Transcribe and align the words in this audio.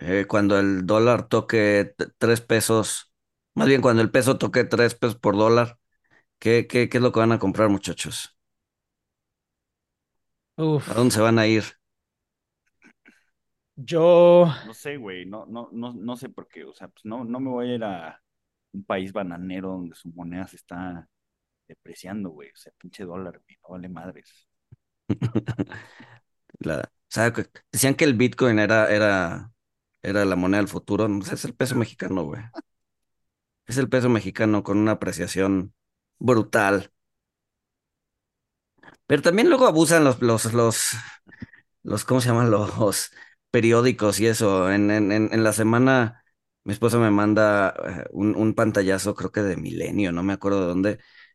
eh, 0.00 0.26
cuando 0.28 0.58
el 0.58 0.86
dólar 0.86 1.28
toque 1.28 1.94
tres 2.18 2.40
pesos? 2.40 3.12
Más 3.54 3.68
bien, 3.68 3.82
cuando 3.82 4.02
el 4.02 4.10
peso 4.10 4.38
toque 4.38 4.64
tres 4.64 4.94
pesos 4.94 5.16
por 5.18 5.36
dólar, 5.36 5.78
¿qué, 6.40 6.66
qué, 6.68 6.88
qué 6.88 6.98
es 6.98 7.02
lo 7.04 7.12
que 7.12 7.20
van 7.20 7.32
a 7.32 7.40
comprar, 7.40 7.70
muchachos? 7.70 8.36
Uf, 10.66 10.88
¿A 10.88 10.92
dónde 10.94 11.14
se 11.14 11.20
van 11.22 11.38
a 11.38 11.46
ir? 11.46 11.64
yo, 13.76 14.46
No 14.62 14.74
sé, 14.74 14.96
güey, 14.98 15.24
no, 15.26 15.46
no, 15.46 15.68
no, 15.72 15.92
no 15.94 16.16
sé 16.16 16.28
por 16.28 16.46
qué, 16.48 16.64
o 16.64 16.72
sea, 16.74 16.88
pues 16.88 17.04
no, 17.04 17.24
no 17.24 17.40
me 17.40 17.48
voy 17.50 17.70
a 17.70 17.74
ir 17.76 17.84
a 17.84 18.22
un 18.72 18.84
país 18.84 19.12
bananero 19.12 19.70
donde 19.70 19.94
su 19.96 20.10
moneda 20.10 20.46
se 20.46 20.56
está 20.56 21.08
depreciando, 21.68 22.30
güey, 22.30 22.50
o 22.50 22.56
sea, 22.56 22.72
pinche 22.78 23.04
dólar, 23.04 23.40
güey, 23.46 23.58
no 23.62 23.70
vale 23.70 23.88
madres. 23.88 24.48
La, 26.60 26.80
o 26.82 26.88
sea, 27.08 27.32
decían 27.72 27.94
que 27.94 28.04
el 28.04 28.14
Bitcoin 28.14 28.58
era, 28.58 28.90
era, 28.92 29.52
era 30.02 30.24
la 30.24 30.36
moneda 30.36 30.58
del 30.60 30.68
futuro. 30.68 31.08
No 31.08 31.24
es 31.24 31.44
el 31.44 31.54
peso 31.54 31.76
mexicano, 31.76 32.24
güey. 32.24 32.42
Es 33.66 33.78
el 33.78 33.88
peso 33.88 34.10
mexicano 34.10 34.62
con 34.62 34.76
una 34.76 34.92
apreciación 34.92 35.72
brutal. 36.18 36.92
Pero 39.06 39.22
también 39.22 39.48
luego 39.48 39.66
abusan 39.66 40.04
los, 40.04 40.20
los, 40.22 40.52
los, 40.54 40.88
los, 41.84 42.06
¿cómo 42.06 42.22
se 42.22 42.28
llaman? 42.30 42.50
Los 42.52 43.12
periódicos 43.50 44.20
y 44.20 44.26
eso. 44.28 44.70
En, 44.72 44.90
en, 44.90 45.12
en, 45.12 45.30
en 45.32 45.44
la 45.44 45.52
semana, 45.52 46.24
mi 46.64 46.74
esposa 46.74 46.98
me 46.98 47.10
manda 47.12 47.74
eh, 47.86 48.06
un, 48.12 48.36
un 48.36 48.54
pantallazo, 48.54 49.14
creo 49.16 49.32
que 49.32 49.42
de 49.42 49.56
Milenio, 49.56 50.12
no 50.12 50.22
me 50.24 50.34
acuerdo 50.34 50.62
de 50.62 50.66
dónde, 50.68 50.90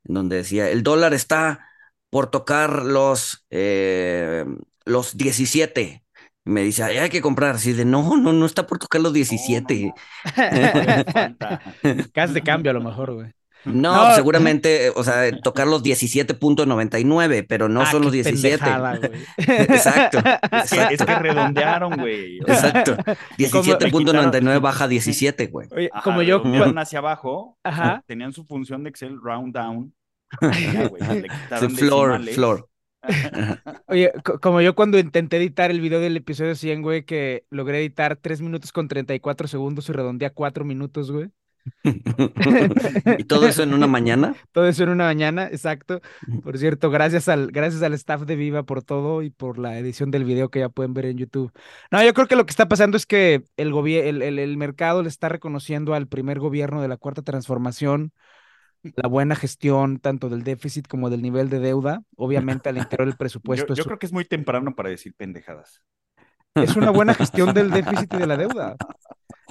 en 0.05 0.16
donde 0.16 0.38
decía, 0.38 0.69
el 0.69 0.83
dólar 0.83 1.13
está 1.13 1.69
por 2.11 2.31
tocar 2.31 2.86
los, 2.86 3.45
eh, 3.52 4.45
los 4.86 5.17
17. 5.17 6.05
Y 6.45 6.49
me 6.51 6.61
dice, 6.61 6.83
"Ay, 6.83 6.97
hay 6.97 7.09
que 7.09 7.21
comprar. 7.21 7.55
Así 7.55 7.73
de, 7.73 7.85
no, 7.85 8.17
no, 8.17 8.31
no 8.33 8.45
está 8.45 8.67
por 8.67 8.77
tocar 8.79 9.01
los 9.01 9.13
17. 9.13 9.93
Todavía 10.35 11.05
falta. 11.13 11.61
gas 12.13 12.33
de 12.33 12.41
cambio 12.43 12.71
a 12.71 12.73
lo 12.75 12.81
mejor, 12.81 13.13
güey. 13.13 13.31
No, 13.65 14.09
No. 14.09 14.15
seguramente, 14.15 14.91
o 14.95 15.03
sea, 15.03 15.31
tocar 15.41 15.65
los 15.65 15.81
17.99, 15.81 17.45
pero 17.49 17.67
no 17.67 17.81
Ah, 17.81 17.85
son 17.87 18.03
los 18.03 18.11
qué 18.11 18.21
17. 18.21 18.57
pendejada, 18.59 18.97
güey. 18.97 19.11
Exacto, 19.37 20.19
Es 20.52 20.69
que, 20.69 20.93
es 20.93 21.03
que 21.03 21.15
redondearon, 21.15 21.97
güey. 21.97 22.37
exacto. 22.45 22.95
le 23.37 23.47
17.99 23.47 23.91
quitaron- 23.91 24.61
baja 24.61 24.83
a 24.83 24.87
17, 24.87 25.47
güey. 25.47 25.67
Ajá, 25.91 26.03
como 26.03 26.21
yo, 26.21 26.37
redondearon 26.37 26.73
cuan- 26.73 26.81
hacia 26.83 26.99
abajo, 26.99 27.57
Ajá. 27.63 28.03
tenían 28.05 28.33
su 28.33 28.45
función 28.45 28.83
de 28.83 28.91
Excel 28.91 29.17
round 29.19 29.52
down. 29.55 29.93
Ya, 30.41 30.87
güey, 30.87 31.02
le 31.21 31.27
Floor, 31.69 32.09
decimales. 32.19 32.35
floor. 32.35 32.67
oye, 33.88 34.11
co- 34.23 34.39
como 34.39 34.61
yo 34.61 34.75
cuando 34.75 34.98
intenté 35.00 35.38
editar 35.38 35.72
el 35.72 35.81
video 35.81 36.00
del 36.00 36.17
episodio 36.17 36.56
100, 36.56 36.81
güey, 36.81 37.03
que 37.06 37.45
logré 37.50 37.80
editar 37.80 38.16
3 38.17 38.42
minutos 38.42 38.72
con 38.72 38.88
34 38.88 39.48
segundos 39.48 39.89
y 39.89 39.93
redondeé 39.93 40.27
a 40.27 40.33
4 40.33 40.66
minutos, 40.66 41.11
güey. 41.11 41.30
Y 43.17 43.23
todo 43.23 43.48
eso 43.48 43.64
en 43.64 43.73
una 43.73 43.88
mañana. 43.88 44.36
Todo 44.52 44.67
eso 44.67 44.83
en 44.83 44.89
una 44.89 45.05
mañana, 45.05 45.48
exacto. 45.48 46.02
Por 46.44 46.58
cierto, 46.58 46.89
gracias 46.92 47.27
al, 47.27 47.52
gracias 47.52 47.82
al 47.82 47.94
staff 47.94 48.21
de 48.23 48.36
Viva 48.36 48.64
por 48.64 48.83
todo 48.83 49.21
y 49.23 49.30
por 49.32 49.58
la 49.58 49.77
edición 49.80 50.11
del 50.11 50.26
video 50.26 50.49
que 50.49 50.60
ya 50.60 50.70
pueden 50.70 50.94
ver 50.94 51.05
en 51.08 51.17
YouTube. 51.17 51.52
No, 51.92 52.04
yo 52.04 52.14
creo 52.14 52.27
que 52.27 52.36
lo 52.36 52.45
que 52.45 52.52
está 52.52 52.67
pasando 52.67 52.98
es 52.98 53.05
que 53.05 53.44
el, 53.58 53.73
el, 53.76 54.21
el, 54.21 54.39
el 54.39 54.58
mercado 54.58 55.02
le 55.04 55.10
está 55.10 55.30
reconociendo 55.30 55.94
al 55.95 56.08
primer 56.08 56.39
gobierno 56.39 56.82
de 56.82 56.88
la 56.88 56.98
Cuarta 56.98 57.21
Transformación 57.23 58.11
la 58.95 59.07
buena 59.09 59.35
gestión 59.35 59.99
tanto 59.99 60.29
del 60.29 60.43
déficit 60.43 60.87
como 60.87 61.09
del 61.09 61.21
nivel 61.21 61.49
de 61.49 61.59
deuda. 61.59 62.01
Obviamente 62.17 62.69
al 62.69 62.77
interior 62.77 63.07
del 63.07 63.13
Yo, 63.13 63.17
presupuesto 63.17 63.73
yo 63.73 63.81
es, 63.81 63.85
creo 63.85 63.99
que 63.99 64.05
es 64.05 64.13
muy 64.13 64.25
temprano 64.25 64.75
para 64.75 64.89
decir 64.89 65.13
pendejadas. 65.15 65.81
es 66.55 66.75
una 66.75 66.91
buena 66.91 67.13
gestión 67.13 67.53
del 67.53 67.71
déficit 67.71 68.13
y 68.13 68.17
de 68.17 68.27
la 68.27 68.37
deuda. 68.37 68.75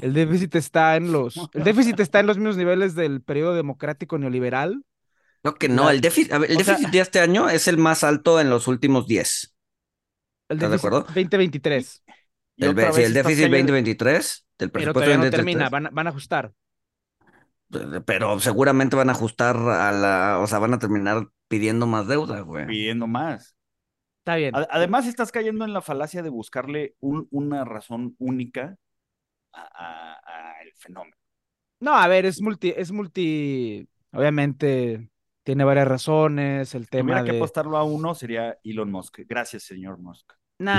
El 0.01 0.13
déficit 0.13 0.55
está 0.57 0.97
en 0.97 1.13
los, 1.13 1.37
el 1.55 1.63
déficit 1.63 1.99
está 2.01 2.19
en 2.19 2.27
los 2.27 2.37
mismos 2.37 2.57
niveles 2.57 2.97
del 2.97 3.23
periodo 3.23 3.55
democrático 3.55 4.19
neoliberal. 4.19 4.85
No, 5.45 5.55
que 5.55 5.69
no, 5.69 5.89
el 5.89 6.01
déficit, 6.01 6.33
ver, 6.37 6.51
el 6.51 6.63
sea- 6.65 6.75
déficit 6.75 6.91
de 6.93 6.99
este 6.99 7.21
año 7.21 7.49
es 7.49 7.69
el 7.69 7.79
más 7.79 8.03
alto 8.03 8.41
en 8.41 8.51
los 8.51 8.67
últimos 8.67 9.07
10. 9.07 9.55
El 10.49 10.57
¿Estás 10.57 10.71
de 10.71 10.77
acuerdo? 10.77 11.01
2023. 11.03 12.03
Y 12.57 12.65
El, 12.65 12.71
sí, 12.93 13.03
el 13.03 13.15
déficit 13.15 13.45
cayendo- 13.45 13.57
2023 13.57 14.47
del 14.59 14.71
Pero 14.71 14.73
presupuesto 14.73 14.93
todavía 14.95 15.17
no 15.17 15.25
2023. 15.25 15.31
termina, 15.31 15.69
van, 15.71 15.89
van 15.95 16.07
a 16.09 16.11
ajustar. 16.11 16.53
Pero 18.07 18.39
seguramente 18.41 18.97
van 18.97 19.09
a 19.09 19.13
ajustar 19.13 19.57
a 19.57 19.93
la, 19.93 20.39
o 20.41 20.47
sea, 20.47 20.59
van 20.59 20.75
a 20.75 20.79
terminar 20.79 21.29
pidiendo 21.49 21.87
más 21.87 22.07
deuda, 22.09 22.41
güey. 22.41 22.67
pidiendo 22.67 23.07
más. 23.07 23.57
Está 24.21 24.37
bien. 24.37 24.55
A- 24.57 24.67
Además, 24.71 25.07
estás 25.07 25.31
cayendo 25.33 25.65
en 25.65 25.73
la 25.73 25.83
falacia 25.83 26.23
de 26.23 26.31
buscarle 26.31 26.95
un- 27.01 27.29
una 27.31 27.65
razón 27.65 28.15
única 28.19 28.77
a- 29.53 29.63
a- 29.63 30.59
al 30.61 30.73
fenómeno. 30.77 31.17
No, 31.81 31.95
a 31.95 32.09
ver, 32.09 32.25
es 32.27 32.41
multi, 32.41 32.73
es 32.75 32.91
multi, 32.93 33.87
obviamente 34.13 35.11
tiene 35.43 35.65
varias 35.65 35.87
razones, 35.87 36.75
el 36.75 36.87
Si 36.87 36.97
hubiera 37.01 37.19
tema 37.19 37.25
que 37.25 37.33
de... 37.33 37.39
apostarlo 37.39 37.77
a 37.77 37.85
uno, 37.85 38.15
sería 38.15 38.59
Elon 38.65 38.91
Musk. 38.91 39.21
Gracias, 39.29 39.65
señor 39.65 39.99
Musk. 39.99 40.33
Su 40.63 40.79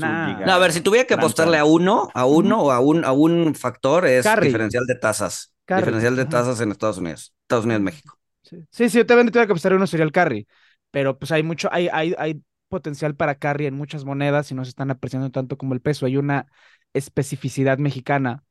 nah. 0.00 0.40
No, 0.44 0.52
a 0.52 0.58
ver, 0.58 0.72
si 0.72 0.80
tuviera 0.80 1.06
que 1.06 1.14
apostarle 1.14 1.58
a 1.58 1.64
uno, 1.64 2.10
a 2.14 2.26
uno 2.26 2.60
o 2.62 2.70
a 2.70 2.80
un, 2.80 3.04
a 3.04 3.12
un 3.12 3.54
factor 3.54 4.06
es 4.06 4.38
diferencial 4.38 4.86
de 4.86 4.94
tasas. 4.94 5.54
Diferencial 5.74 6.16
de 6.16 6.26
tasas 6.26 6.60
en 6.60 6.70
Estados 6.72 6.98
Unidos. 6.98 7.34
Estados 7.42 7.64
Unidos, 7.64 7.82
México. 7.82 8.18
Sí, 8.42 8.56
sí, 8.70 8.88
sí, 8.88 8.98
yo 8.98 9.06
también 9.06 9.28
tuviera 9.28 9.46
que 9.46 9.52
apostar 9.52 9.72
uno 9.74 9.86
sería 9.86 10.04
el 10.04 10.12
carry, 10.12 10.46
pero 10.90 11.18
pues 11.18 11.30
hay 11.32 11.42
mucho, 11.42 11.68
hay, 11.72 11.88
hay, 11.92 12.14
hay 12.18 12.42
potencial 12.68 13.14
para 13.14 13.36
carry 13.36 13.66
en 13.66 13.74
muchas 13.74 14.04
monedas 14.04 14.50
y 14.50 14.54
no 14.54 14.64
se 14.64 14.70
están 14.70 14.90
apreciando 14.90 15.30
tanto 15.30 15.56
como 15.56 15.74
el 15.74 15.80
peso. 15.80 16.06
Hay 16.06 16.16
una 16.16 16.46
especificidad 16.92 17.78
mexicana 17.78 18.44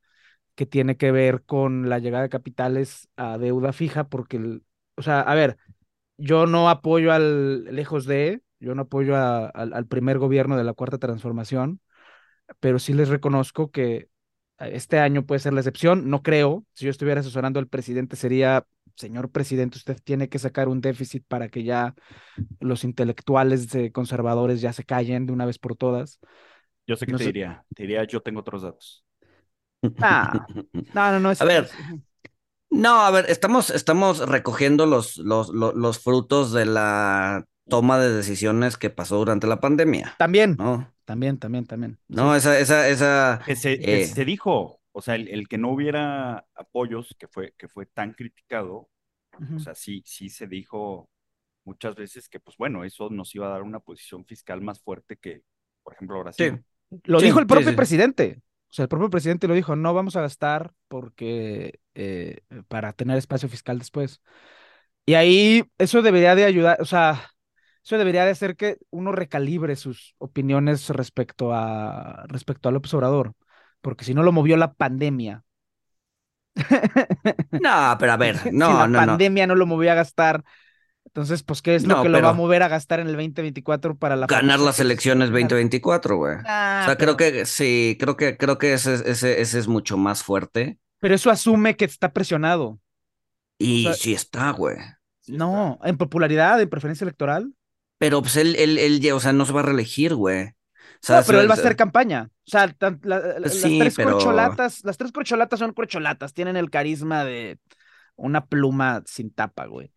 que 0.54 0.66
tiene 0.66 0.96
que 0.96 1.12
ver 1.12 1.44
con 1.44 1.88
la 1.88 1.98
llegada 1.98 2.24
de 2.24 2.28
capitales 2.30 3.08
a 3.16 3.38
deuda 3.38 3.72
fija, 3.72 4.08
porque, 4.08 4.36
el- 4.38 4.64
o 4.96 5.02
sea, 5.02 5.20
a 5.22 5.34
ver, 5.34 5.58
yo 6.18 6.46
no 6.46 6.68
apoyo 6.70 7.12
al 7.12 7.64
lejos 7.74 8.06
de, 8.06 8.42
yo 8.62 8.74
no 8.76 8.82
apoyo 8.82 9.16
a- 9.16 9.46
al, 9.48 9.74
al 9.74 9.86
primer 9.86 10.18
gobierno 10.18 10.56
de 10.56 10.64
la 10.64 10.74
Cuarta 10.74 10.98
Transformación, 10.98 11.80
pero 12.60 12.78
sí 12.78 12.92
les 12.94 13.08
reconozco 13.08 13.70
que 13.70 14.08
este 14.58 14.98
año 14.98 15.26
puede 15.26 15.40
ser 15.40 15.52
la 15.52 15.60
excepción. 15.60 16.08
No 16.10 16.22
creo, 16.22 16.64
si 16.74 16.84
yo 16.86 16.90
estuviera 16.90 17.20
asesorando 17.20 17.58
al 17.60 17.68
presidente 17.68 18.16
sería, 18.16 18.66
señor 18.96 19.30
presidente, 19.30 19.78
usted 19.78 19.98
tiene 20.04 20.28
que 20.28 20.38
sacar 20.38 20.68
un 20.68 20.80
déficit 20.80 21.24
para 21.28 21.48
que 21.48 21.64
ya 21.64 21.94
los 22.60 22.84
intelectuales 22.84 23.68
conservadores 23.92 24.60
ya 24.60 24.72
se 24.72 24.84
callen 24.84 25.26
de 25.26 25.32
una 25.32 25.46
vez 25.46 25.58
por 25.58 25.76
todas. 25.76 26.20
Yo 26.86 26.96
sé 26.96 27.06
que 27.06 27.12
No 27.12 27.18
te 27.18 27.24
sé- 27.24 27.32
diría, 27.32 27.64
te 27.74 27.82
diría, 27.84 28.04
yo 28.04 28.22
tengo 28.22 28.40
otros 28.40 28.62
datos. 28.62 29.04
Ah, 30.00 30.46
no, 30.92 31.12
no, 31.12 31.20
no. 31.20 31.30
Es, 31.30 31.40
A 31.40 31.44
ver, 31.44 31.68
No, 32.70 33.02
a 33.04 33.10
ver, 33.10 33.26
estamos, 33.30 33.68
estamos 33.70 34.26
recogiendo 34.28 34.86
los, 34.86 35.18
los, 35.18 35.50
los, 35.50 35.74
los 35.74 35.98
frutos 35.98 36.52
de 36.52 36.64
la 36.66 37.44
toma 37.68 37.98
de 37.98 38.10
decisiones 38.12 38.76
que 38.76 38.90
pasó 38.90 39.16
durante 39.18 39.46
la 39.46 39.60
pandemia, 39.60 40.16
También, 40.16 40.58
¿no? 40.58 40.92
también, 41.04 41.38
también, 41.38 41.66
también. 41.66 41.98
No, 42.08 42.34
esa, 42.36 42.58
esa, 42.58 42.88
esa, 42.88 43.42
Que 43.44 43.56
se, 43.56 43.82
que 43.82 44.00
eh, 44.02 44.06
se 44.06 44.24
dijo, 44.24 44.80
o 44.92 45.02
sea, 45.02 45.16
el, 45.16 45.28
el 45.28 45.48
que 45.48 45.58
no 45.58 45.70
hubiera 45.72 46.46
apoyos, 46.54 47.14
que 47.18 47.26
fue, 47.28 47.52
que 47.58 47.68
fue 47.68 47.86
tan 47.86 48.12
criticado, 48.12 48.88
o 49.54 49.60
sea, 49.60 49.74
sí, 49.74 50.02
sí 50.06 50.28
se 50.30 50.46
dijo 50.46 51.10
muchas 51.64 51.96
veces 51.96 52.28
que, 52.28 52.40
pues 52.40 52.56
bueno, 52.58 52.84
eso 52.84 53.10
nos 53.10 53.34
iba 53.34 53.46
a 53.48 53.50
dar 53.50 53.62
una 53.62 53.80
posición 53.80 54.24
fiscal 54.26 54.60
más 54.62 54.80
fuerte 54.82 55.16
que, 55.18 55.42
por 55.84 55.94
ejemplo, 55.94 56.20
Brasil. 56.22 56.50
sí. 56.50 56.98
Lo 57.04 57.20
Sí, 57.20 57.26
dijo 57.26 57.38
el 57.40 57.46
sí, 57.46 57.46
propio 57.46 57.74
sí. 57.74 57.74
presidente. 57.74 58.42
O 58.70 58.74
sea, 58.74 58.84
el 58.84 58.88
propio 58.88 59.10
presidente 59.10 59.48
lo 59.48 59.54
dijo, 59.54 59.76
no 59.76 59.94
vamos 59.94 60.16
a 60.16 60.20
gastar 60.22 60.72
porque 60.88 61.80
eh, 61.94 62.40
para 62.68 62.92
tener 62.92 63.16
espacio 63.18 63.48
fiscal 63.48 63.78
después. 63.78 64.20
Y 65.06 65.14
ahí 65.14 65.64
eso 65.78 66.02
debería 66.02 66.34
de 66.36 66.44
ayudar, 66.46 66.80
o 66.82 66.84
sea, 66.86 67.30
eso 67.84 67.98
debería 67.98 68.24
de 68.24 68.30
hacer 68.32 68.56
que 68.56 68.78
uno 68.90 69.12
recalibre 69.12 69.76
sus 69.76 70.14
opiniones 70.18 70.88
respecto 70.90 71.52
a 71.54 72.24
respecto 72.28 72.68
a 72.68 72.72
López 72.72 72.94
Obrador, 72.94 73.34
porque 73.80 74.04
si 74.04 74.14
no 74.14 74.22
lo 74.22 74.32
movió 74.32 74.56
la 74.56 74.74
pandemia. 74.74 75.44
No, 77.58 77.96
pero 77.98 78.12
a 78.12 78.16
ver, 78.16 78.36
si 78.58 78.72
no, 78.72 78.72
la 78.74 78.88
no, 78.88 79.00
no. 79.02 79.18
pandemia 79.18 79.46
no 79.46 79.54
lo 79.54 79.66
movió 79.66 79.92
a 79.92 79.94
gastar, 79.94 80.44
entonces, 81.06 81.42
pues, 81.42 81.62
¿qué 81.62 81.74
es 81.76 81.86
lo 81.86 81.94
No, 81.94 82.00
que 82.00 82.08
lo 82.08 82.22
va 82.22 82.30
a 82.30 82.32
mover 82.34 82.62
a 82.64 82.68
gastar 82.68 83.00
en 83.00 83.08
el 83.08 83.14
2024 83.14 83.96
para 83.98 84.16
la 84.16 84.28
Ganar 84.28 84.60
las 84.60 84.80
elecciones 84.80 85.30
2024, 85.30 86.16
güey. 86.16 86.36
Ah, 86.44 86.82
O 86.82 86.84
sea, 86.84 86.96
creo 86.96 87.16
que 87.16 87.44
sí, 87.46 87.96
creo 88.00 88.16
que, 88.16 88.36
creo 88.36 88.58
que 88.58 88.72
ese, 88.74 88.94
ese, 89.10 89.40
ese 89.40 89.58
es 89.58 89.68
mucho 89.68 89.96
más 89.96 90.22
fuerte. 90.22 90.78
Pero 91.00 91.14
eso 91.14 91.30
asume 91.30 91.76
que 91.76 91.84
está 91.84 92.12
presionado. 92.12 92.80
Y 93.58 93.94
sea- 93.94 93.94
sí 93.94 94.12
está, 94.14 94.50
güey. 94.52 94.76
Sí 95.20 95.32
no, 95.36 95.78
en 95.84 95.96
popularidad, 95.96 96.60
en 96.60 96.68
preferencia 96.68 97.04
electoral. 97.04 97.54
Pero 98.02 98.20
pues 98.20 98.36
él, 98.36 98.56
él, 98.56 98.78
él, 98.78 98.98
ya, 99.00 99.14
o 99.14 99.20
sea, 99.20 99.32
no 99.32 99.46
se 99.46 99.52
va 99.52 99.60
a 99.60 99.62
reelegir, 99.62 100.16
güey. 100.16 100.46
O 100.48 100.52
sea, 101.00 101.20
No, 101.20 101.26
pero 101.26 101.40
él 101.40 101.48
va 101.48 101.54
a 101.54 101.56
hacer 101.56 101.76
campaña. 101.76 102.30
O 102.46 102.50
sea, 102.50 102.66
la- 102.80 102.98
la- 103.04 103.38
las 103.38 103.54
Sí, 103.54 103.78
tres 103.78 103.94
pero- 103.94 104.12
corcholatas, 104.14 104.82
las 104.82 104.98
tres 104.98 105.12
corcholatas 105.12 105.60
son 105.60 105.72
corcholatas, 105.72 106.34
tienen 106.34 106.56
el 106.56 106.68
carisma 106.68 107.24
de 107.24 107.60
una 108.16 108.44
pluma 108.46 109.04
sin 109.06 109.32
tapa, 109.32 109.66
güey. 109.66 109.92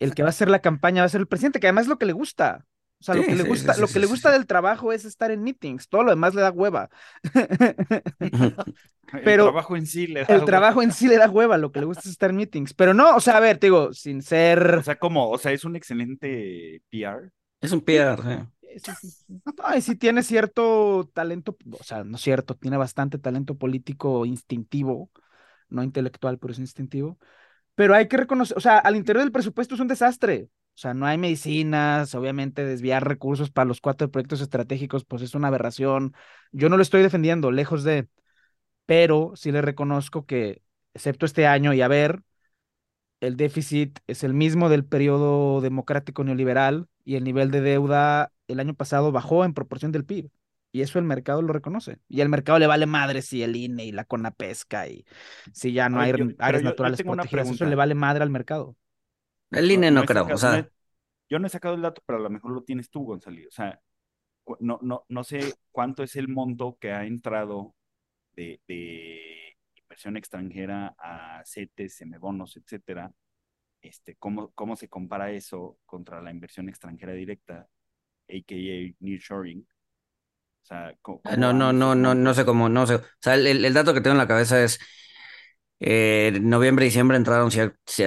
El 0.00 0.14
que 0.14 0.22
va 0.22 0.28
a 0.28 0.30
hacer 0.30 0.48
la 0.48 0.60
campaña 0.60 1.02
va 1.02 1.06
a 1.06 1.10
ser 1.10 1.20
el 1.20 1.28
presidente, 1.28 1.60
que 1.60 1.66
además 1.66 1.82
es 1.82 1.88
lo 1.88 1.98
que 1.98 2.06
le 2.06 2.14
gusta. 2.14 2.64
O 3.04 3.06
sea, 3.06 3.14
lo 3.14 3.24
Sí, 3.24 3.28
que 3.28 3.36
le 3.36 3.44
gusta, 3.44 3.74
sí, 3.74 3.78
lo 3.78 3.90
sí, 3.90 3.92
que 3.92 4.00
le 4.00 4.06
gusta 4.06 4.30
sí. 4.30 4.32
del 4.32 4.46
trabajo 4.46 4.92
es 4.92 5.04
estar 5.04 5.30
en 5.30 5.42
meetings. 5.42 5.88
Todo 5.88 6.04
lo 6.04 6.10
demás 6.10 6.34
le 6.34 6.42
da 6.42 6.50
hueva. 6.50 6.90
El 9.12 9.34
Pero 9.34 9.36
trabajo 9.36 9.76
en 9.76 9.86
sí 9.86 10.06
le 10.06 10.24
da, 10.24 10.38
El 10.38 10.44
güey. 10.44 10.46
trabajo 10.46 10.82
en 10.82 10.92
sí 10.92 11.08
le 11.08 11.18
da 11.18 11.30
hueva, 11.30 11.58
lo 11.58 11.72
que 11.72 11.80
le 11.80 11.86
gusta 11.86 12.02
es 12.08 12.12
estar 12.12 12.30
en 12.30 12.36
meetings. 12.36 12.74
Pero 12.74 12.94
no, 12.94 13.16
o 13.16 13.20
sea, 13.20 13.36
a 13.38 13.40
ver, 13.40 13.58
te 13.58 13.66
digo, 13.68 13.92
sin 13.94 14.22
ser. 14.22 14.80
O 14.80 14.82
sea, 14.82 14.98
como, 14.98 15.30
o 15.30 15.38
sea, 15.38 15.52
es 15.52 15.64
un 15.64 15.76
excelente 15.76 16.82
PR. 16.90 17.30
Es 17.60 17.72
un 17.72 17.80
PR, 17.82 18.48
sí. 18.60 18.76
Sí, 18.76 18.92
sí, 19.00 19.10
sí. 19.10 19.42
No, 19.56 19.76
y 19.76 19.80
sí 19.82 19.94
tiene 19.96 20.22
cierto 20.22 21.08
talento, 21.14 21.56
o 21.78 21.82
sea, 21.84 22.02
no 22.02 22.18
cierto, 22.18 22.56
tiene 22.56 22.76
bastante 22.76 23.18
talento 23.18 23.56
político 23.56 24.26
instintivo, 24.26 25.10
no 25.68 25.82
intelectual, 25.84 26.38
pero 26.38 26.52
es 26.52 26.58
instintivo. 26.58 27.18
Pero 27.76 27.94
hay 27.94 28.08
que 28.08 28.16
reconocer, 28.18 28.56
o 28.58 28.60
sea, 28.60 28.78
al 28.78 28.96
interior 28.96 29.24
del 29.24 29.32
presupuesto 29.32 29.74
es 29.76 29.80
un 29.82 29.88
desastre. 29.88 30.48
O 30.74 30.76
sea, 30.76 30.92
no 30.94 31.06
hay 31.06 31.18
medicinas, 31.18 32.14
obviamente 32.16 32.64
desviar 32.64 33.06
recursos 33.06 33.50
para 33.50 33.66
los 33.66 33.80
cuatro 33.80 34.10
proyectos 34.10 34.40
estratégicos, 34.40 35.04
pues 35.04 35.22
es 35.22 35.34
una 35.34 35.48
aberración. 35.48 36.14
Yo 36.52 36.68
no 36.68 36.76
lo 36.76 36.82
estoy 36.82 37.02
defendiendo, 37.02 37.52
lejos 37.52 37.84
de, 37.84 38.08
pero 38.86 39.32
sí 39.36 39.52
le 39.52 39.62
reconozco 39.62 40.26
que, 40.26 40.62
excepto 40.94 41.26
este 41.26 41.46
año, 41.46 41.74
y 41.74 41.82
a 41.82 41.88
ver, 41.88 42.22
el 43.20 43.36
déficit 43.36 43.98
es 44.06 44.24
el 44.24 44.34
mismo 44.34 44.68
del 44.68 44.84
periodo 44.84 45.60
democrático 45.60 46.24
neoliberal 46.24 46.88
y 47.04 47.16
el 47.16 47.24
nivel 47.24 47.50
de 47.50 47.60
deuda 47.60 48.32
el 48.48 48.60
año 48.60 48.74
pasado 48.74 49.12
bajó 49.12 49.44
en 49.44 49.54
proporción 49.54 49.92
del 49.92 50.04
PIB. 50.04 50.30
Y 50.72 50.82
eso 50.82 50.98
el 50.98 51.04
mercado 51.04 51.40
lo 51.40 51.52
reconoce. 51.52 51.98
Y 52.08 52.20
al 52.20 52.28
mercado 52.28 52.58
le 52.58 52.66
vale 52.66 52.86
madre 52.86 53.22
si 53.22 53.42
el 53.44 53.54
INE 53.54 53.84
y 53.84 53.92
la 53.92 54.04
CONAPESCA 54.04 54.88
y 54.88 55.06
si 55.52 55.72
ya 55.72 55.88
no 55.88 56.00
hay 56.00 56.10
yo- 56.16 56.26
áreas 56.38 56.62
yo- 56.62 56.70
naturales 56.70 57.00
protegidas. 57.02 57.48
Eso 57.50 57.64
le 57.64 57.76
vale 57.76 57.94
madre 57.94 58.24
al 58.24 58.30
mercado. 58.30 58.76
El 59.50 59.70
INE 59.70 59.90
no, 59.90 60.04
creo, 60.04 60.26
sacado- 60.26 60.36
o 60.36 60.36
sea, 60.36 60.50
no 60.50 60.58
he- 60.58 60.70
yo 61.30 61.38
no 61.38 61.46
he 61.46 61.50
sacado 61.50 61.74
el 61.74 61.82
dato, 61.82 62.02
pero 62.06 62.18
a 62.18 62.22
lo 62.22 62.30
mejor 62.30 62.52
lo 62.52 62.62
tienes 62.64 62.90
tú, 62.90 63.04
Gonzalo. 63.04 63.38
O 63.48 63.52
sea, 63.52 63.80
no, 64.60 64.78
no, 64.82 65.04
no 65.08 65.24
sé 65.24 65.58
cuánto 65.72 66.02
es 66.02 66.16
el 66.16 66.28
monto 66.28 66.78
que 66.80 66.92
ha 66.92 67.04
entrado 67.06 67.74
de, 68.34 68.60
de 68.68 69.56
inversión 69.76 70.16
extranjera 70.16 70.94
a 70.98 71.42
CETES, 71.46 71.96
semebonos, 71.96 72.56
etcétera. 72.58 73.12
Este, 73.82 74.16
¿cómo, 74.16 74.52
¿Cómo 74.52 74.76
se 74.76 74.88
compara 74.88 75.30
eso 75.32 75.78
contra 75.86 76.22
la 76.22 76.30
inversión 76.32 76.68
extranjera 76.68 77.12
directa, 77.14 77.68
a.k.a. 78.28 78.96
nearshoring? 79.00 79.66
O 80.62 80.66
sea, 80.66 80.94
co- 81.02 81.22
¿cómo 81.22 81.46
no, 81.52 81.52
no, 81.52 81.72
no, 81.72 81.94
no, 81.94 82.14
no 82.14 82.34
sé 82.34 82.44
cómo, 82.44 82.68
no 82.68 82.86
sé. 82.86 82.96
O 82.96 83.02
sea, 83.20 83.34
el- 83.34 83.64
el 83.64 83.74
dato 83.74 83.94
que 83.94 84.00
tengo 84.00 84.12
en 84.14 84.18
la 84.18 84.28
cabeza 84.28 84.62
es, 84.62 84.78
eh, 85.86 86.32
en 86.34 86.48
noviembre 86.48 86.84
y 86.86 86.88
diciembre 86.88 87.16
entraron 87.16 87.50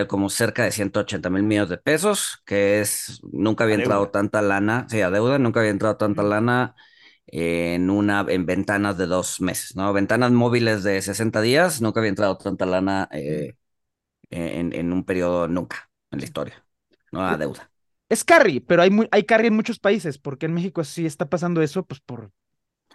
como 0.08 0.30
cerca 0.30 0.64
de 0.64 0.72
180 0.72 1.30
mil 1.30 1.44
millones 1.44 1.70
de 1.70 1.78
pesos, 1.78 2.42
que 2.46 2.82
es, 2.82 3.20
nunca 3.32 3.64
había 3.66 3.76
entrado 3.76 4.10
deuda. 4.10 4.12
tanta 4.12 4.42
lana, 4.42 4.88
sí, 4.90 5.02
a 5.02 5.10
deuda, 5.12 5.40
nunca 5.40 5.60
había 5.60 5.72
entrado 5.72 5.98
tanta 5.98 6.24
lana 6.24 6.76
en 7.28 7.90
una, 7.90 8.26
en 8.30 8.46
ventanas 8.46 8.98
de 8.98 9.06
dos 9.08 9.42
meses, 9.42 9.76
¿no? 9.76 9.94
Ventanas 9.94 10.32
móviles 10.32 10.84
de 10.84 11.02
60 11.02 11.42
días, 11.42 11.82
nunca 11.82 12.00
había 12.00 12.10
entrado 12.10 12.38
tanta 12.38 12.66
lana 12.66 13.10
eh, 13.12 13.56
en, 14.30 14.74
en 14.74 14.94
un 14.94 15.06
periodo, 15.06 15.48
nunca, 15.48 15.90
en 16.12 16.20
la 16.20 16.26
historia, 16.26 16.66
¿no? 17.12 17.22
A 17.28 17.38
deuda. 17.38 17.72
Es 18.10 18.24
carry, 18.24 18.60
pero 18.62 18.82
hay, 18.82 18.90
muy, 18.90 19.08
hay 19.12 19.24
carry 19.24 19.48
en 19.48 19.56
muchos 19.56 19.80
países. 19.80 20.18
porque 20.18 20.46
en 20.46 20.54
México 20.54 20.84
sí 20.84 21.06
está 21.06 21.30
pasando 21.30 21.62
eso? 21.62 21.86
Pues 21.86 22.00
por. 22.00 22.32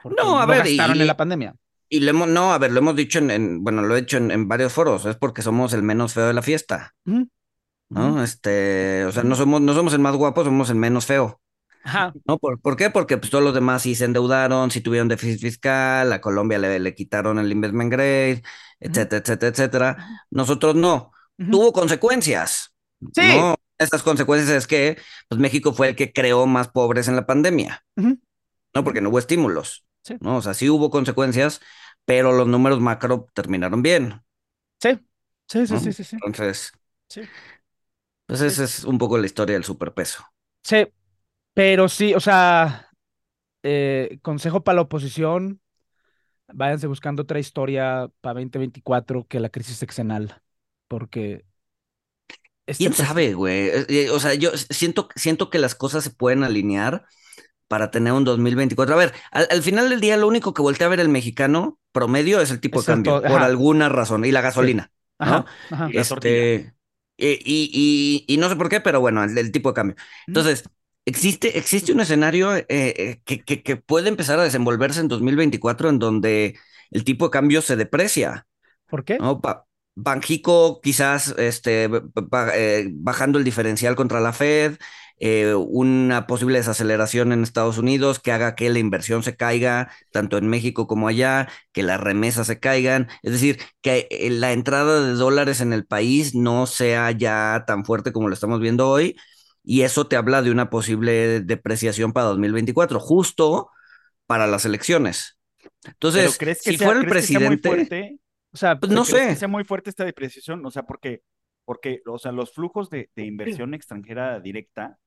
No, 0.08 0.38
a 0.40 0.46
ver, 0.46 0.67
y- 0.67 0.70
gastaron 0.75 1.00
en 1.00 1.06
la 1.06 1.17
pandemia. 1.17 1.55
Y 1.93 2.00
lo 2.00 2.11
hemos, 2.11 2.27
no, 2.29 2.55
a 2.55 2.59
ver, 2.59 2.73
lo 2.73 2.79
hemos 2.79 2.97
dicho 2.97 3.19
en, 3.19 3.31
en- 3.31 3.62
bueno, 3.62 3.83
lo 3.83 3.94
he 3.94 4.00
dicho 4.00 4.17
en, 4.17 4.31
en 4.31 4.49
varios 4.49 4.73
foros, 4.73 5.05
es 5.05 5.17
porque 5.17 5.43
somos 5.43 5.75
el 5.75 5.83
menos 5.83 6.15
feo 6.15 6.27
de 6.27 6.33
la 6.33 6.41
fiesta. 6.43 6.94
¿no? 7.91 8.23
Este, 8.23 9.05
o 9.05 9.12
sea, 9.12 9.23
no 9.23 9.35
somos, 9.37 9.61
no 9.61 9.75
somos 9.75 9.93
el 9.93 9.99
más 9.99 10.17
guapo, 10.17 10.44
somos 10.44 10.71
el 10.71 10.77
menos 10.77 11.05
feo, 11.05 11.41
Ajá. 11.85 12.15
¿no? 12.27 12.39
¿Por, 12.39 12.61
por 12.61 12.77
qué? 12.77 12.89
Porque 12.89 13.19
pues 13.19 13.31
todos 13.31 13.44
los 13.44 13.53
demás 13.55 13.83
sí 13.83 13.94
se 13.94 14.06
endeudaron, 14.06 14.71
sí 14.71 14.81
tuvieron 14.81 15.09
déficit 15.09 15.41
fiscal, 15.41 16.11
a 16.12 16.21
Colombia 16.21 16.59
le, 16.59 16.79
le 16.79 16.94
quitaron 16.94 17.39
el 17.39 17.53
investment 17.53 17.91
grade, 17.93 18.43
etcétera, 18.81 19.21
etcétera, 19.21 19.50
etcétera. 19.50 20.25
Nosotros 20.31 20.75
no. 20.75 21.12
Tuvo 21.50 21.73
consecuencias, 21.73 22.73
Sí. 23.15 23.21
¿no? 23.37 23.56
Estas 23.79 24.03
consecuencias 24.03 24.56
es 24.56 24.67
que, 24.69 24.97
pues 25.29 25.41
México 25.41 25.73
fue 25.75 25.89
el 25.89 25.97
que 25.97 26.12
creó 26.12 26.47
más 26.47 26.69
pobres 26.69 27.09
en 27.09 27.17
la 27.17 27.27
pandemia. 27.27 27.85
¿no? 27.97 28.85
Porque 28.85 29.00
no 29.00 29.11
hubo 29.11 29.19
estímulos, 29.19 29.85
Sí. 30.05 30.17
¿no? 30.21 30.37
O 30.39 30.43
sea, 30.43 30.55
sí 30.55 30.69
hubo 30.71 30.89
consecuencias, 30.91 31.61
pero 32.05 32.33
los 32.33 32.47
números 32.49 32.81
macro 32.81 33.29
terminaron 33.35 33.83
bien. 33.83 34.23
Sí. 34.83 34.99
Sí, 35.49 35.67
sí, 35.67 35.79
¿no? 35.79 35.81
sí, 35.81 35.93
sí, 35.93 36.05
sí. 36.05 36.17
Entonces, 36.21 36.73
Sí. 37.09 37.31
pues 38.27 38.41
esa 38.41 38.65
es 38.65 38.83
un 38.85 38.99
poco 38.99 39.17
la 39.19 39.27
historia 39.27 39.55
del 39.55 39.63
superpeso. 39.65 40.25
Sí, 40.63 40.87
pero 41.55 41.89
sí, 41.89 42.15
o 42.15 42.21
sea, 42.21 42.91
eh, 43.65 44.19
consejo 44.23 44.65
para 44.65 44.77
la 44.77 44.83
oposición, 44.83 45.63
váyanse 46.49 46.89
buscando 46.89 47.23
otra 47.23 47.41
historia 47.41 48.11
para 48.21 48.35
2024 48.35 49.27
que 49.29 49.41
la 49.41 49.51
crisis 49.51 49.79
sexenal, 49.79 50.43
porque 50.89 51.45
este 52.67 52.91
¿Quién 52.91 52.95
sabe, 52.95 53.35
güey? 53.35 53.69
Eh, 53.69 53.87
eh, 53.89 54.11
O 54.11 54.19
sea, 54.21 54.35
yo 54.35 54.51
siento, 54.57 55.09
siento 55.17 55.51
que 55.51 55.59
las 55.59 55.75
cosas 55.75 56.05
se 56.05 56.11
pueden 56.11 56.43
alinear 56.45 57.07
para 57.73 57.91
tener 57.91 58.13
un 58.13 58.25
2024. 58.25 58.95
A 58.95 58.99
ver, 58.99 59.15
al, 59.33 59.49
al 59.51 59.63
final 59.63 59.89
del 59.91 60.01
día 60.01 60.17
lo 60.17 60.29
único 60.29 60.55
que 60.55 60.63
voltea 60.63 60.87
a 60.87 60.91
ver 60.91 61.01
el 61.01 61.09
mexicano 61.09 61.79
promedio 61.93 62.41
es 62.41 62.51
el 62.51 62.61
tipo 62.61 62.81
Es 62.81 62.87
de 62.87 62.87
cambio, 62.87 63.25
por 63.27 63.43
ajá. 63.43 63.47
alguna 63.47 63.89
razón, 63.89 64.25
y 64.25 64.33
la 64.33 64.41
gasolina, 64.43 64.93
¿no? 65.23 65.45
Ajá, 65.45 65.47
ajá. 65.71 65.91
Y 65.91 65.95
la 65.95 66.07
tortilla. 66.07 66.49
Este, 66.49 66.75
y, 67.17 67.29
y, 67.45 68.25
y, 68.27 68.35
y 68.35 68.37
no 68.39 68.49
sé 68.49 68.57
por 68.57 68.69
qué, 68.69 68.81
pero 68.81 69.01
bueno, 69.01 69.25
el, 69.25 69.37
el 69.39 69.53
tipo 69.53 69.71
de 69.71 69.75
cambio. 69.75 69.97
Entonces, 70.27 70.65
existe, 71.05 71.59
existe 71.59 71.93
un 71.93 72.01
escenario 72.01 72.55
eh, 72.56 72.67
eh, 72.69 73.23
que, 73.25 73.43
que, 73.44 73.63
que 73.63 73.77
puede 73.77 74.08
empezar 74.08 74.39
a 74.39 74.44
desenvolverse 74.44 75.01
en 75.01 75.08
2024 75.08 75.89
en 75.89 75.99
donde 75.99 76.58
el 76.91 77.05
tipo 77.05 77.27
de 77.27 77.31
cambio 77.31 77.63
se 77.63 77.77
deprecia. 77.77 78.46
¿Por 78.87 79.05
qué? 79.05 79.19
¿no? 79.19 79.41
Pa- 79.41 79.67
Banjico 79.94 80.81
quizás 80.81 81.35
este, 81.39 81.89
ba- 81.89 82.51
eh, 82.56 82.89
bajando 82.93 83.39
el 83.39 83.44
diferencial 83.44 83.94
contra 83.94 84.20
la 84.20 84.32
Fed, 84.32 84.77
eh, 85.19 85.55
una 85.55 86.27
posible 86.27 86.59
desaceleración 86.59 87.33
en 87.33 87.43
Estados 87.43 87.79
Unidos 87.79 88.19
que 88.21 88.33
haga 88.33 88.55
que 88.55 88.71
la 88.71 88.79
inversión 88.79 89.23
se 89.23 89.37
caiga 89.37 89.91
tanto 90.11 90.39
en 90.39 90.49
México 90.49 90.87
como 90.87 91.09
allá, 91.09 91.49
que 91.73 91.83
las 91.83 92.01
remesas 92.01 92.47
se 92.49 92.59
caigan, 92.61 93.09
es 93.23 93.33
decir, 93.33 93.59
que 93.81 94.09
eh, 94.11 94.31
la 94.31 94.53
entrada 94.53 95.01
de 95.07 95.13
dólares 95.15 95.61
en 95.61 95.73
el 95.73 95.87
país 95.87 96.35
no 96.35 96.67
sea 96.67 97.11
ya 97.13 97.65
tan 97.67 97.85
fuerte 97.85 98.13
como 98.13 98.29
lo 98.29 98.35
estamos 98.35 98.61
viendo 98.61 98.89
hoy, 98.89 99.17
y 99.65 99.83
eso 99.83 100.07
te 100.09 100.17
habla 100.17 100.43
de 100.43 100.51
una 100.51 100.71
posible 100.71 101.41
depreciación 101.41 102.13
para 102.13 102.27
2024, 102.27 102.99
justo 103.01 103.71
para 104.27 104.47
las 104.47 104.65
elecciones. 104.65 105.39
Entonces, 105.85 106.23
Pero 106.23 106.37
¿crees 106.37 106.63
que 106.63 106.73
si 106.73 106.79
sea, 106.79 106.87
fuera 106.87 107.01
el 107.01 107.07
crees 107.07 107.21
que 107.21 107.27
sea 107.27 107.41
muy 107.41 107.57
presidente, 107.57 107.59
fuerte? 107.59 108.19
O 108.53 108.57
sea, 108.57 108.79
pues 108.79 108.93
no 108.93 109.05
¿Crees 109.05 109.23
sé. 109.23 109.27
que 109.27 109.37
sea 109.37 109.49
muy 109.49 109.65
fuerte 109.65 109.91
esta 109.91 110.05
depreciación? 110.05 110.65
O 110.67 110.71
sea, 110.71 110.85
porque, 110.85 111.23
porque 111.65 112.03
o 112.07 112.19
sea, 112.19 112.33
los 112.33 112.53
flujos 112.53 112.91
de, 112.91 113.11
de 113.17 113.25
inversión 113.27 113.75
extranjera 113.75 114.41
directa, 114.41 114.99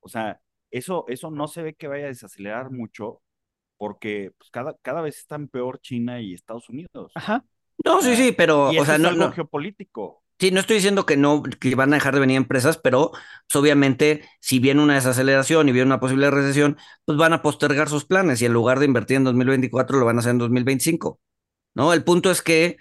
o 0.00 0.08
sea, 0.08 0.40
eso, 0.70 1.04
eso 1.08 1.30
no 1.30 1.48
se 1.48 1.62
ve 1.62 1.74
que 1.74 1.88
vaya 1.88 2.06
a 2.06 2.08
desacelerar 2.08 2.70
mucho 2.70 3.22
porque 3.78 4.32
pues, 4.38 4.50
cada, 4.50 4.76
cada 4.82 5.02
vez 5.02 5.18
están 5.18 5.48
peor 5.48 5.80
China 5.80 6.20
y 6.20 6.34
Estados 6.34 6.68
Unidos. 6.70 7.12
ajá. 7.14 7.44
No, 7.84 8.00
sí, 8.02 8.16
sí, 8.16 8.32
pero, 8.32 8.72
Y 8.72 8.78
o 8.78 8.84
sea, 8.84 8.96
es 8.96 9.00
no, 9.00 9.08
algo 9.08 9.28
no, 9.28 9.30
geopolítico. 9.30 10.22
sí, 10.38 10.50
no 10.50 10.60
estoy 10.60 10.76
diciendo 10.76 11.06
que 11.06 11.16
no, 11.16 11.42
que 11.42 11.74
van 11.74 11.92
a 11.92 11.96
dejar 11.96 12.14
de 12.14 12.20
venir 12.20 12.36
empresas, 12.36 12.78
pero 12.78 13.10
pues, 13.12 13.56
obviamente, 13.56 14.22
si 14.40 14.58
viene 14.58 14.82
una 14.82 14.94
desaceleración 14.94 15.68
y 15.68 15.72
viene 15.72 15.86
una 15.86 16.00
posible 16.00 16.30
recesión, 16.30 16.76
pues 17.04 17.18
van 17.18 17.32
a 17.32 17.42
postergar 17.42 17.88
sus 17.88 18.04
planes 18.04 18.42
y 18.42 18.46
en 18.46 18.52
lugar 18.52 18.78
de 18.78 18.86
invertir 18.86 19.16
en 19.18 19.24
2024, 19.24 19.98
lo 19.98 20.04
van 20.06 20.16
a 20.16 20.20
hacer 20.20 20.32
en 20.32 20.38
2025, 20.38 21.20
¿no? 21.74 21.92
El 21.92 22.04
punto 22.04 22.30
es 22.30 22.42
que 22.42 22.76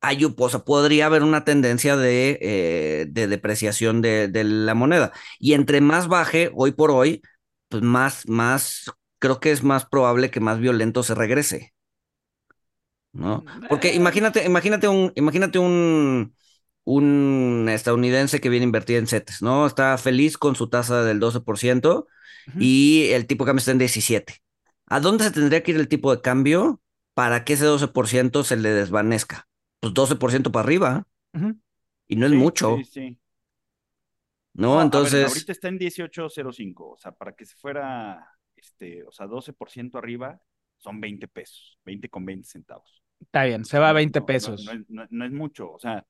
hay, 0.00 0.24
o 0.24 0.48
sea, 0.48 0.60
podría 0.60 1.06
haber 1.06 1.22
una 1.22 1.44
tendencia 1.44 1.96
de, 1.96 2.38
eh, 2.40 3.06
de 3.10 3.26
depreciación 3.28 4.02
de, 4.02 4.28
de 4.28 4.44
la 4.44 4.74
moneda. 4.74 5.12
Y 5.38 5.54
entre 5.54 5.80
más 5.80 6.08
baje, 6.08 6.50
hoy 6.54 6.72
por 6.72 6.90
hoy, 6.90 7.22
pues 7.68 7.82
más, 7.82 8.28
más, 8.28 8.90
creo 9.18 9.40
que 9.40 9.50
es 9.52 9.62
más 9.64 9.86
probable 9.86 10.30
que 10.30 10.40
más 10.40 10.60
violento 10.60 11.02
se 11.02 11.14
regrese. 11.14 11.74
¿no? 13.12 13.44
Porque 13.68 13.94
imagínate, 13.94 14.44
imagínate 14.44 14.88
un, 14.88 15.12
imagínate 15.16 15.58
un, 15.58 16.34
un 16.84 17.66
estadounidense 17.70 18.40
que 18.40 18.48
viene 18.48 18.64
a 18.64 18.68
invertir 18.68 18.98
en 18.98 19.06
CETES, 19.06 19.42
¿no? 19.42 19.66
Está 19.66 19.96
feliz 19.98 20.38
con 20.38 20.56
su 20.56 20.68
tasa 20.68 21.02
del 21.04 21.20
12% 21.20 22.06
Ujú. 22.46 22.58
y 22.58 23.08
el 23.12 23.26
tipo 23.26 23.44
de 23.44 23.48
cambio 23.50 23.60
está 23.60 23.72
en 23.72 23.78
17. 23.78 24.36
¿A 24.86 25.00
dónde 25.00 25.24
se 25.24 25.30
tendría 25.32 25.62
que 25.62 25.72
ir 25.72 25.76
el 25.78 25.88
tipo 25.88 26.14
de 26.14 26.22
cambio 26.22 26.80
para 27.14 27.44
que 27.44 27.54
ese 27.54 27.64
12% 27.66 28.44
se 28.44 28.56
le 28.56 28.70
desvanezca? 28.70 29.47
Pues 29.80 29.92
12% 29.94 30.50
para 30.52 30.64
arriba. 30.64 31.06
Ujú. 31.34 31.56
Y 32.08 32.16
no 32.16 32.26
es 32.26 32.32
Sí, 32.32 32.38
mucho, 32.38 32.76
Sí, 32.78 32.84
sí. 32.84 33.18
¿no? 34.54 34.68
No, 34.68 34.72
a 34.74 34.76
ver, 34.78 34.84
Entonces, 34.86 35.28
ahorita 35.28 35.52
está 35.52 35.68
en 35.68 35.78
18.05, 35.78 36.92
o 36.92 36.96
sea, 36.96 37.12
para 37.12 37.32
que 37.34 37.44
se 37.44 37.54
fuera, 37.56 38.26
este, 38.56 39.04
o 39.04 39.12
sea, 39.12 39.26
12% 39.26 39.98
arriba, 39.98 40.40
son 40.78 41.00
20 41.00 41.28
pesos, 41.28 41.78
20 41.84 42.08
con 42.08 42.24
20 42.24 42.48
centavos. 42.48 43.02
Está 43.20 43.44
bien, 43.44 43.64
se 43.64 43.78
va 43.78 43.88
a 43.90 43.92
No, 43.92 43.96
20 43.96 44.20
no, 44.20 44.26
pesos. 44.26 44.64
No, 44.64 44.72
es- 44.72 44.88
no- 44.88 45.06
no 45.10 45.24
es 45.24 45.32
mucho, 45.32 45.72
o 45.72 45.78
sea, 45.78 46.06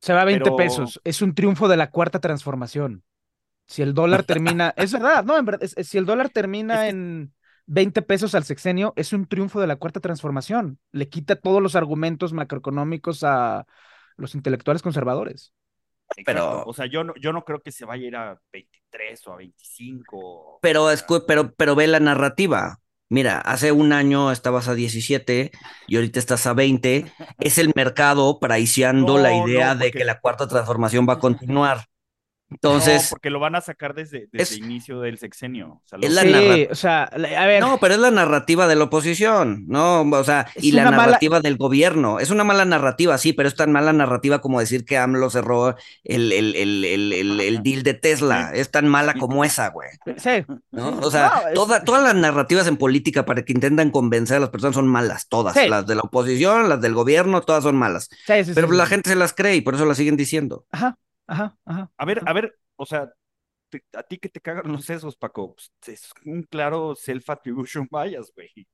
Se 0.00 0.12
va 0.12 0.22
a 0.22 0.24
20 0.24 0.44
pero- 0.44 0.56
pesos. 0.56 1.00
Es 1.04 1.22
un 1.22 1.34
triunfo 1.34 1.66
de 1.68 1.76
la 1.76 1.90
cuarta 1.90 2.20
transformación. 2.20 3.02
Si 3.66 3.82
el 3.82 3.94
dólar 3.94 4.24
termina, 4.24 4.72
es 4.76 4.92
verdad, 4.92 5.24
no, 5.24 5.36
en 5.36 5.44
verdad, 5.44 5.62
es- 5.62 5.76
es- 5.76 5.88
si 5.88 5.98
el 5.98 6.06
dólar 6.06 6.30
termina 6.30 6.74
Es 6.86 6.92
que- 6.94 6.98
en 6.98 7.34
20 7.68 8.02
pesos 8.02 8.34
al 8.34 8.44
sexenio, 8.44 8.94
es 8.96 9.12
un 9.12 9.26
triunfo 9.26 9.60
de 9.60 9.66
la 9.66 9.76
cuarta 9.76 10.00
transformación. 10.00 10.78
Le 10.90 11.08
quita 11.08 11.36
todos 11.36 11.62
los 11.62 11.76
argumentos 11.76 12.32
macroeconómicos 12.32 13.22
a 13.24 13.66
los 14.16 14.34
intelectuales 14.34 14.82
conservadores. 14.82 15.52
exacto, 16.16 16.22
Pero- 16.24 16.62
o 16.64 16.72
sea, 16.72 16.86
yo 16.86 17.04
no, 17.04 17.12
yo 17.20 17.32
no 17.32 17.44
creo 17.44 17.60
que 17.60 17.70
se 17.70 17.84
vaya 17.84 18.04
a 18.04 18.08
ir 18.08 18.16
a 18.16 18.40
23 18.52 19.26
o 19.26 19.34
a 19.34 19.36
25. 19.36 20.58
pero, 20.62 20.86
pero, 21.26 21.52
pero 21.54 21.74
ve 21.74 21.86
la 21.86 22.00
narrativa. 22.00 22.80
Mira, 23.10 23.38
hace 23.40 23.72
un 23.72 23.92
año 23.92 24.32
estabas 24.32 24.68
a 24.68 24.74
17 24.74 25.50
y 25.86 25.96
ahorita 25.96 26.18
estás 26.18 26.46
a 26.46 26.52
20. 26.54 27.10
Es 27.38 27.58
el 27.58 27.72
mercado 27.74 28.38
praiciando 28.40 29.18
la 29.18 29.34
idea 29.34 29.74
no, 29.74 29.80
de 29.80 29.90
que 29.90 30.04
la 30.04 30.20
cuarta 30.20 30.48
transformación 30.48 31.06
va 31.08 31.14
a 31.14 31.18
continuar. 31.18 31.84
No, 32.50 32.54
Entonces, 32.54 33.08
porque 33.10 33.30
lo 33.30 33.40
van 33.40 33.54
a 33.56 33.60
sacar 33.60 33.94
desde, 33.94 34.28
desde 34.32 34.42
es- 34.54 34.56
inicio 34.58 35.00
del 35.00 35.18
sexenio. 35.18 35.82
O 35.84 35.88
sea, 35.88 35.98
es 36.00 36.14
lo- 36.14 36.22
la 36.22 36.54
sí, 36.54 36.68
o 36.70 36.74
sea, 36.74 37.04
a 37.04 37.46
ver, 37.46 37.60
no, 37.60 37.78
pero 37.78 37.94
es 37.94 38.00
la 38.00 38.10
narrativa 38.10 38.66
de 38.66 38.74
la 38.76 38.84
oposición, 38.84 39.64
¿no? 39.68 40.00
O 40.02 40.24
sea, 40.24 40.46
Es 40.54 40.64
y 40.64 40.72
la 40.72 40.84
mala- 40.84 40.96
narrativa 41.06 41.40
del 41.40 41.56
gobierno. 41.58 42.20
Es 42.20 42.30
una 42.30 42.44
mala 42.44 42.64
narrativa, 42.64 43.18
sí, 43.18 43.32
pero 43.34 43.48
es 43.48 43.54
tan 43.54 43.70
mala 43.72 43.92
narrativa 43.92 44.40
como 44.40 44.60
decir 44.60 44.84
que 44.84 44.96
AMLO 44.96 45.28
cerró 45.30 45.76
el, 46.04 46.32
el, 46.32 46.54
el, 46.56 46.84
el, 46.84 47.12
el, 47.12 47.40
el 47.40 47.62
deal 47.62 47.82
de 47.82 47.94
Tesla. 47.94 48.50
Es 48.54 48.70
tan 48.70 48.88
mala 48.88 49.14
como 49.14 49.44
esa, 49.44 49.68
güey. 49.68 49.88
sí, 50.16 50.44
¿no? 50.70 50.98
O 51.00 51.10
sea, 51.10 51.32
no, 51.42 51.48
es- 51.48 51.54
toda- 51.54 51.84
todas 51.84 52.02
las 52.02 52.14
narrativas 52.14 52.66
en 52.66 52.76
política 52.78 53.24
para 53.26 53.44
que 53.44 53.52
intentan 53.52 53.90
convencer 53.90 54.38
a 54.38 54.40
las 54.40 54.48
personas 54.50 54.74
son 54.74 54.88
malas, 54.88 55.28
todas. 55.28 55.54
Sí. 55.54 55.68
Las 55.68 55.86
de 55.86 55.94
la 55.96 56.02
oposición, 56.02 56.68
las 56.68 56.80
del 56.80 56.94
gobierno, 56.94 57.42
todas 57.42 57.62
son 57.64 57.76
malas. 57.76 58.08
sí, 58.26 58.44
sí, 58.44 58.52
Pero 58.54 58.68
sí, 58.70 58.76
la 58.76 58.84
sí. 58.84 58.90
gente 58.90 59.10
se 59.10 59.16
las 59.16 59.34
cree 59.34 59.56
y 59.56 59.60
por 59.60 59.74
eso 59.74 59.84
las 59.84 59.96
siguen 59.98 60.16
diciendo. 60.16 60.64
Ajá, 60.72 60.96
ajá, 61.28 61.58
ajá. 61.66 61.92
A 61.98 62.06
ver, 62.06 62.22
a 62.26 62.34
ver, 62.34 62.58
o 62.76 62.86
sea, 62.86 63.10
te- 63.70 63.84
a 63.94 64.02
ti 64.04 64.18
que 64.18 64.30
te 64.30 64.40
cagan 64.40 64.72
los 64.72 64.84
sesos, 64.86 65.16
Paco, 65.16 65.54
pues, 65.56 65.72
es 65.88 66.10
un 66.26 66.44
claro 66.44 66.94
self-attribution 66.96 67.88
bias, 67.90 68.32
güey. 68.34 68.50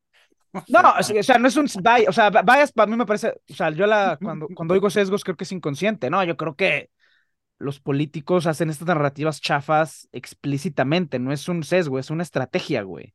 No, 0.69 0.81
o 0.99 1.03
sea, 1.23 1.39
no 1.39 1.49
es 1.49 1.57
un 1.57 1.67
bias, 1.83 2.09
o 2.09 2.13
sea, 2.13 2.31
bias 2.31 2.73
para 2.73 2.91
mí 2.91 2.97
me 2.97 3.07
parece, 3.07 3.31
o 3.51 3.55
sea, 3.55 3.71
yo 3.71 3.87
la, 3.87 4.19
cuando, 4.23 4.51
cuando 4.51 4.75
digo 4.75 4.91
sesgos 4.91 5.25
creo 5.25 5.37
que 5.37 5.45
es 5.45 5.53
inconsciente, 5.53 6.11
¿no? 6.11 6.25
Yo 6.25 6.37
creo 6.37 6.57
que 6.57 6.91
los 7.59 7.81
políticos 7.81 8.47
hacen 8.47 8.71
estas 8.71 8.89
narrativas 8.89 9.41
chafas 9.41 10.09
explícitamente, 10.13 11.19
no 11.19 11.33
es 11.33 11.49
un 11.49 11.65
sesgo, 11.65 11.99
es 11.99 12.11
una 12.11 12.23
estrategia, 12.25 12.83
güey. 12.83 13.15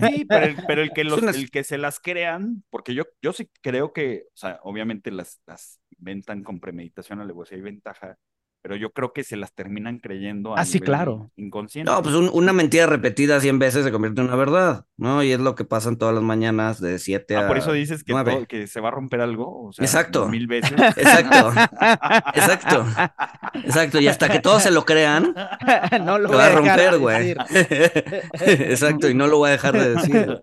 Sí, 0.00 0.24
pero 0.28 0.46
el, 0.46 0.58
pero 0.66 0.82
el 0.82 0.92
que, 0.92 1.04
los, 1.04 1.22
una- 1.22 1.30
el 1.32 1.50
que 1.50 1.64
se 1.64 1.78
las 1.78 2.00
crean, 2.00 2.64
porque 2.70 2.94
yo, 2.94 3.04
yo 3.22 3.32
sí 3.32 3.50
creo 3.62 3.92
que, 3.92 4.24
o 4.34 4.36
sea, 4.36 4.60
obviamente 4.62 5.10
las, 5.10 5.40
las 5.46 5.80
inventan 5.98 6.42
con 6.42 6.60
premeditación, 6.60 7.20
alevosía 7.20 7.58
y 7.58 7.62
ventaja, 7.62 8.18
pero 8.62 8.76
yo 8.76 8.90
creo 8.92 9.12
que 9.12 9.24
se 9.24 9.36
las 9.36 9.54
terminan 9.54 9.98
creyendo 10.00 10.54
a 10.56 10.60
Ah, 10.60 10.64
sí, 10.66 10.80
claro. 10.80 11.30
inconsciente. 11.36 11.90
No, 11.90 12.02
pues 12.02 12.14
un- 12.14 12.30
una 12.32 12.52
mentira 12.52 12.86
repetida 12.86 13.40
100 13.40 13.58
veces 13.58 13.84
se 13.84 13.90
convierte 13.92 14.20
en 14.20 14.26
una 14.26 14.36
verdad, 14.36 14.84
¿no? 14.98 15.22
Y 15.22 15.32
es 15.32 15.40
lo 15.40 15.54
que 15.54 15.64
pasa 15.64 15.88
en 15.88 15.96
todas 15.96 16.14
las 16.14 16.22
mañanas 16.22 16.80
de 16.80 16.98
7 16.98 17.36
a 17.36 17.44
Ah, 17.44 17.48
por 17.48 17.56
eso 17.56 17.72
dices 17.72 18.04
que, 18.04 18.12
nueve. 18.12 18.32
todo- 18.32 18.46
que 18.46 18.66
se 18.66 18.80
va 18.80 18.88
a 18.88 18.90
romper 18.92 19.22
algo, 19.22 19.68
o 19.68 19.72
sea, 19.72 19.84
Exacto. 19.84 20.28
mil 20.28 20.46
veces. 20.46 20.72
Exacto, 20.96 21.52
exacto, 22.34 22.86
exacto. 23.64 24.00
Y 24.00 24.08
hasta 24.08 24.28
que 24.28 24.40
todos 24.40 24.62
se 24.62 24.70
lo 24.70 24.84
crean, 24.84 25.34
no 26.04 26.18
lo 26.18 26.24
lo 26.24 26.28
voy 26.28 26.36
va 26.36 26.44
a 26.44 26.46
a 26.46 26.50
dejar 26.60 26.78
de 26.78 26.90
romper, 26.90 26.98
güey. 26.98 27.34
decir. 27.34 28.70
Exacto, 28.70 29.08
y 29.08 29.14
no 29.14 29.26
lo 29.26 29.38
voy 29.38 29.48
a 29.48 29.52
dejar 29.52 29.72
de 29.74 29.94
decir. 29.94 30.42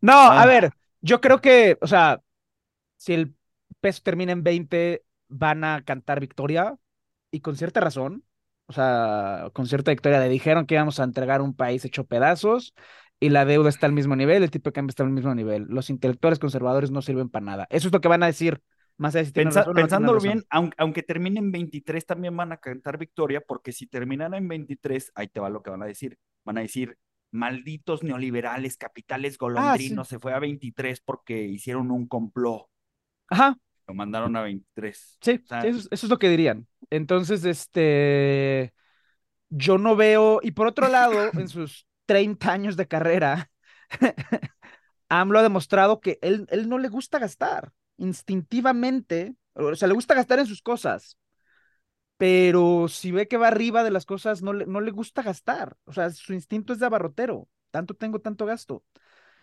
No, 0.00 0.12
Ah. 0.12 0.42
a 0.42 0.46
ver, 0.46 0.70
yo 1.00 1.20
creo 1.20 1.40
que, 1.40 1.76
o 1.80 1.86
sea, 1.86 2.20
si 2.96 3.14
el 3.14 3.34
peso 3.80 4.00
termina 4.02 4.32
en 4.32 4.42
20, 4.42 5.04
van 5.28 5.64
a 5.64 5.82
cantar 5.84 6.20
victoria 6.20 6.76
y 7.30 7.40
con 7.40 7.56
cierta 7.56 7.80
razón, 7.80 8.24
o 8.66 8.72
sea, 8.72 9.50
con 9.52 9.66
cierta 9.66 9.90
victoria, 9.90 10.20
le 10.20 10.28
dijeron 10.28 10.66
que 10.66 10.74
íbamos 10.74 11.00
a 11.00 11.04
entregar 11.04 11.42
un 11.42 11.54
país 11.54 11.84
hecho 11.84 12.04
pedazos 12.04 12.74
y 13.18 13.28
la 13.30 13.44
deuda 13.44 13.68
está 13.68 13.86
al 13.86 13.92
mismo 13.92 14.16
nivel, 14.16 14.42
el 14.42 14.50
tipo 14.50 14.70
de 14.70 14.74
cambio 14.74 14.90
está 14.90 15.02
al 15.02 15.10
mismo 15.10 15.34
nivel. 15.34 15.66
Los 15.68 15.90
intelectuales 15.90 16.38
conservadores 16.38 16.90
no 16.90 17.02
sirven 17.02 17.28
para 17.28 17.44
nada. 17.44 17.66
Eso 17.70 17.88
es 17.88 17.92
lo 17.92 18.00
que 18.00 18.08
van 18.08 18.22
a 18.22 18.26
decir, 18.26 18.62
más 18.96 19.14
allá 19.14 19.22
de 19.22 19.26
si 19.26 19.32
Pensa- 19.32 19.60
razón 19.60 19.74
no 19.74 19.80
pensándolo 19.80 20.20
bien, 20.20 20.44
aunque, 20.50 20.74
aunque 20.78 21.02
terminen 21.02 21.44
en 21.44 21.52
23, 21.52 22.06
también 22.06 22.36
van 22.36 22.52
a 22.52 22.56
cantar 22.58 22.98
victoria, 22.98 23.40
porque 23.40 23.72
si 23.72 23.86
terminara 23.86 24.36
en 24.38 24.48
23, 24.48 25.12
ahí 25.14 25.28
te 25.28 25.40
va 25.40 25.50
lo 25.50 25.62
que 25.62 25.70
van 25.70 25.82
a 25.82 25.86
decir. 25.86 26.18
Van 26.44 26.58
a 26.58 26.62
decir, 26.62 26.96
malditos 27.32 28.02
neoliberales, 28.02 28.76
capitales 28.76 29.38
golondrinos, 29.38 30.08
se 30.08 30.18
fue 30.18 30.32
a 30.32 30.38
23 30.38 31.00
porque 31.00 31.42
hicieron 31.44 31.90
un 31.90 32.06
complot. 32.08 32.66
Ajá, 33.28 33.56
Lo 33.90 33.94
mandaron 33.94 34.36
a 34.36 34.42
23. 34.42 35.18
Sí, 35.20 35.40
O 35.44 35.46
sea, 35.48 35.62
sí, 35.62 35.68
eso, 35.68 35.78
es- 35.80 35.88
eso 35.90 36.06
es 36.06 36.10
lo 36.10 36.18
que 36.20 36.28
dirían. 36.28 36.68
Entonces, 36.90 37.44
este, 37.44 38.72
yo 39.48 39.78
no 39.78 39.96
veo, 39.96 40.38
y 40.44 40.52
por 40.52 40.68
otro 40.68 40.86
lado, 40.88 41.12
en 41.34 41.48
sus 41.48 41.86
30 42.06 42.52
años 42.52 42.76
de 42.76 42.86
carrera, 42.86 43.50
AMLO 45.08 45.40
ha 45.40 45.42
demostrado 45.42 46.00
que 46.00 46.20
él, 46.22 46.46
él 46.50 46.68
no 46.68 46.78
le 46.78 46.88
gusta 46.88 47.18
gastar, 47.18 47.72
instintivamente, 47.96 49.34
o 49.54 49.74
sea, 49.74 49.88
le 49.88 49.94
gusta 49.94 50.14
gastar 50.14 50.38
en 50.38 50.46
sus 50.46 50.62
cosas, 50.62 51.16
pero 52.16 52.86
si 52.88 53.10
ve 53.10 53.26
que 53.26 53.38
va 53.38 53.48
arriba 53.48 53.82
de 53.82 53.90
las 53.90 54.06
cosas, 54.06 54.40
no 54.42 54.52
le, 54.52 54.66
no 54.66 54.80
le 54.80 54.92
gusta 54.92 55.22
gastar, 55.22 55.76
o 55.84 55.92
sea, 55.92 56.10
su 56.10 56.32
instinto 56.32 56.72
es 56.72 56.78
de 56.78 56.86
abarrotero, 56.86 57.48
tanto 57.72 57.94
tengo, 57.94 58.20
tanto 58.20 58.46
gasto. 58.46 58.84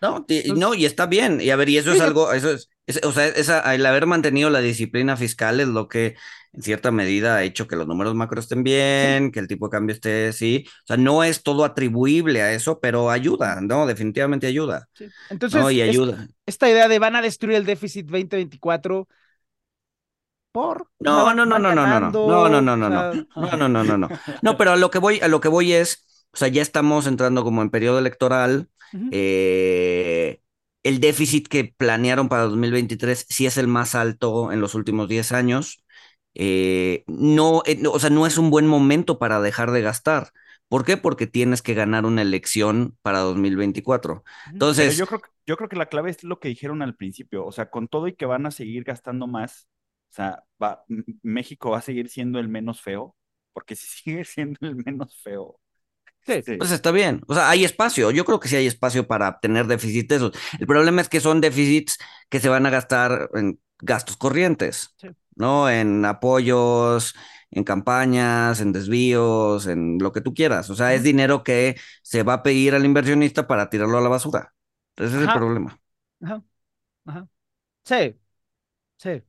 No, 0.01 0.17
Entonces- 0.29 0.53
no, 0.53 0.73
y 0.75 0.85
está 0.85 1.07
bien. 1.07 1.41
Y 1.41 1.49
a 1.49 1.55
ver, 1.55 1.69
y 1.69 1.77
eso 1.77 1.91
Sí, 1.91 1.97
es 1.97 2.03
algo, 2.03 2.31
eso 2.31 2.51
es, 2.51 2.69
es- 2.87 3.01
o 3.03 3.11
sea, 3.11 3.27
esa, 3.27 3.75
el 3.75 3.85
haber 3.85 4.05
mantenido 4.07 4.49
la 4.49 4.59
disciplina 4.59 5.17
fiscal 5.17 5.59
es 5.59 5.67
lo 5.67 5.87
que 5.87 6.15
en 6.53 6.61
cierta 6.63 6.89
medida 6.91 7.35
ha 7.37 7.43
hecho 7.43 7.67
que 7.67 7.75
los 7.75 7.87
números 7.87 8.15
macro 8.15 8.39
estén 8.39 8.63
bien, 8.63 9.31
que 9.31 9.39
el 9.39 9.47
tipo 9.47 9.67
de 9.67 9.71
cambio 9.71 9.93
esté 9.93 10.29
así. 10.29 10.65
O 10.83 10.87
sea, 10.87 10.97
no 10.97 11.23
es 11.23 11.43
todo 11.43 11.65
atribuible 11.65 12.41
a 12.41 12.53
eso, 12.53 12.79
pero 12.79 13.11
ayuda, 13.11 13.59
¿no? 13.61 13.85
Definitivamente 13.85 14.47
ayuda. 14.47 14.87
Sí. 14.93 15.07
Entonces, 15.29 15.61
No, 15.61 15.69
y 15.69 15.81
es- 15.81 15.89
ayuda. 15.89 16.27
esta 16.45 16.69
idea 16.69 16.87
de 16.87 16.99
van 16.99 17.15
a 17.15 17.21
destruir 17.21 17.57
el 17.57 17.65
déficit 17.65 18.05
2024 18.07 19.07
por 20.51 20.87
No, 20.99 21.33
no, 21.33 21.45
no, 21.45 21.59
no, 21.59 21.73
no, 21.73 21.85
no, 21.85 21.85
no, 21.85 21.99
no, 21.99 22.49
no, 22.49 22.61
no, 22.61 22.61
no, 22.61 22.89
no, 22.89 23.57
no, 23.57 23.69
no, 23.69 23.83
no, 23.83 23.97
no, 23.97 24.09
no. 24.41 24.57
Pero 24.57 24.71
a 24.71 24.75
lo 24.75 24.89
que 24.89 24.99
voy, 24.99 25.19
a 25.19 25.27
lo 25.27 25.39
que 25.41 25.47
voy 25.49 25.73
es, 25.73 26.25
o 26.33 26.37
sea, 26.37 26.47
ya 26.47 26.61
estamos 26.61 27.05
entrando 27.07 27.43
como 27.43 27.61
en 27.61 27.69
periodo 27.69 27.99
electoral. 27.99 28.69
eh, 29.11 30.39
el 30.87 30.99
déficit 30.99 31.47
que 31.47 31.65
planearon 31.77 32.29
para 32.29 32.43
2023 32.43 33.25
sí 33.29 33.45
es 33.45 33.57
el 33.57 33.67
más 33.67 33.95
alto 33.95 34.51
en 34.51 34.61
los 34.61 34.75
últimos 34.75 35.07
10 35.09 35.31
años. 35.31 35.83
Eh, 36.35 37.03
no, 37.07 37.63
eh, 37.65 37.77
no, 37.79 37.91
o 37.91 37.99
sea, 37.99 38.09
no 38.09 38.27
es 38.27 38.37
un 38.37 38.49
buen 38.51 38.67
momento 38.67 39.19
para 39.19 39.41
dejar 39.41 39.71
de 39.71 39.81
gastar. 39.81 40.31
¿Por 40.69 40.85
qué? 40.85 40.97
Porque 40.97 41.27
tienes 41.27 41.61
que 41.61 41.73
ganar 41.73 42.05
una 42.05 42.21
elección 42.21 42.97
para 43.01 43.19
2024. 43.19 44.23
Pero 44.75 44.91
Entonces, 44.91 44.93
yo 44.93 45.07
creo, 45.07 45.21
que- 45.21 45.29
yo 45.45 45.57
creo 45.57 45.69
que 45.69 45.75
la 45.75 45.87
clave 45.87 46.09
es 46.11 46.23
lo 46.23 46.39
que 46.39 46.49
dijeron 46.49 46.81
al 46.81 46.95
principio, 46.95 47.45
o 47.45 47.51
sea, 47.51 47.69
con 47.69 47.87
todo 47.87 48.07
y 48.07 48.15
que 48.15 48.25
van 48.25 48.45
a 48.45 48.51
seguir 48.51 48.83
gastando 48.83 49.27
más, 49.27 49.67
o 50.11 50.13
sea, 50.13 50.43
va, 50.61 50.83
México 51.23 51.71
va 51.71 51.79
a 51.79 51.81
seguir 51.81 52.09
siendo 52.09 52.39
el 52.39 52.47
menos 52.49 52.81
feo, 52.81 53.15
porque 53.53 53.75
si 53.75 53.87
sigue 53.87 54.23
siendo 54.25 54.59
el 54.67 54.75
menos 54.75 55.19
feo, 55.21 55.59
Sí, 56.27 56.43
pues 56.57 56.71
está 56.71 56.91
bien. 56.91 57.21
O 57.27 57.33
sea, 57.35 57.49
hay 57.49 57.63
espacio. 57.63 58.11
Yo 58.11 58.25
creo 58.25 58.39
que 58.39 58.47
sí 58.49 58.55
hay 58.55 58.67
espacio 58.67 59.07
para 59.07 59.39
tener 59.39 59.67
déficits 59.67 60.07
de 60.09 60.15
esos. 60.17 60.31
El 60.59 60.67
problema 60.67 61.01
es 61.01 61.09
que 61.09 61.19
son 61.21 61.41
déficits 61.41 61.97
que 62.29 62.39
se 62.39 62.49
van 62.49 62.65
a 62.65 62.69
gastar 62.69 63.29
en 63.35 63.59
gastos 63.79 64.17
corrientes, 64.17 64.95
Sí. 64.97 65.07
¿no? 65.35 65.69
En 65.69 66.03
apoyos, 66.05 67.13
en 67.51 67.63
campañas, 67.63 68.59
en 68.59 68.73
desvíos, 68.73 69.67
en 69.67 69.99
lo 69.99 70.11
que 70.11 70.21
tú 70.21 70.33
quieras. 70.33 70.69
O 70.69 70.75
sea, 70.75 70.93
es 70.95 71.03
dinero 71.03 71.43
que 71.43 71.77
se 72.03 72.23
va 72.23 72.33
a 72.33 72.43
pedir 72.43 72.73
al 72.75 72.85
inversionista 72.85 73.47
para 73.47 73.69
tirarlo 73.69 73.97
a 73.97 74.01
la 74.01 74.09
basura. 74.09 74.53
Ese 74.95 75.07
es 75.17 75.21
el 75.23 75.31
problema. 75.31 75.79
Ajá, 76.21 76.43
ajá. 77.05 77.29
Sí, 77.85 78.19
sí. 78.97 79.23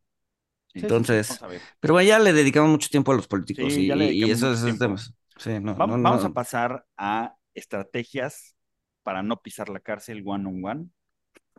sí, 0.74 0.80
sí, 0.82 0.88
Entonces, 0.88 1.44
pero 1.80 1.94
bueno, 1.94 2.08
ya 2.08 2.18
le 2.20 2.32
dedicamos 2.32 2.70
mucho 2.70 2.88
tiempo 2.88 3.12
a 3.12 3.16
los 3.16 3.26
políticos 3.26 3.76
Sí, 3.76 3.78
y, 3.78 3.90
y- 3.92 4.26
y 4.26 4.30
dedicamos 4.30 4.30
eso 4.30 4.52
mucho 4.52 4.52
es 4.52 4.60
tiempo. 4.62 4.78
temas. 4.78 5.12
Sí, 5.38 5.58
no, 5.60 5.76
Va- 5.76 5.86
no, 5.86 6.02
vamos 6.02 6.22
no. 6.22 6.28
a 6.28 6.32
pasar 6.32 6.84
a 6.96 7.34
estrategias 7.54 8.56
para 9.02 9.22
no 9.22 9.40
pisar 9.40 9.68
la 9.68 9.80
cárcel 9.80 10.22
one 10.24 10.48
on 10.48 10.64
one. 10.64 10.86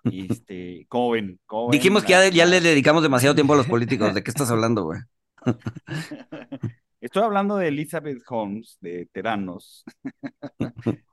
Y 0.05 0.31
este, 0.31 0.85
¿cómo 0.89 1.11
ven? 1.11 1.39
¿Cómo 1.45 1.69
ven 1.69 1.79
Dijimos 1.79 2.03
que 2.03 2.31
ya, 2.31 2.45
le 2.45 2.61
dedicamos 2.61 3.03
demasiado 3.03 3.35
tiempo 3.35 3.53
a 3.53 3.57
los 3.57 3.67
políticos. 3.67 4.13
¿De 4.13 4.23
qué 4.23 4.31
estás 4.31 4.49
hablando, 4.51 4.83
güey? 4.83 4.99
Estoy 7.01 7.23
hablando 7.23 7.55
de 7.57 7.69
Elizabeth 7.69 8.21
Holmes, 8.27 8.77
de 8.81 9.05
Teranos, 9.13 9.85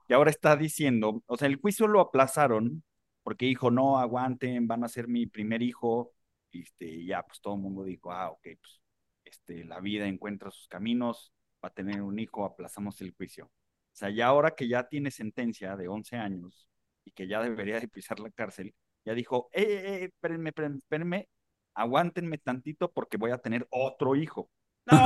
que 0.07 0.13
ahora 0.13 0.29
está 0.31 0.55
diciendo, 0.55 1.23
o 1.27 1.37
sea, 1.37 1.47
el 1.47 1.57
juicio 1.57 1.87
lo 1.87 2.01
aplazaron 2.01 2.83
porque 3.23 3.45
dijo, 3.45 3.71
no, 3.71 3.97
aguanten, 3.99 4.67
van 4.67 4.83
a 4.83 4.87
ser 4.89 5.07
mi 5.07 5.27
primer 5.27 5.61
hijo, 5.61 6.13
este, 6.51 6.85
y 6.87 7.07
ya, 7.07 7.23
pues 7.23 7.41
todo 7.41 7.55
el 7.55 7.61
mundo 7.61 7.83
dijo, 7.83 8.11
ah, 8.11 8.29
ok, 8.31 8.41
pues, 8.61 8.81
este, 9.25 9.65
la 9.65 9.79
vida 9.81 10.07
encuentra 10.07 10.49
sus 10.51 10.67
caminos, 10.67 11.33
va 11.63 11.69
a 11.69 11.73
tener 11.73 12.01
un 12.01 12.19
hijo, 12.19 12.45
aplazamos 12.45 12.99
el 13.01 13.13
juicio. 13.15 13.45
O 13.45 13.95
sea, 13.99 14.09
ya 14.09 14.27
ahora 14.27 14.51
que 14.51 14.67
ya 14.67 14.87
tiene 14.87 15.11
sentencia 15.11 15.75
de 15.75 15.87
11 15.87 16.17
años 16.17 16.69
y 17.03 17.11
que 17.11 17.27
ya 17.27 17.41
debería 17.41 17.79
de 17.79 17.87
pisar 17.87 18.19
la 18.19 18.29
cárcel, 18.29 18.75
ya 19.05 19.13
dijo, 19.13 19.49
eh, 19.51 19.63
eh, 19.63 19.95
eh 19.95 20.03
espérenme, 20.05 20.49
espérenme, 20.49 20.77
espérenme, 20.77 21.29
aguántenme 21.73 22.37
tantito 22.37 22.91
porque 22.91 23.17
voy 23.17 23.31
a 23.31 23.37
tener 23.37 23.67
otro 23.71 24.15
hijo. 24.15 24.49
¡No! 24.85 24.97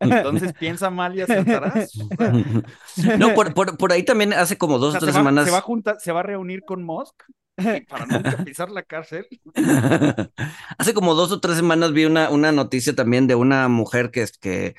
Entonces 0.00 0.52
piensa 0.52 0.90
mal 0.90 1.16
y 1.16 1.22
aceptarás. 1.22 1.92
No, 3.18 3.34
por, 3.34 3.54
por, 3.54 3.76
por, 3.76 3.92
ahí 3.92 4.04
también 4.04 4.32
hace 4.32 4.56
como 4.56 4.78
dos 4.78 4.94
o, 4.94 4.98
tres 4.98 5.14
semanas. 5.14 5.46
Se 5.46 5.50
va, 5.50 5.58
a 5.58 5.62
juntar, 5.62 5.98
se 5.98 6.12
va 6.12 6.20
a 6.20 6.24
reunir 6.24 6.62
con 6.64 6.84
Musk 6.84 7.24
para 7.88 8.06
nunca 8.06 8.38
pisar 8.38 8.70
la 8.70 8.82
cárcel. 8.82 9.26
hace 10.78 10.94
como 10.94 11.14
dos 11.14 11.32
o 11.32 11.40
tres 11.40 11.56
semanas 11.56 11.92
vi 11.92 12.04
una, 12.04 12.30
una 12.30 12.52
noticia 12.52 12.94
también 12.94 13.26
de 13.26 13.34
una 13.34 13.68
mujer 13.68 14.10
que, 14.10 14.26
que 14.40 14.74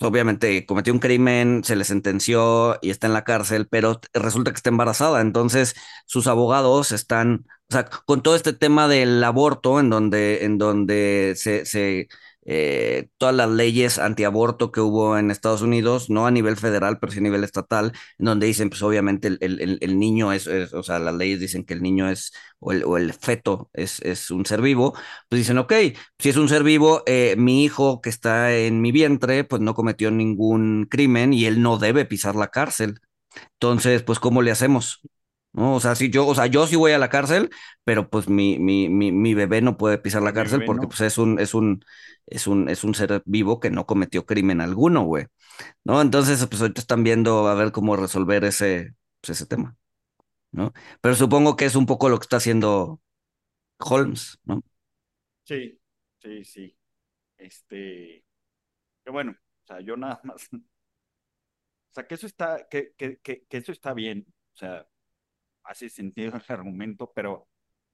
obviamente 0.00 0.66
cometió 0.66 0.92
un 0.92 0.98
crimen, 0.98 1.62
se 1.64 1.76
le 1.76 1.84
sentenció 1.84 2.78
y 2.82 2.90
está 2.90 3.06
en 3.06 3.12
la 3.12 3.24
cárcel, 3.24 3.68
pero 3.68 4.00
resulta 4.12 4.50
que 4.50 4.56
está 4.56 4.70
embarazada. 4.70 5.20
Entonces, 5.20 5.74
sus 6.06 6.26
abogados 6.26 6.92
están, 6.92 7.46
o 7.70 7.72
sea, 7.72 7.84
con 7.84 8.22
todo 8.22 8.34
este 8.36 8.52
tema 8.52 8.88
del 8.88 9.22
aborto, 9.22 9.78
en 9.80 9.90
donde, 9.90 10.44
en 10.44 10.58
donde 10.58 11.34
se, 11.36 11.64
se 11.66 12.08
eh, 12.44 13.08
todas 13.18 13.34
las 13.34 13.48
leyes 13.50 13.98
antiaborto 13.98 14.72
que 14.72 14.80
hubo 14.80 15.16
en 15.16 15.30
Estados 15.30 15.62
Unidos, 15.62 16.10
no 16.10 16.26
a 16.26 16.30
nivel 16.30 16.56
federal, 16.56 16.98
pero 17.00 17.12
sí 17.12 17.18
a 17.18 17.22
nivel 17.22 17.44
estatal, 17.44 17.92
en 18.18 18.26
donde 18.26 18.46
dicen, 18.46 18.68
pues 18.70 18.82
obviamente 18.82 19.28
el, 19.28 19.38
el, 19.80 19.98
niño 19.98 20.32
es, 20.32 20.46
o 20.48 20.82
sea, 20.82 20.98
las 20.98 21.14
leyes 21.14 21.40
dicen 21.40 21.64
que 21.64 21.74
el 21.74 21.82
niño 21.82 22.08
es, 22.08 22.32
o 22.58 22.72
el, 22.72 22.84
o 22.84 22.96
el 22.96 23.12
feto 23.12 23.70
es, 23.72 24.00
es, 24.00 24.30
un 24.30 24.46
ser 24.46 24.60
vivo, 24.62 24.94
pues 25.28 25.40
dicen, 25.40 25.58
ok, 25.58 25.72
si 26.18 26.28
es 26.28 26.36
un 26.36 26.48
ser 26.48 26.62
vivo, 26.64 27.02
eh, 27.06 27.34
mi 27.36 27.64
hijo 27.64 28.00
que 28.00 28.10
está 28.10 28.54
en 28.56 28.80
mi 28.80 28.92
vientre, 28.92 29.44
pues 29.44 29.62
no 29.62 29.74
cometió 29.74 30.10
ningún 30.10 30.86
crimen 30.90 31.32
y 31.32 31.46
él 31.46 31.62
no 31.62 31.78
debe 31.78 32.04
pisar 32.04 32.34
la 32.36 32.48
cárcel. 32.48 33.00
Entonces, 33.54 34.02
pues, 34.02 34.18
¿cómo 34.18 34.42
le 34.42 34.50
hacemos? 34.50 35.00
¿No? 35.52 35.74
O 35.76 35.80
sea, 35.80 35.94
si 35.94 36.10
yo, 36.10 36.26
o 36.26 36.34
sea, 36.34 36.46
yo 36.46 36.66
sí 36.66 36.76
voy 36.76 36.92
a 36.92 36.98
la 36.98 37.08
cárcel, 37.10 37.50
pero 37.84 38.08
pues 38.10 38.28
mi, 38.28 38.58
mi, 38.58 38.88
mi, 38.88 39.12
mi 39.12 39.34
bebé 39.34 39.60
no 39.62 39.76
puede 39.76 39.98
pisar 39.98 40.22
la 40.22 40.32
cárcel 40.32 40.62
porque 40.64 40.86
pues 40.88 41.00
es 41.02 41.18
un, 41.18 41.38
es 41.38 41.54
un, 41.54 41.84
es 42.26 42.46
un, 42.46 42.68
es 42.68 42.84
un 42.84 42.94
ser 42.94 43.22
vivo 43.26 43.60
que 43.60 43.70
no 43.70 43.86
cometió 43.86 44.26
crimen 44.26 44.60
alguno, 44.60 45.04
güey. 45.04 45.26
¿No? 45.84 46.00
Entonces, 46.02 46.46
pues 46.48 46.62
ahorita 46.62 46.80
están 46.82 47.04
viendo 47.04 47.48
a 47.48 47.54
ver 47.54 47.72
cómo 47.72 47.96
resolver 47.96 48.44
ese, 48.44 48.94
pues, 49.20 49.38
ese 49.38 49.46
tema, 49.46 49.76
¿no? 50.52 50.72
Pero 51.00 51.14
supongo 51.16 51.56
que 51.56 51.66
es 51.66 51.76
un 51.76 51.86
poco 51.86 52.08
lo 52.10 52.18
que 52.18 52.24
está 52.24 52.38
haciendo 52.38 53.00
Holmes, 53.80 54.38
¿no? 54.44 54.62
Sí, 55.44 55.80
sí, 56.20 56.44
sí. 56.44 56.76
Este, 57.38 58.24
que 59.04 59.10
bueno, 59.12 59.32
o 59.32 59.66
sea, 59.66 59.80
yo 59.82 59.96
nada 59.96 60.20
más, 60.24 60.48
o 60.54 60.58
sea, 61.90 62.06
que 62.06 62.14
eso 62.14 62.26
está, 62.26 62.68
que, 62.68 62.94
que, 62.96 63.18
que, 63.20 63.44
que 63.46 63.56
eso 63.58 63.72
está 63.72 63.92
bien, 63.94 64.26
o 64.54 64.56
sea, 64.56 64.86
hace 65.64 65.88
sentido 65.88 66.34
el 66.36 66.42
argumento, 66.48 67.12
pero, 67.14 67.48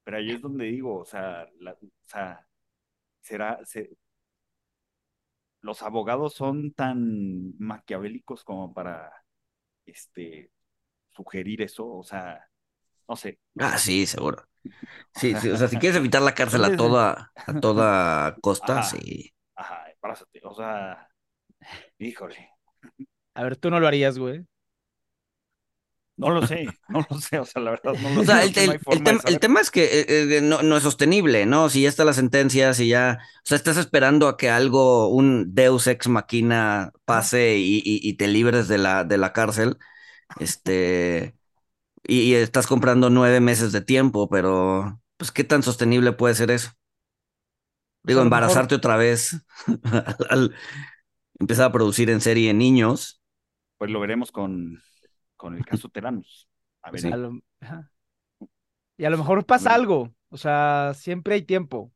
pero 0.04 0.18
ahí 0.18 0.30
es 0.30 0.40
donde 0.40 0.66
digo, 0.66 1.00
o 1.00 1.04
sea, 1.04 1.48
la, 1.60 1.72
o 1.72 1.78
sea 2.06 2.46
será, 3.20 3.60
se, 3.64 3.90
los 5.60 5.82
abogados 5.82 6.34
son 6.34 6.72
tan 6.72 7.58
maquiavélicos 7.58 8.44
como 8.44 8.72
para 8.72 9.12
este 9.86 10.50
sugerir 11.10 11.62
eso, 11.62 11.86
o 11.86 12.04
sea, 12.04 12.48
no 13.08 13.16
sé. 13.16 13.38
Ah, 13.58 13.78
sí, 13.78 14.06
seguro. 14.06 14.44
Sí, 15.14 15.34
sí, 15.36 15.48
o 15.48 15.56
sea, 15.56 15.66
si 15.66 15.78
quieres 15.78 15.96
evitar 15.96 16.22
la 16.22 16.34
cárcel 16.34 16.62
a 16.64 16.76
toda, 16.76 17.32
a 17.34 17.60
toda 17.60 18.36
costa, 18.42 18.82
sí. 18.82 19.32
Ajá, 19.56 19.86
o 20.44 20.54
sea, 20.54 21.08
híjole. 21.98 22.50
A 23.34 23.42
ver, 23.42 23.56
tú 23.56 23.70
no 23.70 23.80
lo 23.80 23.88
harías, 23.88 24.18
güey. 24.18 24.46
No 26.18 26.30
lo 26.30 26.44
sé, 26.46 26.66
no 26.88 27.06
lo 27.08 27.20
sé, 27.20 27.38
o 27.38 27.44
sea, 27.44 27.62
la 27.62 27.70
verdad 27.70 27.94
no 28.02 28.10
lo 28.10 28.20
o 28.20 28.24
sea, 28.24 28.42
sé. 28.42 28.64
El, 28.64 28.80
el, 28.90 29.20
el, 29.24 29.40
tema 29.40 29.60
es 29.60 29.70
que 29.70 29.84
eh, 29.84 30.06
eh, 30.08 30.40
no, 30.42 30.62
no, 30.62 30.76
es 30.76 30.82
sostenible, 30.82 31.46
¿no? 31.46 31.70
Si 31.70 31.82
ya 31.82 31.88
está 31.88 32.04
la 32.04 32.12
sentencia, 32.12 32.74
si 32.74 32.88
ya, 32.88 33.20
o 33.20 33.40
sea, 33.44 33.56
estás 33.56 33.76
esperando 33.76 34.26
a 34.26 34.36
que 34.36 34.50
algo, 34.50 35.08
un 35.08 35.54
Deus 35.54 35.86
ex 35.86 36.08
machina 36.08 36.92
pase 37.04 37.56
y, 37.58 37.78
y, 37.78 38.00
y 38.02 38.14
te 38.14 38.26
libres 38.26 38.66
de 38.66 38.78
la, 38.78 39.04
de 39.04 39.16
la 39.16 39.32
cárcel, 39.32 39.78
este, 40.40 41.36
y, 42.06 42.20
y, 42.22 42.34
estás 42.34 42.66
comprando 42.66 43.10
nueve 43.10 43.38
meses 43.38 43.70
de 43.70 43.80
tiempo, 43.80 44.28
pero, 44.28 45.00
pues, 45.18 45.30
¿qué 45.30 45.44
tan 45.44 45.62
sostenible 45.62 46.12
puede 46.12 46.34
ser 46.34 46.50
eso? 46.50 46.72
Digo, 48.02 48.22
embarazarte 48.22 48.74
otra 48.74 48.96
vez, 48.96 49.44
al, 50.30 50.54
empezar 51.38 51.66
a 51.66 51.72
producir 51.72 52.10
en 52.10 52.20
serie 52.20 52.52
niños. 52.54 53.22
Pues 53.76 53.90
lo 53.90 54.00
veremos 54.00 54.32
con 54.32 54.82
con 55.38 55.56
el 55.56 55.64
caso 55.64 55.88
Teranos. 55.88 56.50
A 56.82 56.90
ver. 56.90 57.00
Sí. 57.00 57.10
A 57.10 57.16
lo, 57.16 57.40
y 58.98 59.04
a 59.04 59.10
lo 59.10 59.16
mejor 59.16 59.46
pasa 59.46 59.72
algo, 59.72 60.12
o 60.28 60.36
sea, 60.36 60.92
siempre 60.94 61.36
hay 61.36 61.42
tiempo. 61.42 61.94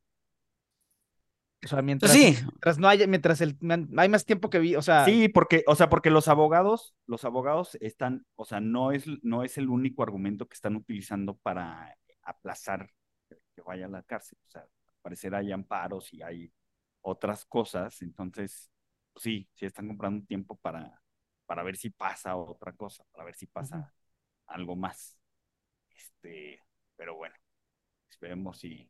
O 1.63 1.67
sea, 1.67 1.81
mientras, 1.81 2.11
sí. 2.11 2.35
mientras 2.41 2.77
no 2.77 2.87
haya, 2.89 3.07
mientras 3.07 3.41
el, 3.41 3.57
hay 3.97 4.09
más 4.09 4.25
tiempo 4.25 4.49
que 4.49 4.59
vi, 4.59 4.75
o 4.75 4.81
sea. 4.81 5.05
Sí, 5.05 5.29
porque, 5.29 5.63
o 5.67 5.75
sea, 5.75 5.89
porque 5.89 6.09
los 6.09 6.27
abogados, 6.27 6.95
los 7.05 7.25
abogados 7.25 7.77
están, 7.81 8.25
o 8.35 8.45
sea, 8.45 8.59
no 8.59 8.91
es, 8.91 9.05
no 9.21 9.43
es 9.43 9.57
el 9.57 9.69
único 9.69 10.01
argumento 10.01 10.47
que 10.47 10.55
están 10.55 10.75
utilizando 10.75 11.37
para 11.37 11.95
aplazar 12.23 12.89
que 13.27 13.61
vaya 13.61 13.85
a 13.85 13.89
la 13.89 14.03
cárcel. 14.03 14.37
O 14.45 14.49
sea, 14.49 14.61
al 14.61 14.69
parecer 15.01 15.35
hay 15.35 15.51
amparos 15.51 16.13
y 16.13 16.21
hay 16.21 16.51
otras 17.01 17.45
cosas, 17.45 18.01
entonces, 18.01 18.71
sí, 19.17 19.49
sí 19.53 19.65
están 19.65 19.87
comprando 19.89 20.25
tiempo 20.25 20.55
para, 20.55 21.01
para 21.45 21.63
ver 21.63 21.77
si 21.77 21.89
pasa 21.89 22.35
otra 22.35 22.73
cosa, 22.73 23.03
para 23.11 23.25
ver 23.25 23.35
si 23.35 23.47
pasa 23.47 23.77
uh 23.77 23.81
-huh. 23.81 23.91
algo 24.47 24.75
más. 24.75 25.17
Este, 25.89 26.61
pero 26.95 27.15
bueno, 27.15 27.35
esperemos 28.09 28.59
si 28.59 28.89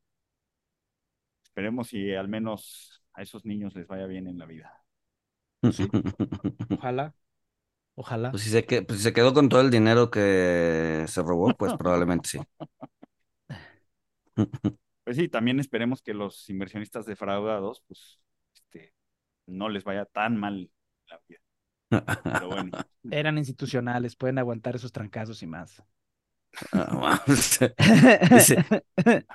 esperemos 1.43 1.87
si 1.87 2.13
al 2.13 2.27
menos 2.27 3.03
a 3.13 3.21
esos 3.21 3.45
niños 3.45 3.75
les 3.75 3.87
vaya 3.87 4.07
bien 4.07 4.27
en 4.27 4.39
la 4.39 4.45
vida. 4.45 4.83
Sí. 5.71 5.87
Ojalá. 6.79 7.13
Ojalá. 7.95 8.31
Pues 8.31 8.43
si, 8.43 8.49
se 8.49 8.65
que, 8.65 8.81
pues 8.81 8.99
si 8.99 9.03
se 9.03 9.13
quedó 9.13 9.33
con 9.33 9.49
todo 9.49 9.61
el 9.61 9.69
dinero 9.69 10.09
que 10.09 11.05
se 11.07 11.21
robó, 11.21 11.53
pues 11.55 11.73
probablemente 11.77 12.29
sí. 12.29 12.39
Pues 15.03 15.17
sí, 15.17 15.27
también 15.27 15.59
esperemos 15.59 16.01
que 16.01 16.13
los 16.13 16.49
inversionistas 16.49 17.05
defraudados, 17.05 17.83
pues, 17.87 18.19
este, 18.55 18.93
no 19.45 19.69
les 19.69 19.83
vaya 19.83 20.05
tan 20.05 20.37
mal 20.37 20.71
la 21.07 21.21
vida. 21.27 21.42
Pero 22.23 22.47
bueno. 22.47 22.71
Eran 23.09 23.37
institucionales, 23.37 24.15
pueden 24.15 24.37
aguantar 24.37 24.75
esos 24.75 24.91
trancazos 24.91 25.41
y 25.43 25.47
más. 25.47 25.83
Ah, 26.71 27.23
Dice, 27.27 28.63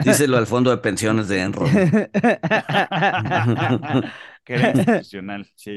díselo 0.05 0.37
al 0.37 0.47
fondo 0.47 0.71
de 0.71 0.79
pensiones 0.79 1.27
de 1.29 1.41
Enron. 1.41 1.69
que 4.45 4.55
era 4.55 4.71
institucional, 4.71 5.51
sí. 5.55 5.77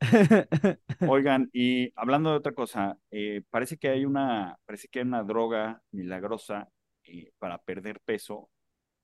Oigan, 1.06 1.50
y 1.52 1.92
hablando 1.94 2.30
de 2.30 2.36
otra 2.36 2.52
cosa, 2.52 2.96
eh, 3.10 3.42
parece 3.50 3.76
que 3.76 3.90
hay 3.90 4.06
una, 4.06 4.56
parece 4.64 4.88
que 4.88 5.00
hay 5.00 5.04
una 5.04 5.22
droga 5.22 5.82
milagrosa 5.92 6.70
eh, 7.04 7.32
para 7.38 7.58
perder 7.58 8.00
peso. 8.00 8.48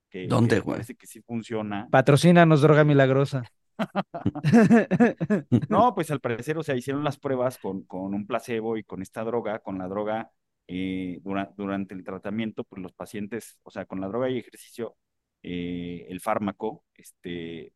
Que, 0.09 0.27
¿Dónde, 0.27 0.61
güey? 0.61 0.77
Parece 0.77 0.95
que 0.95 1.07
sí 1.07 1.21
funciona. 1.21 1.89
Patrocínanos 1.91 2.63
droga 2.63 2.85
milagrosa. 2.85 3.43
no, 5.69 5.95
pues 5.95 6.11
al 6.11 6.21
parecer, 6.21 6.59
o 6.59 6.63
sea, 6.63 6.77
hicieron 6.77 7.05
las 7.05 7.19
pruebas 7.19 7.59
con, 7.59 7.83
con 7.85 8.15
un 8.15 8.27
placebo 8.27 8.77
y 8.77 8.85
con 8.85 9.03
esta 9.03 9.25
droga, 9.25 9.61
con 9.61 9.79
la 9.79 9.89
droga 9.89 10.31
eh, 10.67 11.21
dura, 11.23 11.53
durante 11.57 11.95
el 11.95 12.05
tratamiento, 12.05 12.65
pues 12.65 12.83
los 12.83 12.93
pacientes, 12.93 13.59
o 13.63 13.71
sea, 13.71 13.87
con 13.87 14.01
la 14.01 14.09
droga 14.09 14.31
y 14.31 14.39
ejercicio, 14.39 14.97
eh, 15.43 16.07
el 16.09 16.21
fármaco, 16.21 16.85
este, 16.95 17.73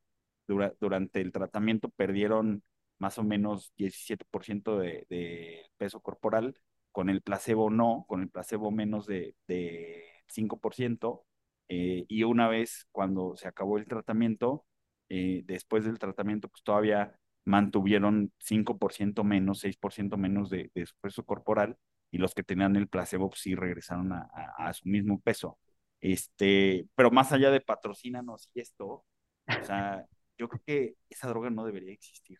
dura, 0.46 0.74
durante 0.80 1.20
el 1.20 1.32
tratamiento 1.32 1.88
perdieron 1.90 2.62
más 2.98 3.18
o 3.18 3.22
menos 3.24 3.72
17% 3.76 4.78
de, 4.78 5.06
de, 5.08 5.66
peso 5.76 6.00
corporal, 6.00 6.56
con 6.92 7.08
el 7.08 7.22
placebo 7.22 7.70
no, 7.70 8.04
con 8.08 8.22
el 8.22 8.30
placebo 8.30 8.70
menos 8.70 9.06
de, 9.06 9.34
de 9.46 10.04
5%, 10.26 11.24
eh, 11.68 12.04
y 12.08 12.24
una 12.24 12.48
vez 12.48 12.88
cuando 12.90 13.36
se 13.36 13.48
acabó 13.48 13.78
el 13.78 13.86
tratamiento, 13.86 14.66
eh, 15.10 15.42
después 15.44 15.84
del 15.84 15.98
tratamiento, 15.98 16.48
pues 16.48 16.62
todavía 16.62 17.14
mantuvieron 17.44 18.32
5% 18.38 19.24
menos, 19.24 19.58
6% 19.60 20.16
menos 20.16 20.50
de, 20.50 20.70
de, 20.74 20.86
su 20.86 20.94
peso 21.00 21.24
corporal, 21.24 21.76
y 22.10 22.18
los 22.18 22.34
que 22.34 22.42
tenían 22.42 22.76
el 22.76 22.88
placebo 22.88 23.28
pues, 23.28 23.40
sí 23.42 23.54
regresaron 23.54 24.12
a, 24.12 24.30
a, 24.32 24.68
a, 24.68 24.72
su 24.72 24.88
mismo 24.88 25.20
peso. 25.20 25.58
Este, 26.00 26.86
pero 26.94 27.10
más 27.10 27.32
allá 27.32 27.50
de 27.50 27.60
patrocínanos 27.60 28.48
y 28.54 28.60
esto, 28.60 28.86
o 28.86 29.64
sea, 29.64 30.06
yo 30.38 30.48
creo 30.48 30.62
que 30.64 30.94
esa 31.10 31.28
droga 31.28 31.50
no 31.50 31.64
debería 31.66 31.92
existir. 31.92 32.38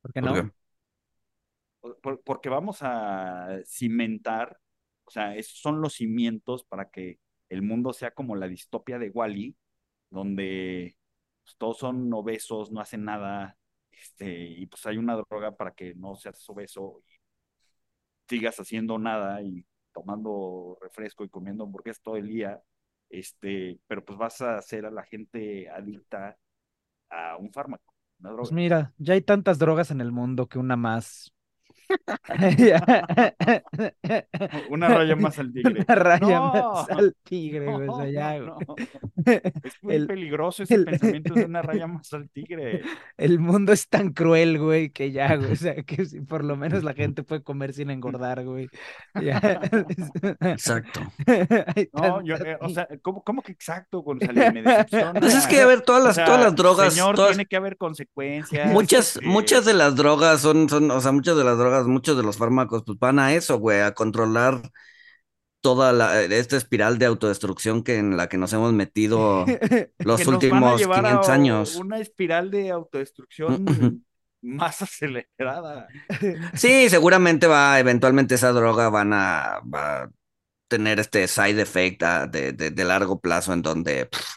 ¿Por 0.00 0.12
qué 0.12 0.22
no? 0.22 0.52
¿Por 1.80 2.00
por- 2.00 2.22
porque 2.22 2.48
vamos 2.48 2.78
a 2.82 3.58
cimentar, 3.64 4.58
o 5.04 5.10
sea, 5.10 5.34
esos 5.36 5.58
son 5.58 5.80
los 5.80 5.94
cimientos 5.94 6.64
para 6.64 6.90
que 6.90 7.18
el 7.48 7.62
mundo 7.62 7.92
sea 7.92 8.12
como 8.12 8.36
la 8.36 8.48
distopia 8.48 8.98
de 8.98 9.10
Wall-E, 9.10 9.54
donde 10.10 10.96
pues, 11.50 11.56
todos 11.58 11.78
son 11.78 12.12
obesos, 12.12 12.70
no 12.72 12.80
hacen 12.80 13.04
nada, 13.04 13.56
este, 13.90 14.44
y 14.48 14.66
pues 14.66 14.86
hay 14.86 14.96
una 14.98 15.16
droga 15.16 15.52
para 15.56 15.72
que 15.72 15.94
no 15.94 16.14
seas 16.16 16.48
obeso 16.50 17.02
y 17.06 17.20
sigas 18.28 18.58
haciendo 18.60 18.98
nada 18.98 19.42
y 19.42 19.66
tomando 19.92 20.78
refresco 20.80 21.24
y 21.24 21.28
comiendo 21.28 21.64
hamburguesas 21.64 22.02
todo 22.02 22.16
el 22.16 22.28
día, 22.28 22.62
este, 23.08 23.80
pero 23.86 24.04
pues 24.04 24.18
vas 24.18 24.40
a 24.42 24.56
hacer 24.58 24.86
a 24.86 24.90
la 24.90 25.04
gente 25.04 25.68
adicta 25.68 26.38
a 27.10 27.36
un 27.38 27.52
fármaco, 27.52 27.94
una 28.20 28.32
Pues 28.38 28.52
droga. 28.52 28.52
mira, 28.52 28.94
ya 28.98 29.14
hay 29.14 29.22
tantas 29.22 29.58
drogas 29.58 29.90
en 29.90 30.00
el 30.00 30.12
mundo 30.12 30.48
que 30.48 30.58
una 30.58 30.76
más. 30.76 31.32
Una 34.70 34.88
raya 34.88 35.16
más 35.16 35.38
al 35.38 35.52
tigre. 35.52 35.84
Una 35.86 35.94
raya 35.94 36.38
No. 36.38 36.52
más 36.72 36.90
al 36.90 37.14
tigre, 37.24 37.66
güey. 37.72 37.88
O 37.88 37.96
sea, 37.96 38.04
No, 38.06 38.10
ya, 38.10 38.38
no, 38.38 38.56
güey. 38.66 38.88
Es 39.64 39.74
muy 39.82 39.94
El- 39.94 40.06
peligroso 40.06 40.62
ese 40.62 40.74
el- 40.74 40.84
pensamiento 40.84 41.34
de 41.34 41.44
una 41.44 41.62
raya 41.62 41.86
más 41.86 42.12
al 42.12 42.28
tigre. 42.30 42.82
El 43.16 43.38
mundo 43.38 43.72
es 43.72 43.88
tan 43.88 44.12
cruel, 44.12 44.58
güey, 44.58 44.90
que 44.90 45.12
ya, 45.12 45.36
güey. 45.36 45.52
O 45.52 45.56
sea, 45.56 45.74
que 45.82 46.04
si 46.06 46.20
por 46.20 46.44
lo 46.44 46.56
menos 46.56 46.82
la 46.84 46.94
gente 47.00 47.22
puede 47.22 47.42
comer 47.42 47.72
sin 47.72 47.90
engordar, 47.90 48.44
güey. 48.44 48.68
Ya. 49.20 49.60
Exacto. 50.40 51.00
No, 51.92 52.22
yo, 52.22 52.36
eh, 52.36 52.56
o 52.60 52.68
sea, 52.68 52.88
¿cómo, 53.02 53.22
cómo 53.22 53.42
que 53.42 53.52
exacto, 53.52 54.00
González? 54.00 54.52
Me 54.54 54.62
decepciona. 54.62 55.20
Pues 55.20 55.34
es 55.34 55.46
que, 55.46 55.60
a 55.60 55.66
ver, 55.66 55.82
todas 55.82 56.02
O 56.02 56.06
las, 56.06 56.14
sea, 56.16 56.24
todas 56.24 56.40
las 56.40 56.54
drogas, 56.56 56.94
Señor, 56.94 57.14
todas- 57.16 57.30
tiene 57.32 57.46
que 57.46 57.56
haber 57.56 57.76
consecuencias. 57.76 58.70
muchas, 58.72 59.16
este, 59.16 59.26
muchas 59.26 59.64
de 59.64 59.74
las 59.74 59.96
drogas 59.96 60.40
son, 60.40 60.68
son, 60.68 60.90
o 60.90 61.00
sea, 61.00 61.12
muchas 61.12 61.36
de 61.36 61.44
las 61.44 61.58
drogas, 61.60 61.86
muchos 61.86 62.16
de 62.16 62.24
los 62.24 62.36
fármacos, 62.36 62.82
pues 62.84 62.98
van 62.98 63.20
a 63.20 63.34
eso, 63.34 63.58
güey, 63.58 63.80
a 63.80 63.94
controlar 63.94 64.60
toda 65.60 65.92
la, 65.92 66.22
esta 66.22 66.56
espiral 66.56 66.98
de 66.98 67.06
autodestrucción 67.06 67.82
que 67.82 67.98
en 67.98 68.16
la 68.16 68.28
que 68.28 68.38
nos 68.38 68.52
hemos 68.52 68.72
metido 68.72 69.44
los 69.98 70.26
últimos 70.26 70.80
llevar 70.80 71.00
a 71.06 71.08
500 71.10 71.28
años. 71.28 71.76
Una 71.76 71.98
espiral 71.98 72.50
de 72.50 72.70
autodestrucción 72.70 74.04
más 74.42 74.82
acelerada. 74.82 75.88
Sí, 76.54 76.88
seguramente 76.88 77.46
va, 77.46 77.78
eventualmente 77.78 78.34
esa 78.34 78.52
droga 78.52 78.88
van 78.88 79.12
a, 79.12 79.60
va 79.62 80.04
a 80.04 80.10
tener 80.68 81.00
este 81.00 81.28
side 81.28 81.60
effect 81.60 82.02
ah, 82.02 82.26
de, 82.26 82.52
de, 82.52 82.70
de 82.70 82.84
largo 82.84 83.20
plazo 83.20 83.52
en 83.52 83.60
donde 83.60 84.06
pff, 84.06 84.34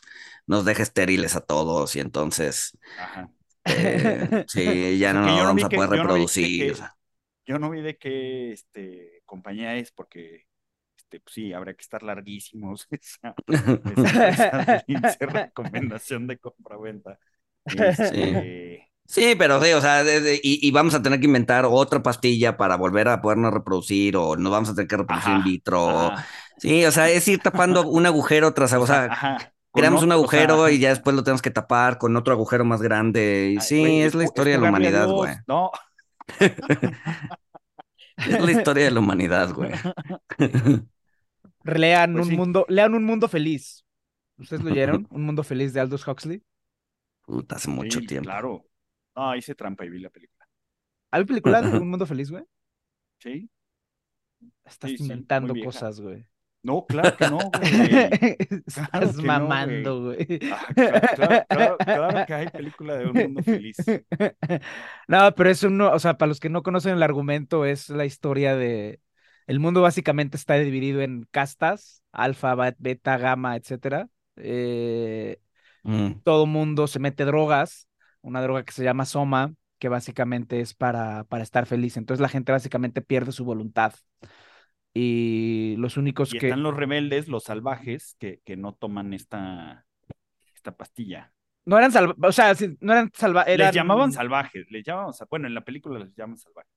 nos 0.47 0.65
deja 0.65 0.83
estériles 0.83 1.35
a 1.35 1.41
todos 1.41 1.95
y 1.95 1.99
entonces 1.99 2.77
Ajá. 2.99 3.29
eh, 3.65 4.43
sí, 4.47 4.97
ya 4.97 5.13
no 5.13 5.21
nos 5.21 5.43
vamos 5.43 5.63
a 5.63 5.69
poder 5.69 5.89
reproducir. 5.91 6.75
Yo 7.45 7.59
no 7.59 7.69
vi 7.69 7.81
de 7.81 7.97
qué 7.97 8.51
este, 8.53 9.21
compañía 9.25 9.75
es 9.75 9.91
porque 9.91 10.45
este, 10.97 11.19
pues 11.19 11.33
sí, 11.35 11.53
habría 11.53 11.73
que 11.75 11.81
estar 11.81 12.03
larguísimos 12.03 12.87
esa, 12.91 13.37
esa, 13.85 14.23
esa 14.87 15.25
recomendación 15.27 16.27
de 16.27 16.37
compra-venta. 16.39 17.19
Este, 17.71 18.89
Sí, 19.05 19.35
pero 19.37 19.61
sí, 19.63 19.71
o 19.73 19.81
sea, 19.81 20.03
de- 20.03 20.21
de- 20.21 20.35
y, 20.41 20.65
y 20.65 20.71
vamos 20.71 20.93
a 20.95 21.01
tener 21.03 21.19
que 21.19 21.25
inventar 21.27 21.65
otra 21.65 22.01
pastilla 22.01 22.57
para 22.57 22.77
volver 22.77 23.07
a 23.09 23.21
podernos 23.21 23.53
reproducir 23.53 24.15
o 24.17 24.35
nos 24.37 24.51
vamos 24.51 24.69
a 24.69 24.75
tener 24.75 24.87
que 24.87 24.97
reproducir 24.97 25.33
Ajá, 25.33 25.37
in 25.37 25.43
vitro. 25.43 26.07
ajá, 26.09 26.27
Sí, 26.57 26.85
o 26.85 26.91
sea, 26.91 27.09
es 27.09 27.27
ir 27.27 27.41
tapando 27.41 27.87
un 27.87 28.05
agujero 28.05 28.53
tras, 28.53 28.73
o 28.73 28.87
sea, 28.87 29.11
ajá. 29.11 29.37
Creamos 29.73 30.03
un 30.03 30.11
otro- 30.11 30.27
o 30.27 30.31
sea, 30.31 30.43
agujero 30.43 30.69
y 30.69 30.79
ya 30.79 30.89
después 30.89 31.15
lo 31.15 31.23
tenemos 31.23 31.41
que 31.41 31.51
tapar 31.51 31.97
con 31.97 32.15
otro 32.15 32.33
agujero 32.33 32.63
más 32.65 32.81
grande. 32.81 33.51
Y 33.55 33.59
ay, 33.59 33.61
sí, 33.61 34.01
es 34.01 34.15
la 34.15 34.23
historia 34.23 34.53
de 34.53 34.59
la 34.59 34.65
humanidad, 34.65 35.09
güey. 35.11 35.35
No, 35.47 35.71
Es 38.25 38.39
la 38.41 38.51
historia 38.51 38.85
de 38.85 38.91
la 38.91 38.99
humanidad, 38.99 39.53
güey. 39.53 39.71
Lean 41.63 42.13
Pues 42.13 42.25
un 42.25 42.29
sí. 42.29 42.35
mundo, 42.35 42.65
lean 42.69 42.93
un 42.95 43.03
mundo 43.03 43.27
feliz. 43.27 43.85
¿Ustedes 44.37 44.63
lo 44.63 44.69
leyeron? 44.71 45.07
Un 45.11 45.23
mundo 45.25 45.43
feliz 45.43 45.73
de 45.73 45.79
Aldous 45.81 46.07
Huxley. 46.07 46.43
Puta, 47.25 47.55
hace 47.55 47.69
mucho 47.69 47.99
sí, 47.99 48.05
tiempo. 48.05 48.29
Claro. 48.29 48.65
No, 49.15 49.35
hice 49.35 49.55
trampa 49.55 49.85
y 49.85 49.89
vi 49.89 49.99
la 49.99 50.09
película. 50.09 50.47
¿Hay 51.11 51.25
película 51.25 51.61
de 51.61 51.77
un 51.79 51.89
mundo 51.89 52.05
feliz, 52.07 52.31
güey? 52.31 52.45
¿Sí? 53.19 53.49
Estás 54.65 54.91
Sí, 54.91 54.97
inventando 54.99 55.57
cosas, 55.57 55.99
güey. 56.01 56.25
No, 56.63 56.85
claro 56.87 57.15
que 57.15 57.27
no, 57.27 57.51
güey. 57.51 57.69
Estás 58.65 59.17
que 59.17 59.31
no, 59.31 59.49
mamando, 59.49 60.01
güey. 60.03 60.39
Ah, 60.49 60.65
claro, 60.73 61.09
claro, 61.13 61.45
claro, 61.49 61.77
claro 61.89 62.25
que 62.25 62.33
hay 62.33 62.47
película 62.49 62.95
de 62.95 63.07
un 63.07 63.17
mundo 63.17 63.43
feliz. 63.43 63.77
No, 65.07 65.33
pero 65.35 65.49
es 65.49 65.63
uno, 65.63 65.91
o 65.91 65.99
sea, 65.99 66.17
para 66.17 66.29
los 66.29 66.39
que 66.39 66.49
no 66.49 66.63
conocen 66.63 66.93
el 66.95 67.03
argumento, 67.03 67.65
es 67.65 67.89
la 67.89 68.05
historia 68.05 68.55
de. 68.55 69.01
El 69.47 69.59
mundo 69.59 69.81
básicamente 69.81 70.37
está 70.37 70.55
dividido 70.55 71.01
en 71.01 71.27
castas, 71.31 72.01
alfa, 72.11 72.55
beta, 72.77 73.17
gamma, 73.17 73.55
etcétera. 73.57 74.07
Eh, 74.37 75.39
Mm. 75.85 76.23
todo 76.23 76.45
mundo 76.45 76.87
se 76.87 76.99
mete 76.99 77.25
drogas, 77.25 77.87
una 78.21 78.41
droga 78.41 78.63
que 78.63 78.71
se 78.71 78.83
llama 78.83 79.05
soma, 79.05 79.53
que 79.79 79.89
básicamente 79.89 80.61
es 80.61 80.73
para, 80.73 81.25
para 81.25 81.43
estar 81.43 81.65
feliz. 81.65 81.97
Entonces 81.97 82.21
la 82.21 82.29
gente 82.29 82.51
básicamente 82.51 83.01
pierde 83.01 83.31
su 83.33 83.45
voluntad. 83.45 83.93
Y 84.93 85.75
los 85.77 85.97
únicos 85.97 86.33
Y 86.33 86.37
que. 86.37 86.47
están 86.47 86.63
los 86.63 86.75
rebeldes, 86.75 87.27
los 87.27 87.43
salvajes, 87.45 88.15
que, 88.19 88.41
que 88.45 88.55
no 88.57 88.73
toman 88.73 89.13
esta, 89.13 89.85
esta 90.55 90.75
pastilla. 90.75 91.33
No 91.65 91.77
eran 91.77 91.91
salva, 91.91 92.15
o 92.21 92.31
sea, 92.31 92.53
no 92.81 92.93
eran 92.93 93.11
salva, 93.13 93.43
eran. 93.43 93.67
Les 93.67 93.75
llamaban 93.75 94.11
salvajes, 94.11 94.69
les 94.69 94.83
llamaban, 94.83 95.13
bueno, 95.29 95.47
en 95.47 95.53
la 95.55 95.61
película 95.63 95.99
les 95.99 96.13
llaman 96.15 96.37
salvajes. 96.37 96.71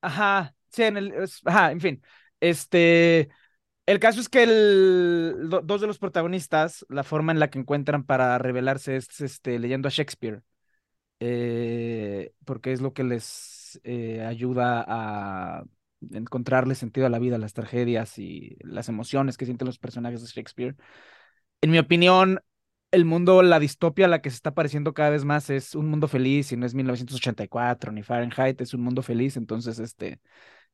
Ajá, 0.00 0.54
sí, 0.70 0.82
en 0.84 0.96
el, 0.96 1.14
ajá, 1.44 1.72
en 1.72 1.80
fin. 1.80 2.02
Este, 2.40 3.28
el 3.86 3.98
caso 4.00 4.20
es 4.20 4.28
que 4.28 4.42
el, 4.44 5.48
do- 5.48 5.60
dos 5.62 5.80
de 5.80 5.86
los 5.86 5.98
protagonistas, 5.98 6.84
la 6.88 7.04
forma 7.04 7.32
en 7.32 7.40
la 7.40 7.50
que 7.50 7.58
encuentran 7.58 8.04
para 8.04 8.38
revelarse 8.38 8.96
es 8.96 9.20
este, 9.20 9.58
leyendo 9.58 9.88
a 9.88 9.90
Shakespeare, 9.90 10.42
eh, 11.20 12.32
porque 12.44 12.72
es 12.72 12.80
lo 12.80 12.92
que 12.94 13.04
les 13.04 13.80
eh, 13.84 14.22
ayuda 14.22 14.84
a 14.86 15.64
encontrarle 16.12 16.74
sentido 16.74 17.06
a 17.06 17.10
la 17.10 17.18
vida, 17.18 17.38
las 17.38 17.52
tragedias 17.54 18.18
y 18.18 18.56
las 18.60 18.88
emociones 18.88 19.36
que 19.36 19.46
sienten 19.46 19.66
los 19.66 19.78
personajes 19.78 20.22
de 20.22 20.28
Shakespeare. 20.28 20.76
En 21.60 21.70
mi 21.70 21.78
opinión, 21.78 22.40
el 22.92 23.04
mundo, 23.04 23.42
la 23.42 23.58
distopia 23.60 24.06
a 24.06 24.08
la 24.08 24.20
que 24.22 24.30
se 24.30 24.36
está 24.36 24.54
pareciendo 24.54 24.94
cada 24.94 25.10
vez 25.10 25.24
más 25.24 25.50
es 25.50 25.74
un 25.74 25.88
mundo 25.88 26.08
feliz 26.08 26.52
y 26.52 26.56
no 26.56 26.66
es 26.66 26.74
1984 26.74 27.92
ni 27.92 28.02
Fahrenheit, 28.02 28.60
es 28.60 28.74
un 28.74 28.82
mundo 28.82 29.02
feliz, 29.02 29.36
entonces 29.36 29.78
este, 29.78 30.20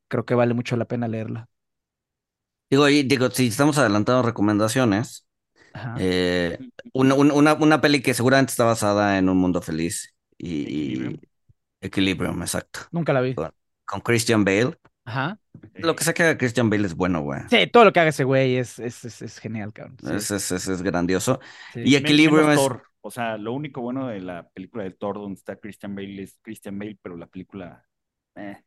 creo 0.09 0.25
que 0.25 0.35
vale 0.35 0.53
mucho 0.55 0.77
la 0.77 0.85
pena 0.85 1.07
leerla. 1.07 1.49
Digo, 2.69 2.87
y 2.89 3.03
digo, 3.03 3.29
si 3.31 3.47
estamos 3.47 3.77
adelantando 3.77 4.21
recomendaciones, 4.21 5.25
eh, 5.95 6.59
una, 6.93 7.15
una, 7.15 7.53
una- 7.55 7.81
peli 7.81 8.01
que 8.01 8.13
seguramente 8.15 8.51
está 8.51 8.65
basada 8.65 9.17
en 9.19 9.29
un 9.29 9.37
mundo 9.37 9.61
feliz 9.61 10.15
y, 10.37 11.11
y- 11.13 11.19
Equilibrium. 11.19 11.21
Equilibrium, 11.81 12.41
exacto. 12.43 12.81
Nunca 12.91 13.13
la 13.13 13.21
vi. 13.21 13.41
Con 13.85 14.01
Christian 14.01 14.45
Bale. 14.45 14.77
Ajá. 15.09 15.39
Lo 15.75 15.95
que 15.95 16.03
sea 16.03 16.13
que 16.13 16.23
haga 16.23 16.37
Christian 16.37 16.69
Bale 16.69 16.85
es 16.87 16.95
bueno, 16.95 17.21
güey. 17.21 17.41
Sí, 17.45 17.67
todo 17.67 17.85
lo 17.85 17.91
que 17.93 17.99
haga 17.99 18.09
ese 18.09 18.23
güey 18.23 18.57
es, 18.57 18.77
es, 18.79 19.03
es, 19.05 19.21
es 19.23 19.39
genial, 19.39 19.73
cabrón. 19.73 19.97
Sí, 20.03 20.13
Es, 20.15 20.29
es, 20.31 20.51
es, 20.51 20.67
es 20.67 20.81
grandioso. 20.81 21.39
sí. 21.73 21.81
Y 21.83 21.95
menos 22.31 22.49
es. 22.49 22.55
Thor. 22.55 22.83
O 23.01 23.11
sea, 23.11 23.37
lo 23.37 23.53
único 23.53 23.81
bueno 23.81 24.07
de 24.07 24.19
la 24.21 24.49
película 24.49 24.83
de 24.83 24.91
Thor 24.91 25.15
donde 25.15 25.35
está 25.39 25.55
Christian 25.57 25.95
Bale 25.95 26.23
es 26.23 26.37
Christian 26.41 26.77
Bale, 26.77 26.97
pero 27.01 27.15
la 27.17 27.27
película. 27.27 27.85
eh, 28.35 28.57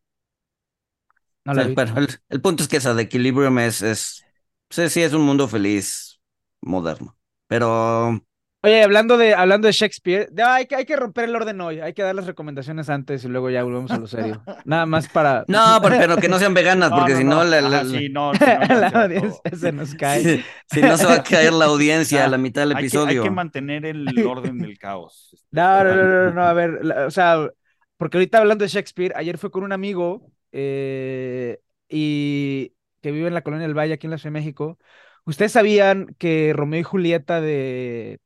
No 1.44 1.54
la 1.54 1.64
vi. 1.64 1.74
pero 1.74 1.96
el, 1.98 2.08
el 2.28 2.40
punto 2.40 2.62
es 2.62 2.68
que 2.68 2.76
esa 2.78 2.94
de 2.94 3.02
Equilibrium 3.04 3.58
es, 3.58 3.82
es. 3.82 4.26
Sí, 4.70 4.88
sí, 4.88 5.02
es 5.02 5.12
un 5.12 5.22
mundo 5.22 5.48
feliz 5.48 6.20
moderno. 6.60 7.18
Pero. 7.46 8.20
Oye, 8.64 8.84
hablando 8.84 9.18
de, 9.18 9.34
hablando 9.34 9.66
de 9.66 9.72
Shakespeare, 9.72 10.28
de- 10.30 10.42
hay, 10.44 10.66
que, 10.66 10.76
hay 10.76 10.84
que 10.84 10.94
romper 10.94 11.24
el 11.24 11.34
orden 11.34 11.60
hoy, 11.60 11.80
hay 11.80 11.94
que 11.94 12.02
dar 12.02 12.14
las 12.14 12.26
recomendaciones 12.26 12.88
antes 12.88 13.24
y 13.24 13.28
luego 13.28 13.50
ya 13.50 13.64
volvemos 13.64 13.90
a 13.90 13.98
lo 13.98 14.06
serio. 14.06 14.40
Nada 14.64 14.86
más 14.86 15.08
para... 15.08 15.44
No, 15.48 15.80
pero, 15.82 15.96
pero 15.98 16.16
que 16.18 16.28
no 16.28 16.38
sean 16.38 16.54
veganas, 16.54 16.90
no, 16.90 16.96
porque 16.96 17.12
no, 17.14 17.18
si 17.18 17.24
no, 17.24 17.44
la- 17.44 17.84
sí, 17.84 18.08
no, 18.10 18.30
audiencia 18.30 19.40
se 19.58 19.72
nos 19.72 19.94
cae. 19.96 20.22
si, 20.22 20.44
si 20.74 20.80
no 20.80 20.96
se 20.96 21.06
va 21.06 21.14
a 21.14 21.22
caer 21.24 21.52
la 21.52 21.64
audiencia 21.64 22.24
a 22.24 22.28
la 22.28 22.38
mitad 22.38 22.62
del 22.62 22.70
Hay 22.76 22.76
que, 22.76 22.82
hay 22.82 22.86
episodio. 22.86 23.22
que 23.24 23.30
mantener 23.30 23.84
el 23.84 24.06
orden 24.26 24.58
del 24.58 24.78
caos. 24.78 25.30
este, 25.32 25.46
No, 25.56 25.82
no, 25.82 25.96
no, 25.96 26.04
no, 26.04 26.30
no, 26.32 26.42
a 26.44 26.52
ver, 26.52 26.84
la- 26.84 27.06
o 27.06 27.10
sea, 27.10 27.48
porque 27.96 28.16
ahorita 28.18 28.38
hablando 28.38 28.62
de 28.64 28.68
Shakespeare, 28.68 29.12
ayer 29.16 29.38
fue 29.38 29.50
con 29.50 29.64
un 29.64 29.72
amigo 29.72 30.30
eh, 30.52 31.58
y 31.88 32.74
que 33.00 33.10
vive 33.10 33.26
en 33.26 33.34
la 33.34 33.42
colonia 33.42 33.66
del 33.66 33.76
Valle, 33.76 33.94
aquí 33.94 34.06
en 34.06 34.12
la 34.12 34.18
Ciudad 34.18 34.32
de 34.32 34.38
México. 34.40 34.78
¿Ustedes 35.24 35.50
sabían 35.52 36.14
que 36.18 36.52
Romeo 36.54 36.80
y 36.80 36.82
Julieta 36.84 37.40
de 37.40 38.20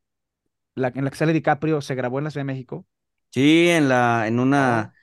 la 0.77 0.89
en 0.95 1.05
la 1.05 1.11
que 1.11 1.17
sale 1.19 1.35
DiCaprio 1.35 1.83
se 1.83 1.97
grabó 1.97 2.19
en 2.19 2.25
la 2.27 2.31
Ciudad 2.33 2.43
de 2.47 2.53
México? 2.55 2.87
Sí, 3.31 3.69
en 3.69 3.89
la, 3.89 4.27
en 4.27 4.41
una. 4.41 4.95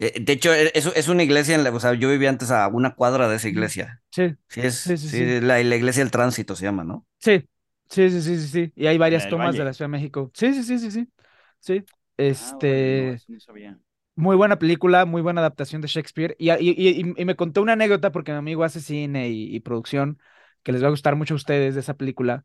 eh, 0.00 0.20
de 0.20 0.32
hecho, 0.34 0.54
e- 0.54 0.72
es, 0.74 0.86
es 0.86 1.08
una 1.08 1.22
iglesia, 1.24 1.54
en 1.56 1.64
la- 1.64 1.70
o 1.72 1.80
sea, 1.80 1.94
yo 1.94 2.10
vivía 2.10 2.30
antes 2.30 2.50
a 2.50 2.68
una 2.68 2.94
cuadra 2.96 3.28
de 3.28 3.36
esa 3.36 3.48
iglesia. 3.48 4.02
Sí, 4.10 4.36
Sí, 4.48 4.62
es, 4.62 4.76
Sí, 4.84 4.96
sí, 4.98 5.10
sí, 5.10 5.10
sí. 5.10 5.36
La, 5.42 5.62
la 5.62 5.76
iglesia 5.76 6.02
del 6.04 6.12
tránsito 6.12 6.56
se 6.56 6.64
llama, 6.66 6.84
¿no? 6.84 7.06
sí, 7.18 7.48
sí, 7.88 8.10
sí, 8.10 8.22
sí, 8.22 8.38
sí, 8.40 8.48
sí. 8.48 8.72
Y 8.76 8.86
hay 8.86 8.98
varias 8.98 9.26
tomas 9.26 9.56
de 9.56 9.64
la 9.64 9.72
Ciudad 9.72 9.88
de 9.88 9.92
México. 9.92 10.30
Sí, 10.34 10.52
sí, 10.54 10.62
sí, 10.64 10.78
sí, 10.78 10.90
sí. 10.90 11.12
Sí. 11.60 11.84
Ah, 12.28 12.58
Este, 12.62 13.22
no 13.28 13.40
sabía. 13.40 13.78
Muy 14.16 14.36
buena 14.36 14.58
película, 14.58 15.06
muy 15.06 15.22
buena 15.22 15.40
adaptación 15.40 15.82
de 15.82 15.88
Shakespeare. 15.88 16.36
Y, 16.38 16.50
y, 16.52 16.56
y, 16.70 17.14
y 17.16 17.24
me 17.24 17.36
contó 17.36 17.62
una 17.62 17.72
anécdota 17.74 18.12
porque 18.12 18.32
mi 18.32 18.38
amigo 18.38 18.64
hace 18.64 18.80
cine 18.80 19.30
y, 19.30 19.60
producción 19.60 20.20
que 20.62 20.72
les 20.72 20.82
va 20.82 20.88
a 20.88 20.90
gustar 20.90 21.16
mucho 21.16 21.34
a 21.34 21.36
ustedes 21.36 21.74
de 21.74 21.80
esa 21.80 21.94
película. 21.96 22.44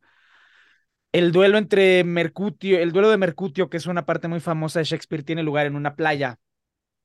El 1.12 1.32
duelo 1.32 1.58
entre 1.58 2.04
Mercutio, 2.04 2.80
el 2.80 2.92
duelo 2.92 3.10
de 3.10 3.18
Mercutio, 3.18 3.70
que 3.70 3.78
es 3.78 3.88
una 3.88 4.06
parte 4.06 4.28
muy 4.28 4.40
famosa 4.40 4.80
de 4.80 4.86
Shakespeare, 4.86 5.24
tiene 5.24 5.44
lugar 5.44 5.66
en 5.66 5.76
una 5.76 5.96
playa 5.96 6.40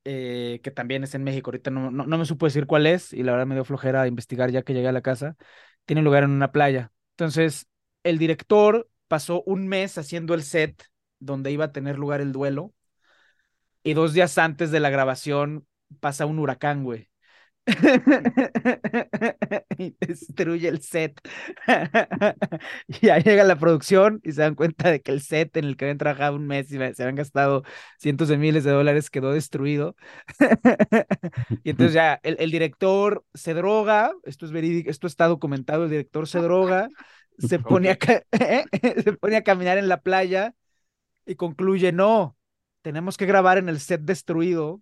eh, 0.05 0.59
que 0.63 0.71
también 0.71 1.03
es 1.03 1.15
en 1.15 1.23
México. 1.23 1.49
Ahorita 1.49 1.71
no, 1.71 1.91
no, 1.91 2.05
no, 2.05 2.17
me 2.17 2.25
supo 2.25 2.45
decir 2.45 2.67
cuál 2.67 2.85
es 2.87 3.13
y 3.13 3.23
la 3.23 3.31
verdad 3.33 3.47
me 3.47 3.55
dio 3.55 3.65
flojera 3.65 4.07
investigar 4.07 4.51
ya 4.51 4.61
que 4.63 4.73
llegué 4.73 4.87
a 4.87 4.91
la 4.91 5.01
casa. 5.01 5.35
Tiene 5.85 6.03
lugar 6.03 6.23
en 6.23 6.31
una 6.31 6.51
playa. 6.51 6.91
Entonces, 7.13 7.67
el 8.03 8.19
director 8.19 8.89
pasó 9.07 9.43
un 9.45 9.67
mes 9.67 9.97
haciendo 9.97 10.33
el 10.35 10.43
set 10.43 10.83
donde 11.19 11.51
iba 11.51 11.65
a 11.65 11.71
tener 11.71 11.97
lugar 11.97 12.21
el 12.21 12.31
duelo 12.31 12.73
y 13.83 13.93
dos 13.93 14.13
días 14.13 14.37
antes 14.37 14.71
de 14.71 14.79
la 14.79 14.89
grabación 14.89 15.67
pasa 15.99 16.25
un 16.25 16.39
huracán, 16.39 16.83
güey. 16.83 17.09
y 19.77 19.95
destruye 19.99 20.67
el 20.67 20.81
set. 20.81 21.19
y 22.87 23.07
ya 23.07 23.19
llega 23.19 23.43
la 23.43 23.57
producción 23.57 24.21
y 24.23 24.33
se 24.33 24.41
dan 24.41 24.55
cuenta 24.55 24.91
de 24.91 25.01
que 25.01 25.11
el 25.11 25.21
set 25.21 25.57
en 25.57 25.65
el 25.65 25.77
que 25.77 25.85
habían 25.85 25.97
trabajado 25.97 26.35
un 26.35 26.45
mes 26.45 26.71
y 26.71 26.77
se 26.77 27.03
habían 27.03 27.15
gastado 27.15 27.63
cientos 27.97 28.27
de 28.27 28.37
miles 28.37 28.63
de 28.63 28.71
dólares 28.71 29.09
quedó 29.09 29.33
destruido. 29.33 29.95
y 31.63 31.71
entonces 31.71 31.93
ya 31.93 32.19
el, 32.23 32.51
director 32.51 33.25
se 33.33 33.53
droga, 33.53 34.13
esto 34.23 34.45
es 34.45 34.51
verídico, 34.51 34.89
esto 34.89 35.07
está 35.07 35.27
documentado, 35.27 35.85
el 35.85 35.89
director 35.89 36.27
se 36.27 36.39
droga, 36.39 36.89
se 37.39 37.59
pone, 37.59 37.89
a, 37.89 37.97
se 37.99 39.13
pone 39.13 39.37
a 39.37 39.43
caminar 39.43 39.77
en 39.77 39.89
la 39.89 40.01
playa 40.01 40.53
y 41.25 41.35
concluye, 41.35 41.91
no, 41.91 42.37
tenemos 42.83 43.17
que 43.17 43.25
grabar 43.25 43.57
en 43.57 43.69
el 43.69 43.79
set 43.79 44.01
destruido 44.01 44.81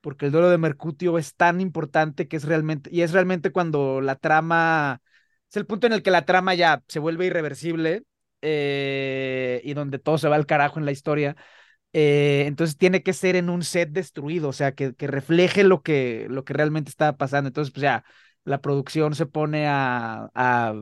porque 0.00 0.26
el 0.26 0.32
duelo 0.32 0.50
de 0.50 0.58
Mercutio 0.58 1.18
es 1.18 1.34
tan 1.34 1.60
importante 1.60 2.28
que 2.28 2.36
es 2.36 2.44
realmente, 2.44 2.90
y 2.92 3.02
es 3.02 3.12
realmente 3.12 3.52
cuando 3.52 4.00
la 4.00 4.16
trama, 4.16 5.02
es 5.48 5.56
el 5.56 5.66
punto 5.66 5.86
en 5.86 5.92
el 5.92 6.02
que 6.02 6.10
la 6.10 6.24
trama 6.26 6.54
ya 6.54 6.82
se 6.88 6.98
vuelve 6.98 7.26
irreversible 7.26 8.02
eh, 8.42 9.60
y 9.64 9.74
donde 9.74 9.98
todo 9.98 10.18
se 10.18 10.28
va 10.28 10.36
al 10.36 10.46
carajo 10.46 10.78
en 10.78 10.86
la 10.86 10.92
historia. 10.92 11.36
Eh, 11.92 12.44
entonces 12.46 12.76
tiene 12.78 13.02
que 13.02 13.12
ser 13.12 13.36
en 13.36 13.50
un 13.50 13.62
set 13.64 13.90
destruido, 13.90 14.48
o 14.48 14.52
sea, 14.52 14.74
que, 14.74 14.94
que 14.94 15.06
refleje 15.06 15.64
lo 15.64 15.82
que, 15.82 16.26
lo 16.30 16.44
que 16.44 16.54
realmente 16.54 16.90
estaba 16.90 17.16
pasando. 17.16 17.48
Entonces, 17.48 17.72
pues 17.72 17.82
ya, 17.82 18.04
la 18.44 18.60
producción 18.60 19.14
se 19.14 19.26
pone 19.26 19.66
a, 19.66 20.30
a, 20.34 20.72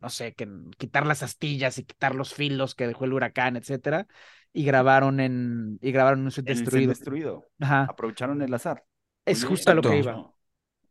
no 0.00 0.10
sé, 0.10 0.34
que, 0.34 0.48
quitar 0.78 1.06
las 1.06 1.22
astillas 1.22 1.78
y 1.78 1.84
quitar 1.84 2.14
los 2.14 2.34
filos 2.34 2.74
que 2.74 2.86
dejó 2.86 3.04
el 3.04 3.12
huracán, 3.12 3.56
etcétera 3.56 4.06
y 4.52 4.64
grabaron 4.64 5.20
en 5.20 5.78
y 5.80 5.92
grabaron 5.92 6.24
un 6.24 6.30
set 6.30 6.44
destruido. 6.44 6.90
destruido. 6.90 7.46
Ajá. 7.60 7.84
Aprovecharon 7.84 8.42
el 8.42 8.52
azar. 8.52 8.84
Es 9.24 9.44
justo 9.44 9.70
a 9.70 9.74
lo 9.74 9.82
que 9.82 9.98
iba. 9.98 10.32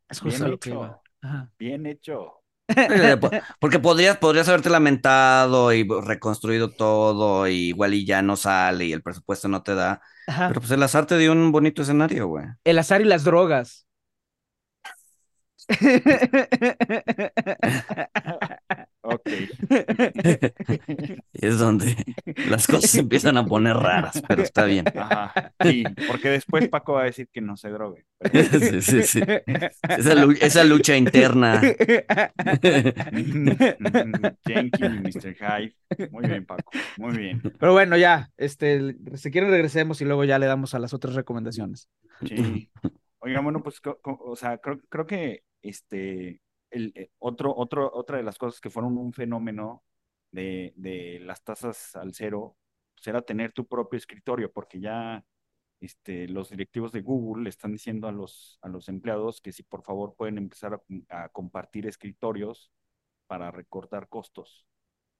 Es 0.07 0.19
justo 0.19 0.45
a 0.45 0.47
lo 0.47 0.59
que 0.59 0.69
iba. 0.69 1.01
Bien 1.57 1.85
hecho. 1.85 2.35
Porque 3.59 3.79
podrías, 3.79 4.17
podrías 4.17 4.47
haberte 4.47 4.69
lamentado 4.69 5.73
y 5.73 5.87
reconstruido 5.87 6.69
todo, 6.69 7.47
y 7.47 7.69
igual 7.69 7.95
y 7.95 8.05
ya 8.05 8.21
no 8.21 8.35
sale 8.35 8.85
y 8.85 8.93
el 8.93 9.01
presupuesto 9.01 9.47
no 9.47 9.63
te 9.63 9.73
da. 9.73 10.01
Pero 10.25 10.61
pues 10.61 10.71
el 10.71 10.83
azar 10.83 11.07
te 11.07 11.17
dio 11.17 11.31
un 11.31 11.51
bonito 11.51 11.81
escenario, 11.81 12.27
güey. 12.27 12.45
El 12.63 12.77
azar 12.77 13.01
y 13.01 13.05
las 13.05 13.23
drogas. 13.23 13.87
Ok. 19.09 19.29
es 21.33 21.59
donde 21.59 21.95
las 22.49 22.67
cosas 22.67 22.95
empiezan 22.95 23.37
a 23.37 23.45
poner 23.45 23.75
raras, 23.75 24.21
pero 24.27 24.41
está 24.41 24.65
bien. 24.65 24.85
Ajá. 24.95 25.53
Sí, 25.63 25.83
porque 26.07 26.29
después 26.29 26.67
Paco 26.69 26.93
va 26.93 27.01
a 27.01 27.05
decir 27.05 27.27
que 27.31 27.41
no 27.41 27.57
se 27.57 27.69
drogue. 27.69 28.05
Sí, 28.59 28.81
sí, 28.81 29.03
sí. 29.03 29.21
Esa, 30.41 30.63
lucha 30.63 30.97
interna. 30.97 31.61
Yankee 34.45 34.85
y 34.85 34.89
Mr. 34.89 35.35
Hyde. 35.35 35.75
Muy 36.11 36.27
bien, 36.27 36.45
Paco. 36.45 36.71
Muy 36.97 37.17
bien. 37.17 37.41
Pero 37.59 37.73
bueno, 37.73 37.97
ya, 37.97 38.29
este, 38.37 38.95
si 39.15 39.31
quieren 39.31 39.49
regresemos 39.49 40.01
y 40.01 40.05
luego 40.05 40.23
ya 40.25 40.39
le 40.39 40.47
damos 40.47 40.73
a 40.73 40.79
las 40.79 40.93
otras 40.93 41.15
recomendaciones. 41.15 41.89
Sí. 42.25 42.69
Oigan, 43.19 43.43
bueno, 43.43 43.61
pues, 43.63 43.81
o 44.03 44.35
sea, 44.35 44.57
creo, 44.57 44.79
creo 44.89 45.05
que 45.05 45.43
este 45.61 46.41
el, 46.71 46.91
eh, 46.95 47.11
otro, 47.19 47.55
otro, 47.55 47.91
otra 47.93 48.17
de 48.17 48.23
las 48.23 48.37
cosas 48.37 48.61
que 48.61 48.69
fueron 48.69 48.97
un 48.97 49.13
fenómeno 49.13 49.83
de, 50.31 50.73
de 50.75 51.19
las 51.21 51.43
tasas 51.43 51.95
al 51.95 52.13
cero 52.13 52.57
pues 52.99 53.07
era 53.07 53.21
tener 53.21 53.53
tu 53.53 53.65
propio 53.65 53.97
escritorio, 53.97 54.51
porque 54.51 54.79
ya 54.79 55.23
este, 55.79 56.27
los 56.27 56.49
directivos 56.49 56.91
de 56.91 57.01
Google 57.01 57.43
le 57.43 57.49
están 57.49 57.71
diciendo 57.71 58.07
a 58.07 58.11
los, 58.11 58.59
a 58.61 58.67
los 58.67 58.89
empleados 58.89 59.41
que 59.41 59.53
si 59.53 59.63
por 59.63 59.83
favor 59.83 60.15
pueden 60.15 60.37
empezar 60.37 60.81
a, 61.09 61.29
compartir 61.29 61.87
escritorios 61.87 62.71
para 63.27 63.51
recortar 63.51 64.09
costos. 64.09 64.65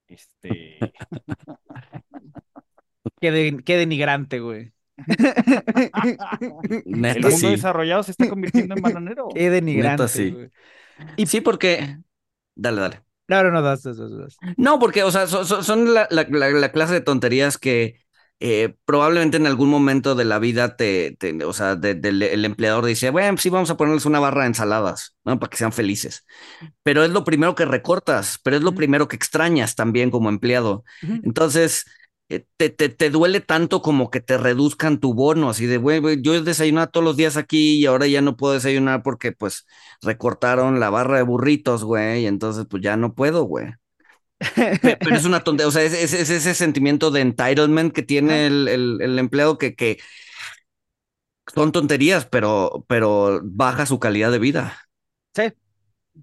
Este. 0.06 0.78
qué, 3.20 3.56
qué 3.64 3.76
denigrante, 3.76 4.40
güey. 4.40 4.72
el 6.84 7.20
mundo 7.22 7.50
desarrollado 7.50 8.02
se 8.02 8.10
está 8.12 8.28
convirtiendo 8.28 8.74
en 8.74 8.82
bananero. 8.82 9.28
Qué 9.34 9.50
denigrante. 9.50 10.08
sí. 10.08 10.36
Y 11.16 11.26
sí, 11.26 11.40
porque. 11.40 11.98
Dale, 12.54 12.80
dale. 12.80 13.02
No, 13.28 13.44
no, 13.44 13.50
no, 13.52 13.62
das, 13.62 13.84
das, 13.84 13.96
das. 13.96 14.36
No, 14.56 14.80
porque, 14.80 15.04
o 15.04 15.10
sea, 15.12 15.28
son, 15.28 15.94
la, 15.94 16.08
clase 16.72 16.94
de 16.94 17.00
tonterías 17.00 17.58
que 17.58 18.00
eh, 18.40 18.74
probablemente 18.84 19.36
en 19.36 19.46
algún 19.46 19.68
momento 19.68 20.16
de 20.16 20.24
la 20.24 20.40
vida 20.40 20.76
te, 20.76 21.16
o 21.44 21.52
sea, 21.52 21.78
el 21.80 22.44
empleador 22.44 22.84
dice, 22.86 23.10
bueno, 23.10 23.38
sí, 23.38 23.48
vamos 23.48 23.70
a 23.70 23.76
ponerles 23.76 24.04
una 24.04 24.18
barra 24.18 24.40
de 24.42 24.48
ensaladas, 24.48 25.14
¿no? 25.24 25.38
Para 25.38 25.48
que 25.48 25.58
sean 25.58 25.72
felices. 25.72 26.26
Pero 26.82 27.04
es 27.04 27.10
lo 27.10 27.22
primero 27.22 27.54
que 27.54 27.66
recortas, 27.66 28.40
pero 28.42 28.56
es 28.56 28.62
lo 28.62 28.74
primero 28.74 29.06
que 29.06 29.14
extrañas 29.14 29.76
también 29.76 30.10
como 30.10 30.28
empleado. 30.28 30.82
Entonces, 31.22 31.84
te, 32.56 32.70
te, 32.70 32.88
te, 32.88 33.10
duele 33.10 33.40
tanto 33.40 33.82
como 33.82 34.10
que 34.10 34.20
te 34.20 34.38
reduzcan 34.38 35.00
tu 35.00 35.14
bono, 35.14 35.50
así 35.50 35.66
de, 35.66 35.78
güey, 35.78 36.00
yo 36.22 36.40
desayunaba 36.42 36.86
todos 36.86 37.04
los 37.04 37.16
días 37.16 37.36
aquí 37.36 37.78
y 37.78 37.86
ahora 37.86 38.06
ya 38.06 38.22
no 38.22 38.36
puedo 38.36 38.54
desayunar 38.54 39.02
porque 39.02 39.32
pues 39.32 39.66
recortaron 40.00 40.78
la 40.78 40.90
barra 40.90 41.16
de 41.16 41.24
burritos, 41.24 41.82
güey, 41.84 42.22
y 42.22 42.26
entonces 42.26 42.66
pues 42.70 42.82
ya 42.82 42.96
no 42.96 43.14
puedo, 43.14 43.44
güey. 43.44 43.72
Pero 44.38 45.16
es 45.16 45.24
una 45.24 45.40
tontería, 45.44 45.68
o 45.68 45.72
sea, 45.72 45.82
es, 45.82 45.94
ese 45.94 46.54
sentimiento 46.54 47.10
de 47.10 47.20
entitlement 47.20 47.92
que 47.92 48.02
tiene 48.02 48.46
el, 48.46 48.68
el, 48.68 49.18
empleado 49.18 49.58
que, 49.58 49.74
que 49.74 49.98
son 51.52 51.72
tonterías, 51.72 52.26
pero, 52.26 52.84
pero 52.88 53.40
baja 53.42 53.86
su 53.86 53.98
calidad 53.98 54.30
de 54.30 54.38
vida. 54.38 54.78
Sí, 55.34 55.52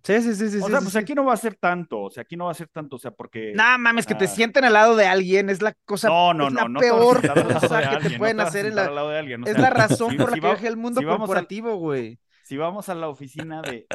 Sí, 0.04 0.22
sí, 0.22 0.36
sí, 0.36 0.50
sí. 0.50 0.60
O 0.62 0.68
sea, 0.68 0.80
pues 0.80 0.96
aquí 0.96 1.14
no 1.14 1.26
va 1.26 1.34
a 1.34 1.38
ser 1.38 1.56
tanto, 1.56 2.02
o 2.02 2.10
sea, 2.10 2.22
aquí 2.22 2.36
no 2.36 2.46
va 2.46 2.52
a 2.52 2.56
ser 2.56 2.68
tanto, 2.68 2.96
o 2.98 3.00
sea, 3.00 3.12
porque. 3.12 3.54
No 3.56 3.78
mames, 3.80 4.06
que 4.06 4.16
te 4.16 4.28
sienten 4.28 4.64
al 4.64 4.74
lado 4.74 4.96
de 4.96 5.08
alguien 5.08 5.50
es 5.50 5.62
la 5.62 5.74
cosa. 5.86 6.10
No, 6.10 6.34
no, 6.34 6.50
no, 6.50 6.68
la 6.68 6.80
peor 6.80 7.22
cosa 7.28 8.00
que 8.00 8.10
te 8.10 8.18
pueden 8.18 8.40
hacer 8.40 8.66
en 8.68 8.76
la. 8.76 8.86
es 9.46 9.58
la 9.58 9.70
razón 9.70 10.18
por 10.18 10.30
la 10.30 10.36
que 10.36 10.42
viaja 10.42 10.68
el 10.68 10.78
mundo 10.78 11.02
corporativo, 11.02 11.76
güey. 11.78 12.20
Si 12.44 12.56
vamos 12.56 12.88
a 12.88 12.96
la 12.96 13.10
oficina 13.10 13.62
de, 13.62 13.86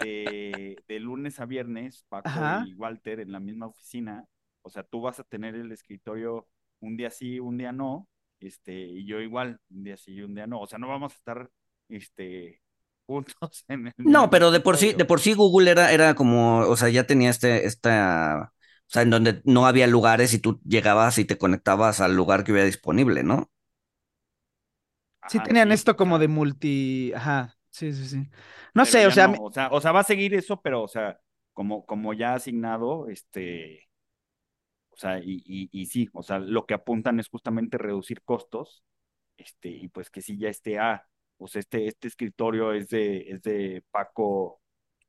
de, 0.86 1.00
lunes 1.00 1.40
a 1.40 1.46
viernes, 1.46 2.04
Paco 2.08 2.30
y 2.66 2.74
Walter 2.74 3.20
en 3.20 3.32
la 3.32 3.40
misma 3.40 3.66
oficina, 3.66 4.26
o 4.60 4.68
sea, 4.68 4.82
tú 4.82 5.00
vas 5.00 5.18
a 5.20 5.24
tener 5.24 5.54
el 5.54 5.72
escritorio 5.72 6.46
un 6.80 6.96
día 6.96 7.10
sí, 7.10 7.40
un 7.40 7.56
día 7.56 7.72
no, 7.72 8.08
este, 8.40 8.74
y 8.74 9.06
yo 9.06 9.20
igual, 9.20 9.60
un 9.70 9.84
día 9.84 9.96
sí 9.96 10.12
y 10.12 10.22
un 10.22 10.34
día 10.34 10.46
no. 10.46 10.60
O 10.60 10.66
sea, 10.66 10.78
no 10.78 10.88
vamos 10.88 11.12
a 11.12 11.16
estar, 11.16 11.50
este, 11.88 12.60
puntos 13.06 13.64
en 13.68 13.88
el 13.88 13.94
No, 14.04 14.30
pero 14.30 14.50
de 14.50 14.60
por 14.60 14.76
sí, 14.76 14.92
de 14.94 15.04
por 15.04 15.20
sí 15.20 15.34
Google 15.34 15.70
era, 15.70 15.92
era 15.92 16.14
como, 16.14 16.60
o 16.60 16.76
sea, 16.76 16.88
ya 16.88 17.06
tenía 17.06 17.30
este, 17.30 17.66
esta, 17.66 18.52
o 18.88 18.90
sea, 18.90 19.02
en 19.02 19.10
donde 19.10 19.40
no 19.44 19.66
había 19.66 19.86
lugares 19.86 20.34
y 20.34 20.38
tú 20.40 20.60
llegabas 20.64 21.18
y 21.18 21.24
te 21.24 21.38
conectabas 21.38 22.00
al 22.00 22.16
lugar 22.16 22.42
que 22.44 22.52
hubiera 22.52 22.66
disponible, 22.66 23.22
¿no? 23.22 23.50
Sí, 25.26 25.40
tenían 25.40 25.72
esto 25.72 25.96
como 25.96 26.18
de 26.18 26.28
multi, 26.28 27.12
ajá, 27.14 27.56
sí, 27.70 27.92
sí, 27.92 28.06
sí. 28.08 28.30
No 28.74 28.84
sé, 28.84 29.06
o 29.06 29.10
sea, 29.10 29.28
o 29.28 29.50
sea, 29.52 29.68
o 29.70 29.80
sea, 29.80 29.92
va 29.92 30.00
a 30.00 30.04
seguir 30.04 30.34
eso, 30.34 30.60
pero, 30.60 30.82
o 30.82 30.88
sea, 30.88 31.20
como, 31.52 31.86
como 31.86 32.12
ya 32.12 32.34
asignado, 32.34 33.08
este, 33.08 33.88
o 34.90 34.96
sea, 34.96 35.18
y, 35.18 35.42
y, 35.46 35.68
y 35.72 35.86
sí, 35.86 36.08
o 36.12 36.22
sea, 36.22 36.38
lo 36.38 36.66
que 36.66 36.74
apuntan 36.74 37.18
es 37.20 37.28
justamente 37.28 37.78
reducir 37.78 38.22
costos, 38.22 38.84
este, 39.36 39.68
y 39.70 39.88
pues 39.88 40.10
que 40.10 40.22
sí 40.22 40.38
ya 40.38 40.48
esté 40.48 40.78
a 40.78 41.08
pues 41.42 41.57
este, 41.57 41.88
este 41.88 42.07
escritorio 42.07 42.72
es 42.72 42.88
de, 42.88 43.28
es 43.28 43.42
de 43.42 43.83
Paco, 43.90 44.61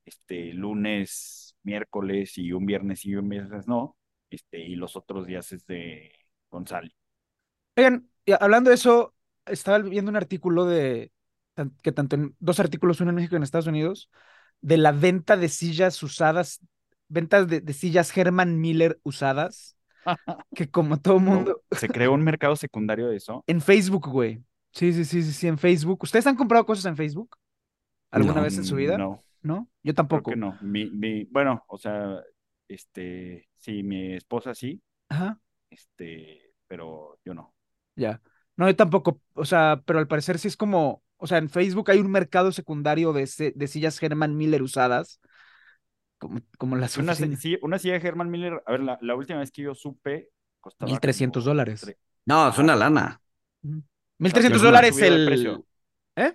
este, 0.03 0.51
lunes, 0.51 1.55
miércoles 1.61 2.39
y 2.39 2.51
un 2.53 2.65
viernes 2.65 3.05
y 3.05 3.13
un 3.13 3.29
viernes 3.29 3.67
no, 3.67 3.95
este, 4.31 4.57
y 4.57 4.75
los 4.75 4.95
otros 4.95 5.27
días 5.27 5.51
es 5.51 5.63
de 5.67 6.11
Gonzalo. 6.49 6.89
Oigan, 7.77 8.09
hablando 8.39 8.71
de 8.71 8.77
eso, 8.77 9.13
estaba 9.45 9.77
viendo 9.77 10.09
un 10.09 10.17
artículo 10.17 10.65
de, 10.65 11.11
que 11.83 11.91
tanto 11.91 12.15
en, 12.15 12.35
dos 12.39 12.59
artículos, 12.59 12.99
uno 12.99 13.11
en 13.11 13.17
México 13.17 13.35
y 13.35 13.37
en 13.37 13.43
Estados 13.43 13.67
Unidos, 13.67 14.09
de 14.59 14.77
la 14.77 14.91
venta 14.91 15.37
de 15.37 15.49
sillas 15.49 16.01
usadas, 16.01 16.61
ventas 17.09 17.47
de, 17.47 17.61
de 17.61 17.73
sillas 17.73 18.17
Herman 18.17 18.59
Miller 18.59 18.99
usadas, 19.03 19.77
que 20.55 20.67
como 20.71 20.97
todo 20.97 21.19
mundo... 21.19 21.61
¿Se 21.69 21.89
creó 21.89 22.11
un 22.11 22.23
mercado 22.23 22.55
secundario 22.55 23.07
de 23.07 23.17
eso? 23.17 23.43
En 23.45 23.61
Facebook, 23.61 24.09
güey. 24.09 24.41
Sí, 24.73 24.91
sí, 24.93 25.05
sí, 25.05 25.21
sí, 25.23 25.31
sí, 25.33 25.47
en 25.47 25.57
Facebook. 25.57 25.99
¿Ustedes 26.03 26.25
han 26.27 26.35
comprado 26.35 26.65
cosas 26.65 26.85
en 26.85 26.97
Facebook? 26.97 27.37
¿Alguna 28.11 28.41
No. 28.41 28.43
vez 28.43 28.57
en 28.57 28.65
su 28.65 28.75
vida? 28.75 28.97
No, 28.97 29.23
¿No? 29.41 29.69
Yo 29.83 29.93
creo 30.09 30.25
tampoco. 30.25 30.29
que 30.29 30.35
no. 30.35 30.57
Mi, 30.61 30.89
mi, 30.91 31.25
bueno, 31.25 31.63
o 31.67 31.77
sea, 31.77 32.21
este, 32.67 33.49
sí, 33.57 33.83
mi 33.83 34.13
esposa 34.15 34.55
sí, 34.55 34.81
Ajá, 35.09 35.39
este, 35.69 36.53
pero 36.67 37.19
yo 37.25 37.33
no. 37.33 37.53
ya. 37.95 38.21
No, 38.55 38.67
yo 38.67 38.75
tampoco. 38.75 39.21
O 39.33 39.45
sea, 39.45 39.81
pero 39.85 39.99
al 39.99 40.07
parecer 40.07 40.37
sí 40.39 40.47
es 40.47 40.57
como, 40.57 41.03
o 41.17 41.27
sea, 41.27 41.37
en 41.39 41.49
Facebook 41.49 41.89
hay 41.91 41.99
un 41.99 42.11
mercado 42.11 42.51
secundario 42.51 43.13
de, 43.13 43.27
se- 43.27 43.53
de 43.55 43.67
sillas 43.67 44.01
Herman 44.01 44.35
Miller 44.37 44.61
usadas, 44.61 45.19
como, 46.19 46.39
como 46.57 46.75
las 46.75 46.97
Una, 46.97 47.15
sí, 47.15 47.57
una 47.61 47.79
silla 47.79 47.99
de 47.99 48.07
Herman 48.07 48.29
Miller, 48.29 48.61
a 48.65 48.71
ver, 48.71 48.81
la, 48.81 48.97
la 49.01 49.15
última 49.15 49.39
vez 49.39 49.51
que 49.51 49.63
yo 49.63 49.75
supe 49.75 50.29
costaba 50.59 50.89
1300 50.91 51.45
como 51.45 51.45
dólares. 51.45 51.81
No, 52.25 52.49
es 52.49 52.57
una 52.57 52.75
lana. 52.75 53.21
Sea, 53.61 53.83
1300 54.19 54.61
pero 54.61 54.71
no 54.71 54.77
ha 54.77 54.81
dólares 54.81 55.01
el, 55.01 55.25
precio. 55.25 55.65
¿eh? 56.15 56.33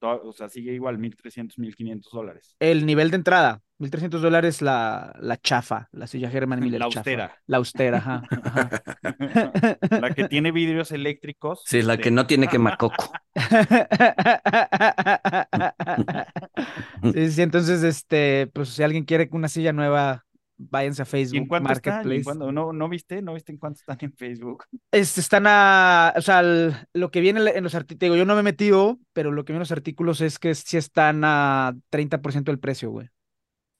O 0.00 0.32
sea, 0.32 0.48
sigue 0.48 0.72
igual, 0.72 0.98
1300, 0.98 1.58
1500 1.58 2.12
dólares. 2.12 2.56
el 2.60 2.86
nivel 2.86 3.10
de 3.10 3.16
entrada. 3.16 3.62
1300 3.78 4.22
dólares 4.22 4.62
la, 4.62 5.14
la 5.20 5.36
chafa, 5.36 5.88
la 5.92 6.06
silla 6.06 6.30
Herman 6.30 6.60
Miller 6.60 6.80
La 6.80 6.88
chafa. 6.88 7.00
austera. 7.00 7.36
La 7.46 7.56
austera, 7.58 7.98
ajá. 7.98 8.22
ajá. 8.42 8.70
La 10.00 10.14
que 10.14 10.28
tiene 10.28 10.50
vidrios 10.50 10.92
eléctricos. 10.92 11.62
Sí, 11.66 11.82
la 11.82 11.94
este, 11.94 12.04
que 12.04 12.10
no 12.10 12.26
tiene 12.26 12.48
quemacoco. 12.48 13.12
Sí, 17.14 17.30
sí, 17.30 17.42
entonces, 17.42 17.82
este, 17.82 18.48
pues 18.52 18.70
si 18.70 18.82
alguien 18.82 19.04
quiere 19.04 19.28
una 19.32 19.48
silla 19.48 19.72
nueva, 19.72 20.25
váyanse 20.58 21.02
a 21.02 21.04
¿Y 21.04 21.06
en 21.06 21.10
Facebook 21.10 21.46
están? 21.46 21.52
¿Y 21.52 21.56
en 21.56 21.62
Marketplace. 21.64 22.24
cuánto? 22.24 22.52
¿No, 22.52 22.72
¿No 22.72 22.88
viste? 22.88 23.22
¿No 23.22 23.34
viste 23.34 23.52
en 23.52 23.58
cuánto 23.58 23.80
están 23.80 23.98
en 24.00 24.12
Facebook? 24.12 24.64
Este, 24.92 25.20
están 25.20 25.44
a, 25.46 26.14
o 26.16 26.20
sea, 26.22 26.40
el- 26.40 26.74
lo 26.94 27.10
que 27.10 27.20
viene 27.20 27.40
en 27.54 27.62
los 27.64 27.74
artículos, 27.74 28.16
yo 28.16 28.24
no 28.24 28.34
me 28.34 28.40
he 28.40 28.44
metido, 28.44 28.98
pero 29.12 29.30
lo 29.32 29.44
que 29.44 29.52
viene 29.52 29.58
en 29.58 29.60
los 29.68 29.72
artículos 29.72 30.20
es 30.20 30.38
que 30.38 30.54
sí 30.54 30.76
están 30.76 31.22
a 31.24 31.74
30% 31.90 32.44
del 32.44 32.58
precio, 32.58 32.90
güey. 32.90 33.08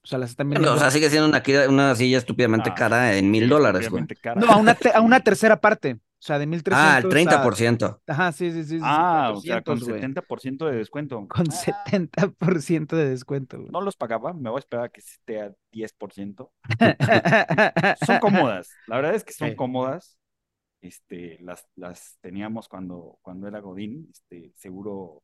O 0.03 0.07
sea, 0.09 0.19
las 0.19 0.29
están 0.29 0.49
vendiendo. 0.49 0.73
o 0.73 0.79
sea, 0.79 0.89
sigue 0.89 1.09
siendo 1.09 1.27
una, 1.27 1.43
una 1.69 1.93
silla 1.95 2.17
estúpidamente 2.17 2.69
Ah, 2.71 2.75
cara 2.75 3.17
en 3.17 3.29
mil 3.29 3.49
dólares, 3.49 3.89
güey. 3.89 4.05
cara. 4.21 4.39
No, 4.39 4.47
a 4.47 4.55
una, 4.55 4.73
te- 4.75 4.91
a 4.93 5.01
una 5.01 5.19
tercera 5.19 5.59
parte. 5.59 5.97
O 6.19 6.25
sea, 6.27 6.39
de 6.39 6.47
1300 6.47 6.93
Ah, 6.95 6.97
el 6.99 7.05
a- 7.05 7.09
30%. 7.09 8.01
Ajá, 8.07 8.31
sí, 8.31 8.51
sí, 8.51 8.63
sí. 8.63 8.79
Ah, 8.81 9.31
o 9.35 9.39
sea, 9.39 9.61
con 9.61 9.77
400, 9.79 9.87
güey. 9.87 10.01
70% 10.01 10.65
de 10.65 10.75
descuento. 10.77 11.27
Con 11.27 11.45
Ah, 11.47 11.51
70% 11.53 12.95
de 12.95 13.09
descuento, 13.09 13.57
güey. 13.59 13.69
No 13.71 13.81
los 13.81 13.95
pagaba, 13.95 14.33
me 14.33 14.49
voy 14.49 14.57
a 14.57 14.59
esperar 14.59 14.85
a 14.85 14.89
que 14.89 14.99
esté 15.01 15.41
a 15.41 15.53
10%. 15.71 16.51
Son 18.05 18.19
cómodas, 18.19 18.69
la 18.87 18.95
verdad 18.97 19.15
es 19.15 19.23
que 19.23 19.33
son 19.33 19.49
Sí. 19.49 19.55
cómodas. 19.55 20.17
Este, 20.81 21.37
las, 21.41 21.67
las 21.75 22.17
teníamos 22.21 22.67
cuando, 22.67 23.17
cuando 23.21 23.47
era 23.47 23.59
Godín, 23.59 24.07
este, 24.11 24.53
seguro, 24.55 25.23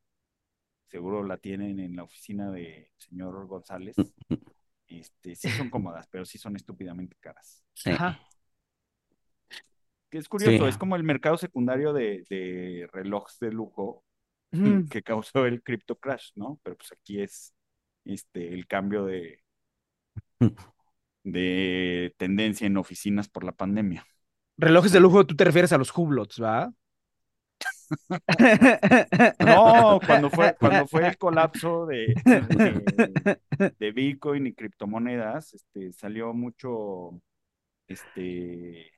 seguro 0.89 1.23
la 1.23 1.38
tienen 1.38 1.79
en 1.79 1.95
la 1.95 2.03
oficina 2.03 2.51
de 2.51 2.91
señor 2.97 3.47
González. 3.47 3.95
Este, 4.86 5.34
sí 5.34 5.49
son 5.49 5.71
cómodas, 5.71 6.06
pero 6.12 6.23
sí 6.23 6.38
son 6.38 6.56
estúpidamente 6.56 7.15
caras. 7.19 7.63
Sí. 7.73 7.89
Ajá. 7.91 8.19
Que 10.13 10.19
es 10.19 10.30
curioso, 10.30 10.52
Sí. 10.65 10.69
es 10.69 10.78
como 10.78 10.95
el 10.95 11.02
mercado 11.04 11.38
secundario 11.38 11.91
de, 11.91 12.23
de 12.30 12.88
relojes 12.93 13.39
de 13.39 13.52
lujo 13.52 14.04
que 14.91 15.02
causó 15.02 15.47
el 15.47 15.63
crypto 15.63 15.95
crash, 15.95 16.30
¿no? 16.36 16.60
Pero 16.62 16.78
pues 16.78 16.91
aquí 16.91 17.19
es 17.19 17.56
este 18.06 18.54
el 18.54 18.67
cambio 18.67 19.06
de, 19.06 19.39
de 21.23 22.13
tendencia 22.17 22.67
en 22.67 22.78
oficinas 22.78 23.28
por 23.28 23.43
la 23.43 23.54
pandemia. 23.54 24.06
Relojes 24.58 24.91
de 24.91 24.99
lujo, 24.99 25.26
tú 25.26 25.36
te 25.36 25.45
refieres 25.45 25.73
a 25.73 25.80
los 25.80 25.91
Hublots, 25.97 26.39
¿va? 26.43 26.71
No, 29.39 29.99
cuando 30.06 30.30
fue, 30.30 30.56
cuando 30.60 30.88
fue 30.88 31.08
el 31.08 31.17
colapso 31.17 31.86
de, 31.88 32.13
de, 32.26 33.71
de 33.80 33.91
Bitcoin 33.91 34.47
y 34.47 34.54
criptomonedas, 34.54 35.54
este, 35.56 35.91
salió 35.93 36.34
mucho, 36.34 37.19
este, 37.88 38.92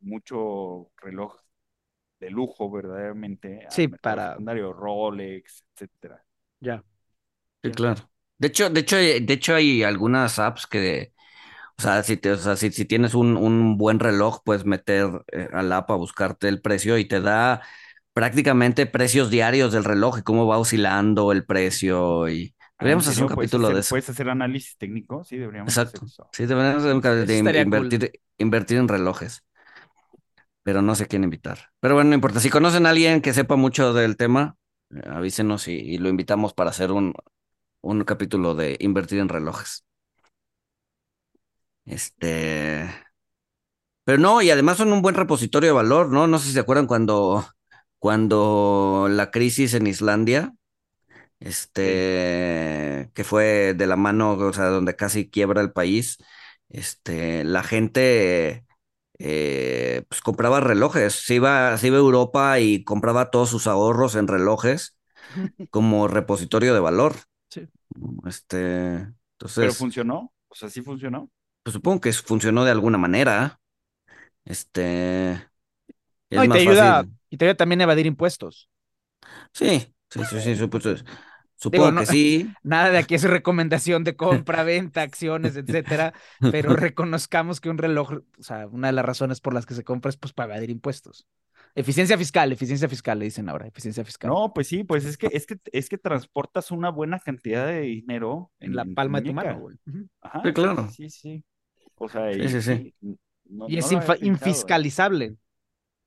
mucho 0.00 0.90
reloj 0.98 1.36
de 2.20 2.30
lujo 2.30 2.70
verdaderamente 2.70 3.68
Sí, 3.68 3.88
para- 3.88 4.30
secundario, 4.30 4.72
Rolex, 4.72 5.64
etcétera. 5.74 6.24
Ya. 6.60 6.84
Sí, 7.62 7.70
claro. 7.72 8.10
De 8.38 8.48
hecho, 8.48 8.70
de 8.70 8.80
hecho, 8.80 8.96
hay- 8.96 9.20
de 9.24 9.34
hecho 9.34 9.54
hay 9.54 9.82
algunas 9.82 10.38
apps 10.38 10.66
que, 10.66 11.14
o 11.78 11.82
sea, 11.82 12.02
si 12.04 12.16
te, 12.16 12.32
o 12.32 12.36
sea, 12.38 12.56
si, 12.56 12.72
si 12.72 12.84
tienes 12.86 13.14
un, 13.14 13.36
un 13.36 13.78
buen 13.78 14.00
reloj, 14.00 14.42
puedes 14.44 14.64
meter 14.66 15.08
eh, 15.32 15.48
a 15.52 15.62
la 15.62 15.78
app 15.78 15.90
a 15.92 15.96
buscarte 15.96 16.48
el 16.48 16.62
precio 16.62 16.98
y 16.98 17.06
te 17.08 17.20
da 17.20 17.62
prácticamente 18.14 18.86
precios 18.86 19.30
diarios 19.30 19.72
del 19.72 19.84
reloj 19.84 20.18
y 20.20 20.22
cómo 20.22 20.46
va 20.46 20.58
oscilando 20.58 21.32
el 21.32 21.46
precio 21.46 22.28
y 22.28 22.54
Ah, 22.78 22.86
deberíamos 22.86 23.08
¿en 23.08 23.08
hacer 23.08 23.24
un? 23.24 23.30
¿Puedes 23.30 23.54
capítulo 23.54 23.58
hacer- 23.58 23.74
de 23.74 23.80
eso. 23.80 23.96
¿Puedes 23.96 24.08
hacer 24.08 24.28
análisis 24.28 24.76
técnico? 24.76 25.24
Sí, 25.24 25.36
deberíamos 25.36 25.80
hacer 25.80 26.00
Exacto. 26.00 26.04
eso. 26.04 26.30
Sí, 26.32 26.46
deberíamos 26.46 26.82
hacer 26.82 26.94
un 26.94 27.00
capítulo 27.00 27.26
de 27.26 27.38
cool. 27.38 27.58
invertir, 27.60 28.12
invertir 28.38 28.78
en 28.78 28.88
relojes. 28.88 29.44
Pero 30.68 30.82
no 30.82 30.94
sé 30.94 31.06
quién 31.06 31.24
invitar. 31.24 31.70
Pero 31.80 31.94
bueno, 31.94 32.10
no 32.10 32.14
importa. 32.14 32.40
Si 32.40 32.50
conocen 32.50 32.84
a 32.84 32.90
alguien 32.90 33.22
que 33.22 33.32
sepa 33.32 33.56
mucho 33.56 33.94
del 33.94 34.18
tema, 34.18 34.58
eh, 34.90 35.00
avísenos 35.08 35.66
y, 35.66 35.72
y 35.72 35.96
lo 35.96 36.10
invitamos 36.10 36.52
para 36.52 36.68
hacer 36.68 36.92
un, 36.92 37.14
un 37.80 38.04
capítulo 38.04 38.54
de 38.54 38.76
invertir 38.80 39.20
en 39.20 39.30
relojes. 39.30 39.86
Este. 41.86 42.88
Pero 44.04 44.18
no, 44.18 44.40
y 44.42 44.50
además 44.50 44.78
son 44.78 44.92
un 44.92 45.02
buen 45.02 45.14
repositorio 45.14 45.68
de 45.70 45.74
valor, 45.74 46.08
¿no? 46.10 46.26
No 46.26 46.38
sé 46.38 46.48
si 46.48 46.52
se 46.54 46.60
acuerdan 46.60 46.86
cuando, 46.86 47.46
cuando 47.98 49.06
la 49.10 49.30
crisis 49.30 49.74
en 49.74 49.86
Islandia, 49.86 50.54
este, 51.40 53.10
que 53.14 53.24
fue 53.24 53.74
de 53.74 53.86
la 53.86 53.96
mano, 53.96 54.32
o 54.32 54.52
sea, 54.54 54.66
donde 54.66 54.96
casi 54.96 55.30
quiebra 55.30 55.62
el 55.62 55.72
país, 55.72 56.18
este, 56.70 57.44
la 57.44 57.62
gente 57.64 58.66
eh, 59.18 60.04
pues 60.08 60.20
compraba 60.22 60.60
relojes, 60.60 61.14
se 61.14 61.34
iba, 61.36 61.76
se 61.78 61.88
iba 61.88 61.96
a 61.96 62.00
Europa 62.00 62.60
y 62.60 62.84
compraba 62.84 63.30
todos 63.30 63.50
sus 63.50 63.66
ahorros 63.66 64.14
en 64.16 64.28
relojes 64.28 64.96
como 65.70 66.08
repositorio 66.08 66.74
de 66.74 66.80
valor. 66.80 67.16
Sí. 67.50 67.68
Este, 68.26 68.96
¿Pero 69.58 69.74
entonces, 69.74 69.74
funcionó? 69.74 70.32
O 70.48 70.54
sea, 70.54 70.68
¿sí 70.70 70.82
funcionó? 70.82 71.30
pues 71.62 71.74
supongo 71.74 72.00
que 72.00 72.12
funcionó 72.12 72.64
de 72.64 72.70
alguna 72.70 72.98
manera. 72.98 73.60
Este, 74.44 75.32
es 76.30 76.36
No, 76.36 76.44
y 76.44 76.48
te 76.48 76.58
más 76.58 76.62
ayuda, 76.62 77.04
fácil. 77.04 77.16
y 77.30 77.36
te 77.36 77.44
ayuda 77.44 77.56
también 77.56 77.80
a 77.80 77.84
evadir 77.84 78.06
impuestos. 78.06 78.68
Sí, 79.52 79.94
sí, 80.10 80.24
sí, 80.24 80.40
sí, 80.40 80.56
Digo, 81.70 81.86
supongo 81.86 81.90
no- 81.92 82.00
que 82.00 82.06
sí. 82.06 82.50
Nada 82.62 82.90
de 82.90 82.98
aquí 82.98 83.14
es 83.14 83.24
recomendación 83.24 84.04
de 84.04 84.16
compra, 84.16 84.62
venta, 84.62 85.02
acciones, 85.02 85.56
etcétera, 85.56 86.12
pero 86.52 86.74
reconozcamos 86.76 87.60
que 87.60 87.68
un 87.70 87.78
reloj, 87.78 88.12
o 88.38 88.42
sea, 88.42 88.66
una 88.68 88.88
de 88.88 88.92
las 88.92 89.04
razones 89.04 89.40
por 89.40 89.54
las 89.54 89.66
que 89.66 89.74
se 89.74 89.84
compra 89.84 90.08
es 90.10 90.16
pues 90.16 90.32
para 90.32 90.54
evadir 90.54 90.70
impuestos. 90.70 91.26
Eficiencia 91.74 92.16
fiscal, 92.16 92.50
eficiencia 92.50 92.88
fiscal, 92.88 93.18
le 93.18 93.26
dicen 93.26 93.48
ahora, 93.48 93.66
eficiencia 93.66 94.04
fiscal. 94.04 94.30
No, 94.30 94.52
pues 94.54 94.66
sí, 94.68 94.84
pues 94.84 95.04
es 95.04 95.16
que, 95.18 95.28
es 95.32 95.46
que, 95.46 95.58
es 95.70 95.88
que 95.88 95.98
transportas 95.98 96.70
una 96.70 96.90
buena 96.90 97.18
cantidad 97.20 97.66
de 97.66 97.80
dinero 97.82 98.50
en 98.58 98.74
la 98.74 98.84
palma 98.84 99.20
de 99.20 99.26
tu 99.28 99.34
mano, 99.34 99.58
güey. 99.60 99.76
Ajá, 100.20 100.42
Sí, 100.44 100.52
claro. 100.52 100.88
Sí, 100.90 101.10
sí. 101.10 101.44
O 101.96 102.08
sea, 102.08 102.32
Sí, 102.32 102.40
y, 102.40 102.48
sí, 102.48 102.62
sí. 102.62 102.94
no- 103.44 103.68
Y 103.68 103.76
no 103.76 103.78
es 103.78 103.92
¿eh? 103.92 104.18
infiscalizable. 104.22 105.36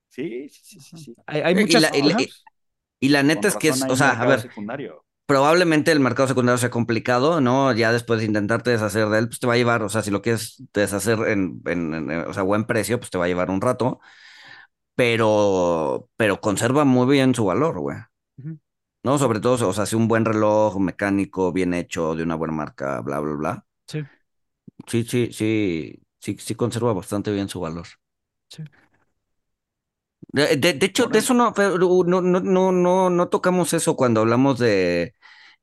Sí, 0.10 0.50
sí, 0.50 0.62
sí, 0.64 0.80
sí, 0.80 0.98
sí. 0.98 1.16
Hay, 1.26 1.42
hay 1.42 1.54
Y 1.54 1.56
muchas. 1.62 1.82
la- 1.82 1.98
y 1.98 2.02
la-. 2.02 2.18
Y 3.00 3.10
la 3.10 3.24
neta 3.24 3.42
Con 3.42 3.48
es 3.50 3.58
que 3.58 3.68
es, 3.70 3.82
o 3.84 3.96
sea, 3.96 4.12
a 4.22 4.26
ver, 4.26 4.42
secundario. 4.42 5.06
Probablemente 5.32 5.92
el 5.94 6.02
mercado 6.02 6.28
secundario 6.28 6.58
sea 6.58 6.70
complicado, 6.70 7.40
¿no? 7.40 7.72
Ya 7.74 7.94
después 7.94 8.20
de 8.20 8.26
intentarte 8.26 8.72
deshacer 8.72 9.08
de 9.10 9.20
él, 9.20 9.28
pues 9.30 9.40
te 9.40 9.48
va 9.48 9.54
a 9.54 9.58
llevar, 9.58 9.82
o 9.84 9.88
sea, 9.90 10.02
si 10.04 10.12
lo 10.12 10.22
quieres 10.22 10.62
deshacer 10.74 11.20
en, 11.30 11.62
en, 11.66 11.94
en, 11.94 12.12
o 12.28 12.34
sea, 12.34 12.44
buen 12.44 12.66
precio, 12.66 13.00
pues 13.00 13.12
te 13.12 13.18
va 13.18 13.26
a 13.26 13.28
llevar 13.30 13.50
un 13.50 13.62
rato, 13.62 14.02
pero, 14.96 16.10
pero 16.18 16.42
conserva 16.42 16.86
muy 16.86 17.08
bien 17.14 17.36
su 17.36 17.46
valor, 17.46 17.80
güey. 17.80 17.98
¿No? 19.04 19.18
Sobre 19.20 19.40
todo, 19.40 19.68
o 19.70 19.74
sea, 19.74 19.86
si 19.86 19.96
un 19.96 20.08
buen 20.08 20.26
reloj 20.26 20.78
mecánico, 20.80 21.52
bien 21.52 21.74
hecho, 21.74 22.16
de 22.16 22.24
una 22.24 22.36
buena 22.36 22.54
marca, 22.54 23.02
bla, 23.02 23.20
bla, 23.20 23.34
bla. 23.36 23.66
Sí. 23.88 24.02
Sí, 24.88 25.04
sí, 25.04 25.32
sí, 25.34 26.04
sí, 26.20 26.36
sí 26.40 26.56
conserva 26.56 26.94
bastante 26.94 27.32
bien 27.32 27.50
su 27.50 27.60
valor. 27.60 27.88
Sí. 28.50 28.64
De, 30.34 30.56
de- 30.58 30.74
de 30.74 30.86
hecho, 30.86 31.08
de 31.08 31.20
eso 31.20 31.34
no, 31.34 31.54
no, 31.58 32.22
no, 32.22 32.72
no, 32.72 33.10
no 33.10 33.30
tocamos 33.30 33.74
eso 33.74 33.96
cuando 33.98 34.22
hablamos 34.22 34.60
de, 34.60 35.14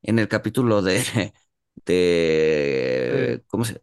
en 0.03 0.19
el 0.19 0.29
capítulo 0.29 0.83
de, 0.83 1.33
de, 1.87 3.45
¿cómo 3.49 3.65
se, 3.65 3.81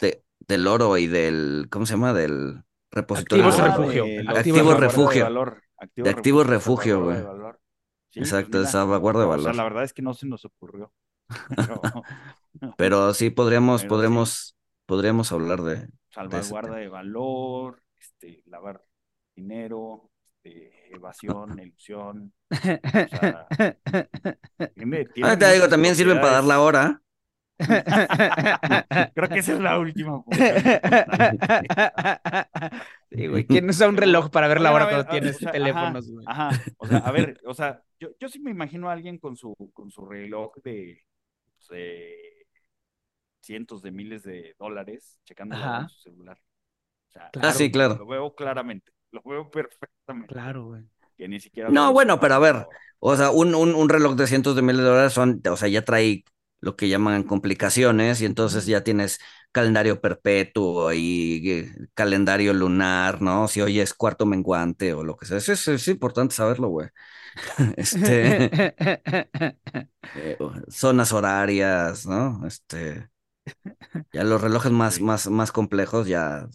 de, 0.00 0.24
del 0.48 0.66
oro 0.66 0.96
y 0.98 1.06
del, 1.08 1.68
¿cómo 1.70 1.86
se 1.86 1.94
llama? 1.94 2.12
Del 2.14 2.64
repositorio. 2.90 3.46
Activos 3.46 3.56
de- 3.56 3.62
refugio. 3.62 4.14
de 4.16 4.22
Activos 4.26 4.76
salvaguarda 4.76 4.76
refugio. 4.76 5.24
De, 5.24 5.24
valor. 5.24 5.62
Activos 5.78 6.04
De 6.04 6.10
refugio, 6.46 7.02
güey. 7.04 7.18
de. 7.18 7.60
Sí, 8.10 8.20
Exacto, 8.20 8.50
pues 8.50 8.60
de 8.60 8.66
mira, 8.66 8.72
salvaguarda 8.72 9.20
de 9.22 9.26
o 9.34 9.38
sea, 9.38 9.52
valor. 9.52 9.54
la 9.54 9.64
verdad 9.64 9.84
es 9.84 9.92
que 9.92 10.02
no 10.02 10.14
se 10.14 10.26
nos 10.26 10.44
ocurrió. 10.44 10.92
Pero, 11.54 11.90
Pero 12.76 13.14
sí 13.14 13.30
podríamos, 13.30 13.82
Pero 13.82 13.96
sí. 13.96 14.06
podríamos, 14.06 14.56
podríamos 14.86 15.32
hablar 15.32 15.62
de, 15.62 15.88
salvaguarda 16.10 16.76
de 16.76 16.88
valor, 16.88 17.82
este, 17.98 18.42
lavar 18.46 18.82
dinero, 19.34 20.10
este, 20.42 20.94
evasión, 20.94 21.58
ilusión. 21.58 22.32
O 22.50 22.54
sea, 22.56 23.46
tiene, 24.74 25.04
tiene 25.14 25.28
Ah, 25.28 25.38
te 25.38 25.52
digo, 25.52 25.68
también 25.68 25.94
sirven 25.94 26.20
para 26.20 26.32
dar 26.34 26.44
la 26.44 26.60
hora. 26.60 27.02
Creo 29.14 29.28
que 29.28 29.38
esa 29.40 29.52
es 29.52 29.60
la 29.60 29.78
última. 29.78 30.22
función. 30.22 30.40
Sí, 33.10 33.26
güey. 33.26 33.44
¿Quién 33.44 33.68
usa 33.68 33.88
un 33.88 33.96
reloj 33.96 34.30
para 34.30 34.46
ver 34.46 34.60
la 34.60 34.72
hora 34.72 34.88
cuando 34.88 35.10
tienes 35.10 35.36
o 35.36 35.38
sea, 35.40 35.52
teléfonos, 35.52 36.08
güey? 36.10 36.24
Ajá. 36.28 36.50
O 36.78 36.86
sea, 36.86 36.98
a 36.98 37.10
ver, 37.10 37.40
o 37.44 37.52
sea, 37.54 37.82
yo, 37.98 38.08
yo 38.20 38.28
sí 38.28 38.38
me 38.38 38.52
imagino 38.52 38.88
a 38.88 38.92
alguien 38.92 39.18
con 39.18 39.36
su, 39.36 39.52
con 39.74 39.90
su 39.90 40.06
reloj 40.06 40.54
de, 40.62 41.02
pues, 41.56 41.68
de 41.70 42.46
cientos 43.40 43.82
de 43.82 43.90
miles 43.90 44.22
de 44.22 44.54
dólares 44.58 45.18
checando 45.24 45.56
su 45.88 45.98
celular. 46.00 46.38
O 47.08 47.10
sea, 47.10 47.30
Claro, 47.30 47.48
Ah, 47.48 47.52
sí, 47.52 47.70
claro. 47.72 47.96
lo 47.96 48.06
veo 48.06 48.34
claramente, 48.34 48.92
lo 49.12 49.22
veo 49.24 49.50
perfectamente. 49.50 50.28
Claro, 50.28 50.66
güey. 50.66 50.82
Que 51.16 51.28
ni 51.28 51.40
siquiera 51.40 51.70
No, 51.70 51.92
bueno, 51.92 52.20
pero 52.20 52.34
a 52.34 52.38
para 52.38 52.52
ver. 52.52 52.66
O 52.98 53.16
sea, 53.16 53.30
un, 53.30 53.54
un, 53.54 53.74
un 53.74 53.88
reloj 53.88 54.14
de 54.16 54.26
cientos 54.26 54.56
de 54.56 54.62
miles 54.62 54.78
de 54.82 54.88
dólares 54.88 55.12
son, 55.12 55.40
o 55.50 55.56
sea, 55.56 55.68
ya 55.68 55.84
trae 55.84 56.24
lo 56.60 56.76
que 56.76 56.88
llaman 56.88 57.22
complicaciones 57.22 58.20
y 58.20 58.26
entonces 58.26 58.66
ya 58.66 58.82
tienes 58.84 59.18
calendario 59.52 60.00
perpetuo 60.00 60.92
y 60.92 61.50
eh, 61.50 61.72
calendario 61.94 62.52
lunar, 62.52 63.22
¿no? 63.22 63.48
Si 63.48 63.60
hoy 63.62 63.80
es 63.80 63.94
cuarto 63.94 64.26
menguante 64.26 64.92
o 64.94 65.02
lo 65.04 65.16
que 65.16 65.26
sea. 65.26 65.38
Eso 65.38 65.52
es, 65.52 65.66
es 65.68 65.88
importante 65.88 66.34
saberlo, 66.34 66.68
güey. 66.68 66.88
Este, 67.76 68.50
eh, 70.14 70.40
zonas 70.68 71.12
horarias, 71.12 72.06
¿no? 72.06 72.46
Este, 72.46 73.10
ya 74.12 74.24
los 74.24 74.40
relojes 74.40 74.72
más, 74.72 75.00
más, 75.00 75.28
más 75.28 75.52
complejos 75.52 76.06
ya 76.08 76.48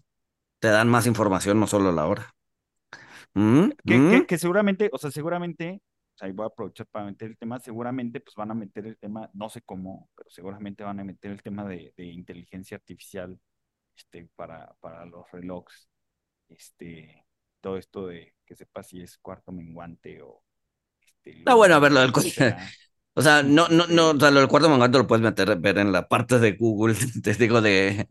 te 0.60 0.70
dan 0.70 0.90
más 0.90 1.08
información, 1.08 1.60
no 1.62 1.68
solo 1.68 1.94
la 1.94 2.08
hora. 2.08 2.35
¿Mm? 3.36 3.70
Que, 3.86 4.02
¿Mm? 4.02 4.06
que, 4.06 4.26
que 4.26 4.38
seguramente, 4.38 4.90
o 4.94 4.98
sea, 4.98 5.12
seguramente, 5.12 5.82
o 6.16 6.18
sea, 6.18 6.28
y 6.30 6.32
voy 6.34 6.46
a 6.46 6.48
aprovechar 6.48 6.88
para 6.88 7.06
meter 7.06 7.30
el 7.32 7.38
tema, 7.38 7.60
seguramente 7.60 8.20
pues 8.22 8.36
van 8.36 8.52
a 8.52 8.54
meter 8.56 8.86
el 8.88 8.98
tema, 8.98 9.30
no 9.34 9.50
sé 9.50 9.62
cómo, 9.62 10.10
pero 10.16 10.30
seguramente 10.30 10.84
van 10.84 11.00
a 11.00 11.04
meter 11.04 11.32
el 11.32 11.44
tema 11.44 11.66
de, 11.66 11.94
de 11.98 12.06
inteligencia 12.06 12.78
artificial 12.78 13.40
este, 13.96 14.30
para, 14.36 14.74
para 14.82 15.06
los 15.06 15.30
relojes. 15.32 15.90
Este, 16.50 17.26
todo 17.62 17.78
esto 17.78 18.08
de 18.08 18.36
que 18.46 18.56
sepa 18.56 18.84
si 18.84 19.02
es 19.02 19.18
cuarto 19.20 19.52
menguante 19.52 20.22
o 20.24 20.44
este, 21.02 21.46
Ah, 21.46 21.56
bueno, 21.56 21.76
a 21.76 21.80
ver, 21.80 21.92
lo 21.92 22.02
del. 22.02 22.12
O 23.18 23.22
sea, 23.22 23.44
no, 23.44 23.70
no, 23.70 23.88
no, 23.88 24.10
o 24.12 24.20
sea, 24.20 24.30
lo 24.30 24.42
del 24.42 24.50
cuarto 24.50 24.70
menguante 24.70 24.98
lo 24.98 25.08
puedes 25.08 25.24
meter, 25.24 25.58
ver 25.60 25.78
en 25.78 25.92
la 25.94 26.06
parte 26.08 26.38
de 26.40 26.52
Google, 26.54 26.96
te 27.24 27.34
digo, 27.36 27.62
de, 27.62 28.10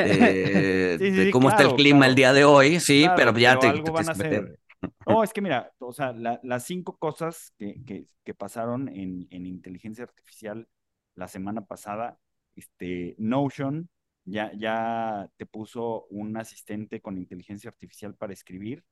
de, 0.00 0.98
Sí, 0.98 1.12
sí, 1.12 1.20
de 1.20 1.28
sí, 1.32 1.32
cómo 1.32 1.50
está 1.50 1.62
el 1.64 1.74
clima 1.74 2.06
claro. 2.06 2.08
el 2.08 2.14
día 2.14 2.32
de 2.32 2.44
hoy, 2.46 2.80
sí, 2.80 3.10
Claro, 3.10 3.14
pero 3.14 3.36
ya 3.38 3.58
pero 3.58 3.60
te, 3.60 3.70
algo 3.70 3.84
te 3.84 3.92
van 3.92 4.08
tienes 4.08 4.10
a 4.10 4.12
que 4.12 4.18
meter. 4.18 4.42
hacer. 4.42 4.58
No, 5.06 5.22
es 5.24 5.32
que 5.32 5.40
mira, 5.40 5.72
o 5.78 5.92
sea, 5.92 6.12
la- 6.12 6.40
las 6.42 6.64
cinco 6.64 6.96
cosas 6.98 7.52
que, 7.58 7.82
que, 7.84 8.06
que 8.24 8.34
pasaron 8.34 8.88
en, 8.88 9.26
en 9.30 9.46
inteligencia 9.46 10.04
artificial 10.04 10.68
la 11.14 11.28
semana 11.28 11.64
pasada, 11.66 12.18
este, 12.54 13.14
Notion 13.18 13.88
ya, 14.24 14.52
ya 14.56 15.30
te 15.36 15.46
puso 15.46 16.06
un 16.10 16.36
asistente 16.36 17.00
con 17.00 17.16
inteligencia 17.18 17.70
artificial 17.70 18.14
para 18.16 18.32
escribir. 18.32 18.84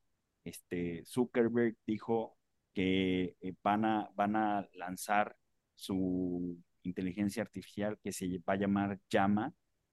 Este, 0.44 1.04
Zuckerberg 1.06 1.76
dijo 1.86 2.36
que 2.74 3.36
eh, 3.40 3.54
van 3.62 3.84
a, 3.84 4.10
van 4.14 4.36
a 4.36 4.68
lanzar 4.74 5.36
su 5.74 6.56
inteligencia 6.82 7.42
artificial 7.42 7.98
que 8.02 8.12
se 8.12 8.38
va 8.48 8.54
a 8.54 8.56
llamar 8.56 9.00
Llama. 9.10 9.52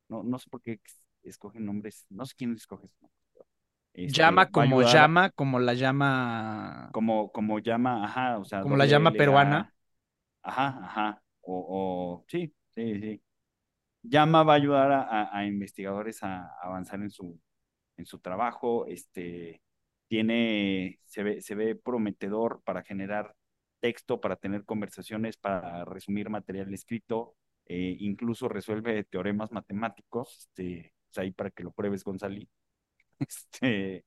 No, 0.10 0.24
no 0.24 0.38
sé 0.40 0.50
por 0.50 0.62
qué 0.62 0.80
escogen 1.24 1.66
nombres, 1.66 2.06
no 2.10 2.26
sé 2.26 2.36
quién 2.38 2.54
escoge 2.54 2.86
ese 2.86 2.96
nombre. 3.02 3.21
pero, 3.21 3.21
este, 3.94 4.18
Llama 4.18 4.46
como 4.52 4.84
llama, 4.84 5.32
como 5.32 5.60
la 5.60 5.74
llama. 5.74 6.92
como, 6.92 7.32
como 7.32 7.60
llama, 7.60 8.04
ajá, 8.06 8.38
o 8.40 8.46
sea, 8.46 8.62
Como 8.62 8.78
la 8.78 8.86
llama 8.86 9.12
peruana. 9.18 9.74
Ajá, 10.44 10.80
ajá. 10.84 11.24
O, 11.42 12.22
o 12.22 12.26
sí, 12.28 12.54
sí, 12.76 13.00
sí. 13.00 13.24
Llama 14.04 14.44
va 14.44 14.54
a 14.54 14.58
ayudar 14.58 14.92
a, 14.92 15.38
a- 15.38 15.46
investigadores 15.46 16.24
a, 16.24 16.44
a 16.48 16.60
avanzar 16.64 17.02
en 17.02 17.12
su, 17.12 17.40
en 17.98 18.06
su 18.06 18.20
trabajo. 18.20 18.86
Este 18.88 19.62
tiene, 20.10 21.00
se 21.06 21.24
ve, 21.24 21.42
se 21.42 21.56
ve 21.56 21.76
prometedor 21.76 22.62
para 22.66 22.84
generar 22.84 23.36
texto, 23.82 24.22
para 24.22 24.38
tener 24.38 24.66
conversaciones, 24.66 25.38
para 25.38 25.86
resumir 25.86 26.30
material 26.30 26.74
escrito, 26.74 27.36
eh, 27.68 27.98
incluso 28.00 28.50
resuelve 28.50 29.04
teoremas 29.06 29.52
matemáticos, 29.52 30.38
este, 30.40 30.94
pues 31.08 31.18
ahí 31.20 31.32
para 31.32 31.52
que 31.52 31.64
lo 31.64 31.72
pruebes, 31.72 32.04
González. 32.04 32.48
Este, 33.28 34.06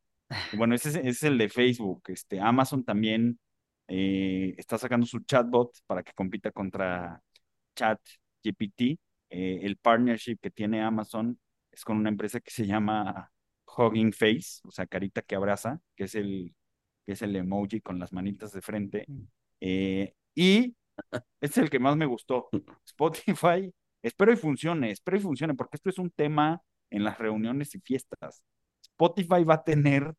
bueno, 0.54 0.74
ese 0.74 0.90
es, 0.90 0.96
ese 0.96 1.08
es 1.08 1.22
el 1.24 1.38
de 1.38 1.48
Facebook. 1.48 2.02
Este, 2.08 2.40
Amazon 2.40 2.84
también 2.84 3.38
eh, 3.88 4.54
está 4.58 4.78
sacando 4.78 5.06
su 5.06 5.20
chatbot 5.20 5.72
para 5.86 6.02
que 6.02 6.12
compita 6.14 6.50
contra 6.50 7.22
ChatGPT. 7.76 8.98
Eh, 9.30 9.60
el 9.62 9.76
partnership 9.78 10.38
que 10.40 10.50
tiene 10.50 10.82
Amazon 10.82 11.38
es 11.70 11.84
con 11.84 11.96
una 11.96 12.08
empresa 12.10 12.40
que 12.40 12.50
se 12.50 12.66
llama 12.66 13.30
Hugging 13.76 14.12
Face, 14.12 14.60
o 14.64 14.70
sea, 14.70 14.86
carita 14.86 15.22
que 15.22 15.34
abraza, 15.36 15.80
que 15.96 16.04
es 16.04 16.14
el, 16.14 16.54
que 17.06 17.12
es 17.12 17.22
el 17.22 17.34
emoji 17.36 17.80
con 17.80 17.98
las 17.98 18.12
manitas 18.12 18.52
de 18.52 18.62
frente. 18.62 19.06
Eh, 19.60 20.14
y 20.34 20.76
es 21.40 21.58
el 21.58 21.70
que 21.70 21.78
más 21.78 21.96
me 21.96 22.06
gustó. 22.06 22.48
Spotify, 22.86 23.72
espero 24.02 24.32
y 24.32 24.36
funcione, 24.36 24.90
espero 24.90 25.16
y 25.16 25.20
funcione, 25.20 25.54
porque 25.54 25.76
esto 25.76 25.90
es 25.90 25.98
un 25.98 26.10
tema 26.10 26.62
en 26.90 27.04
las 27.04 27.18
reuniones 27.18 27.74
y 27.74 27.80
fiestas. 27.80 28.42
Spotify 28.94 29.44
va 29.44 29.54
a 29.54 29.64
tener 29.64 30.14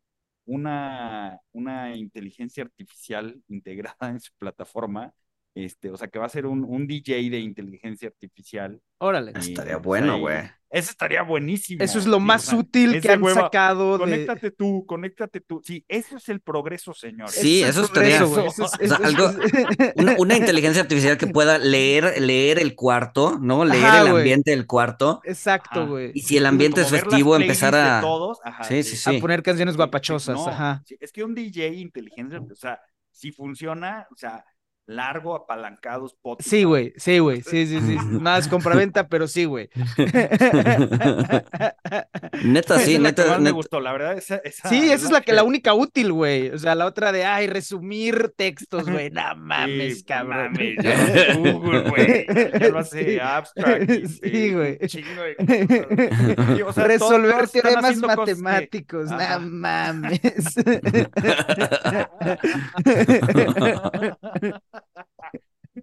una, 0.46 1.40
una 1.54 1.96
inteligencia 1.96 2.64
artificial 2.64 3.42
integrada 3.48 4.10
en 4.10 4.20
su 4.20 4.32
plataforma, 4.38 5.14
este, 5.56 5.90
o 5.90 5.98
sea, 5.98 6.10
que 6.10 6.20
va 6.20 6.26
a 6.26 6.30
ser 6.30 6.46
un, 6.46 6.64
un 6.66 6.86
DJ 6.86 7.30
de 7.30 7.40
inteligencia 7.40 8.10
artificial. 8.10 8.80
Órale. 8.98 9.32
y, 9.36 9.50
Estaría 9.50 9.76
pues, 9.76 10.02
bueno, 10.02 10.20
güey. 10.20 10.38
Eso 10.70 10.92
estaría 10.92 11.22
buenísimo. 11.22 11.82
Eso 11.82 11.98
es 12.00 12.06
lo 12.06 12.18
sí, 12.18 12.22
o 12.24 12.26
más 12.26 12.42
sea, 12.44 12.58
útil 12.60 13.00
que 13.02 13.10
han 13.10 13.24
hueva. 13.24 13.44
sacado 13.44 13.94
de. 13.94 14.00
Conéctate 14.00 14.52
tú, 14.52 14.86
conéctate 14.86 15.40
tú. 15.40 15.62
Sí, 15.64 15.86
eso 15.88 16.18
es 16.18 16.28
el 16.28 16.42
progreso, 16.42 16.94
señor. 16.94 17.30
Sí, 17.30 17.64
eso 17.64 17.86
estaría-. 17.86 18.18
Eso 18.18 18.46
O 18.46 18.52
sea, 18.52 18.98
algo- 18.98 19.32
Una, 19.96 20.16
una 20.18 20.36
inteligencia 20.36 20.82
artificial 20.82 21.18
que 21.18 21.28
pueda 21.28 21.58
leer, 21.58 22.20
leer 22.22 22.60
el 22.60 22.76
cuarto, 22.76 23.38
¿no? 23.40 23.64
Leer 23.64 23.86
Ajá, 23.86 24.02
el 24.02 24.08
ambiente 24.08 24.52
del 24.52 24.68
cuarto. 24.68 25.22
Exacto, 25.24 25.88
güey. 25.88 26.12
Y 26.14 26.22
si 26.22 26.36
el 26.36 26.46
ambiente 26.46 26.82
es 26.82 26.88
Como 26.88 27.00
festivo, 27.00 27.36
empezar 27.38 27.74
a. 27.76 28.02
todos. 28.02 28.40
Ajá, 28.44 28.66
Sí, 28.66 28.84
sí, 28.84 28.98
sí. 28.98 29.16
A 29.16 29.22
poner 29.22 29.42
canciones 29.44 29.78
guapachosas, 29.78 30.36
no, 30.36 30.48
ajá. 30.50 30.84
sí, 30.86 30.98
es 31.00 31.14
que 31.14 31.24
un 31.24 31.34
DJ 31.34 31.68
inteligente, 31.76 32.38
o 32.38 32.56
sea, 32.56 32.82
si 33.12 33.32
funciona, 33.32 34.06
o 34.12 34.18
sea, 34.18 34.44
largo, 34.86 35.36
apalancado, 35.36 36.06
Spotify. 36.06 36.50
Sí, 36.50 36.64
güey, 36.64 36.94
sí, 36.98 37.20
güey, 37.20 37.42
sí, 37.42 37.68
sí, 37.68 37.80
sí. 37.82 37.98
Nada 38.10 38.38
es 38.38 38.48
compraventa, 38.48 39.08
pero 39.08 39.28
sí, 39.28 39.46
güey. 39.46 39.70
Neta, 42.44 42.76
Esa 42.76 42.86
sí, 42.86 42.96
es 42.96 43.00
la 43.02 43.14
que 43.14 43.22
neta, 43.22 43.32
más 43.32 43.38
me 43.40 43.44
neta. 43.46 43.54
gustó, 43.56 43.80
la 43.80 43.92
verdad, 43.94 44.18
esa, 44.18 44.36
esa 44.44 44.70
Sí, 44.70 44.92
esa 44.92 45.06
es 45.06 45.12
la 45.12 45.22
que 45.22 45.34
la 45.34 45.44
única 45.44 45.74
útil, 45.74 46.12
güey. 46.12 46.50
O 46.50 46.58
sea, 46.58 46.76
la 46.76 46.86
otra 46.86 47.12
de, 47.12 47.26
ay, 47.26 47.48
resumir 47.48 48.34
textos, 48.36 48.90
güey. 48.90 49.10
No 49.12 49.36
mames, 49.38 49.98
Sí, 50.00 50.02
no 50.02 50.08
cabrón. 50.08 50.52
mames, 50.54 50.76
ya 50.84 51.34
lo 51.36 51.54
Google, 51.54 51.90
güey. 51.90 52.26
Ya, 52.60 52.68
lo 52.70 52.80
hace 52.80 53.06
Sí. 53.14 53.20
abstract. 53.20 53.92
Sí, 54.24 54.54
güey. 54.54 54.78
chingo 54.88 55.22
de 55.24 56.64
o 56.66 56.74
sea, 56.74 56.86
Resolver 56.86 57.48
teoremas 57.50 58.00
que- 58.00 58.08
matemáticos, 58.08 59.12
Ajá. 59.12 59.40
no 59.40 59.50
mames. 59.50 60.20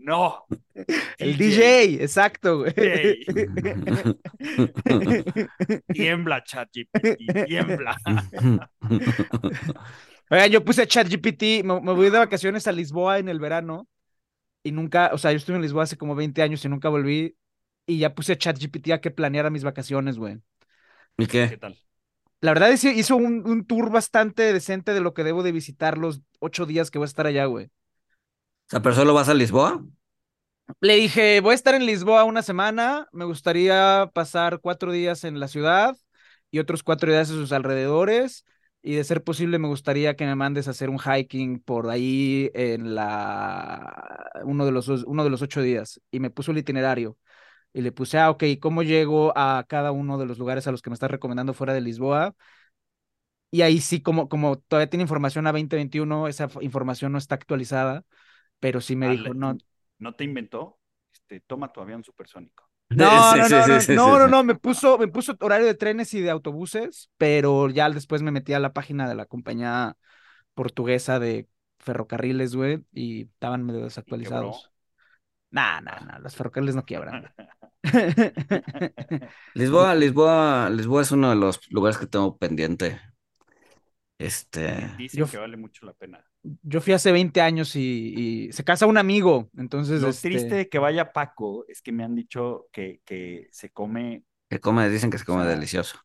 No. 0.01 0.47
El 1.19 1.37
DJ, 1.37 2.03
exacto, 2.05 2.59
güey. 2.61 2.73
Tiembla, 5.93 6.43
ChatGPT, 6.43 7.19
tiembla. 7.45 7.97
Oigan, 10.31 10.51
yo 10.51 10.65
puse 10.65 10.87
ChatGPT, 10.87 11.65
me, 11.65 11.81
me 11.81 11.93
voy 11.93 12.11
de 12.11 12.19
vacaciones 12.19 12.67
a 12.67 12.73
Lisboa 12.73 13.19
en 13.19 13.29
el 13.29 13.39
verano 13.41 13.89
y 14.65 14.73
nunca, 14.73 15.11
o 15.15 15.19
sea, 15.19 15.33
yo 15.33 15.39
estuve 15.39 15.57
en 15.57 15.63
Lisboa 15.63 15.85
hace 15.85 15.99
como 15.99 16.15
20 16.17 16.43
años 16.43 16.65
y 16.65 16.71
nunca 16.71 16.89
volví 16.91 17.37
y 17.87 17.99
ya 18.01 18.15
puse 18.15 18.39
ChatGPT 18.39 18.93
a 18.93 19.01
que 19.01 19.11
planeara 19.13 19.51
mis 19.51 19.65
vacaciones, 19.65 20.19
güey. 20.19 20.39
¿Y 21.19 21.27
¿Qué 21.49 21.57
qué? 21.57 21.59
tal? 21.59 21.79
La 22.41 22.53
verdad 22.53 22.73
es 22.73 22.83
que 22.83 22.93
hizo 22.93 23.17
un, 23.17 23.49
un 23.49 23.67
tour 23.67 23.91
bastante 23.91 24.53
decente 24.53 24.95
de 24.95 25.01
lo 25.01 25.15
que 25.15 25.25
debo 25.25 25.43
de 25.43 25.53
visitar 25.53 25.99
los 25.99 26.23
ocho 26.41 26.67
días 26.67 26.91
que 26.91 26.99
voy 26.99 27.07
a 27.07 27.09
estar 27.09 27.27
allá, 27.27 27.47
güey. 27.47 27.67
O 27.67 28.71
sea, 28.71 28.83
pero 28.83 28.95
solo 28.95 29.15
vas 29.15 29.29
a 29.29 29.35
Lisboa. 29.35 29.85
Le 30.81 30.97
dije, 30.97 31.41
voy 31.41 31.53
a 31.53 31.55
estar 31.55 31.75
en 31.75 31.87
Lisboa 31.87 32.25
una 32.25 32.43
semana, 32.43 33.07
me 33.13 33.25
gustaría 33.25 34.11
pasar 34.13 34.59
cuatro 34.61 34.91
días 34.93 35.23
en 35.25 35.39
la 35.39 35.47
ciudad 35.49 35.97
y 36.51 36.59
otros 36.59 36.83
cuatro 36.83 37.11
días 37.13 37.31
en 37.31 37.37
sus 37.37 37.53
alrededores 37.53 38.45
y 38.83 38.95
de 38.97 39.05
ser 39.05 39.23
posible 39.23 39.59
me 39.61 39.69
gustaría 39.69 40.17
que 40.17 40.27
me 40.27 40.35
mandes 40.35 40.67
a 40.67 40.73
hacer 40.73 40.91
un 40.91 40.99
hiking 40.99 41.61
por 41.61 41.89
ahí 41.89 42.51
en 42.55 42.95
la 42.97 44.31
uno 44.45 44.67
de 44.67 44.73
los 44.73 44.89
uno 44.89 45.23
de 45.25 45.31
los 45.31 45.43
ocho 45.43 45.63
días 45.63 46.01
y 46.11 46.19
me 46.21 46.31
puso 46.31 46.51
el 46.51 46.59
itinerario 46.59 47.17
y 47.75 47.83
le 47.83 47.93
puse, 47.93 48.19
ah, 48.19 48.31
ok, 48.31 48.45
¿cómo 48.61 48.83
llego 48.85 49.33
a 49.37 49.67
cada 49.69 49.93
uno 49.93 50.19
de 50.19 50.27
los 50.27 50.39
lugares 50.39 50.67
a 50.69 50.73
los 50.73 50.83
que 50.83 50.91
me 50.91 50.95
estás 50.95 51.11
recomendando 51.11 51.55
fuera 51.55 51.75
de 51.75 51.83
Lisboa? 51.83 52.35
Y 53.51 53.63
ahí 53.63 53.81
sí, 53.81 54.01
como, 54.03 54.29
como 54.29 54.59
todavía 54.59 54.89
tiene 54.91 55.03
información 55.03 55.47
a 55.47 55.53
2021, 55.53 56.27
esa 56.29 56.49
información 56.63 57.13
no 57.13 57.19
está 57.19 57.35
actualizada, 57.35 58.05
pero 58.61 58.81
sí 58.81 58.97
me 58.97 59.09
Ah, 59.09 59.11
dijo, 59.11 59.35
no, 59.35 59.59
¿No 60.03 60.15
te 60.15 60.25
inventó? 60.25 60.81
Este, 61.13 61.41
toma 61.41 61.73
tu 61.73 61.81
avión 61.81 62.03
supersónico. 62.03 62.69
no, 62.91 63.37
Sí, 63.37 63.37
no, 63.37 63.49
no, 63.49 63.49
sí, 63.49 63.55
no, 63.69 63.81
sí, 63.81 63.95
no, 63.95 64.19
sí, 64.19 64.19
no, 64.19 64.29
sí. 64.29 64.29
no, 64.29 64.45
me 64.45 64.55
puso, 64.57 64.99
me 64.99 65.07
puso 65.09 65.37
horario 65.41 65.67
de 65.67 65.75
trenes 65.75 66.13
y 66.15 66.21
de 66.21 66.31
autobuses, 66.31 67.11
pero 67.17 67.71
ya 67.71 67.89
después 67.89 68.21
me 68.23 68.33
metí 68.33 68.53
a 68.53 68.59
la 68.59 68.73
página 68.73 69.09
de 69.09 69.15
la 69.15 69.27
compañía 69.27 69.97
portuguesa 70.55 71.21
de 71.21 71.49
ferrocarriles, 71.79 72.57
güey, 72.57 72.85
y 72.93 73.23
estaban 73.23 73.65
medio 73.65 73.83
desactualizados. 73.85 74.71
Nah, 75.51 75.81
nah, 75.81 76.01
nah, 76.01 76.19
los 76.19 76.35
ferrocarriles 76.35 76.75
no 76.75 76.85
quiebran. 76.85 77.33
Lisboa, 79.55 79.95
Lisboa, 79.95 80.71
Lisboa 80.71 81.03
es 81.03 81.11
uno 81.13 81.31
de 81.31 81.37
los 81.37 81.61
lugares 81.71 81.99
que 81.99 82.07
tengo 82.07 82.37
pendiente. 82.37 83.01
Este, 84.19 84.89
Dicen 84.97 85.21
Yo 85.21 85.29
que 85.29 85.37
vale 85.39 85.57
mucho 85.57 85.85
la 85.87 85.93
pena. 85.93 86.25
Yo 86.63 86.81
fui 86.81 86.93
hace 86.93 87.13
20 87.13 87.41
años 87.41 87.77
y, 87.77 88.47
y 88.49 88.53
se 88.53 88.65
casa 88.65 88.87
un 88.87 88.99
amigo, 88.99 89.49
entonces, 89.57 90.03
Lo 90.03 90.17
este, 90.17 90.19
triste 90.19 90.55
de 90.57 90.69
que 90.69 90.79
vaya 90.79 91.13
Paco 91.13 91.65
es 91.69 91.83
que 91.83 91.93
me 91.93 92.05
han 92.05 92.15
dicho 92.15 92.69
que, 92.73 93.01
que 93.05 93.49
se 93.53 93.71
come, 93.71 94.25
que 94.49 94.61
come, 94.61 94.89
dicen 94.89 95.11
que 95.11 95.19
se 95.19 95.25
come 95.25 95.45
O 95.45 95.49
sea, 95.49 95.55
delicioso. 95.55 95.97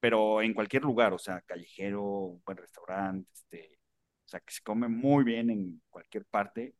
pero 0.00 0.42
en 0.42 0.54
cualquier 0.54 0.82
lugar, 0.84 1.12
o 1.14 1.18
sea, 1.18 1.40
callejero, 1.42 2.02
un 2.04 2.42
buen 2.44 2.58
restaurante, 2.58 3.28
este, 3.34 3.78
o 4.26 4.28
sea, 4.28 4.40
que 4.40 4.52
se 4.54 4.62
come 4.62 4.88
muy 4.88 5.24
bien 5.24 5.50
en 5.50 5.82
cualquier 5.90 6.26
parte, 6.26 6.74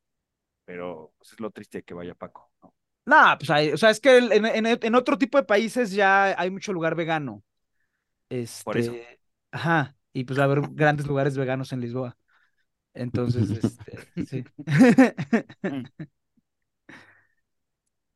pero 0.65 1.15
pues 1.19 1.33
es 1.35 1.41
lo 1.41 1.51
triste 1.53 1.79
de 1.81 1.85
que 1.85 1.95
vaya 1.95 2.15
Paco, 2.17 2.53
¿no? 2.63 2.75
Nah, 3.07 3.37
pues 3.37 3.51
hay, 3.51 3.71
o 3.73 3.77
sea, 3.77 3.91
es 3.91 4.01
que 4.01 4.17
el- 4.17 4.33
en, 4.33 4.47
en- 4.47 4.67
en 4.67 4.95
otro 4.95 5.19
tipo 5.19 5.37
de 5.39 5.45
países 5.45 5.91
ya 5.93 6.35
hay 6.41 6.51
mucho 6.51 6.73
lugar 6.73 6.95
vegano. 6.95 7.43
Por 8.63 8.79
eso. 8.79 9.01
Este, 9.01 9.21
ajá, 9.53 9.97
y 10.13 10.25
pues 10.25 10.39
va 10.39 10.45
a 10.45 10.47
haber 10.47 10.63
grandes 10.73 11.07
lugares 11.07 11.37
veganos 11.39 11.73
en 11.73 11.81
Lisboa. 11.81 12.19
Entonces, 12.95 13.51
este, 13.51 13.99
sí. 14.25 14.49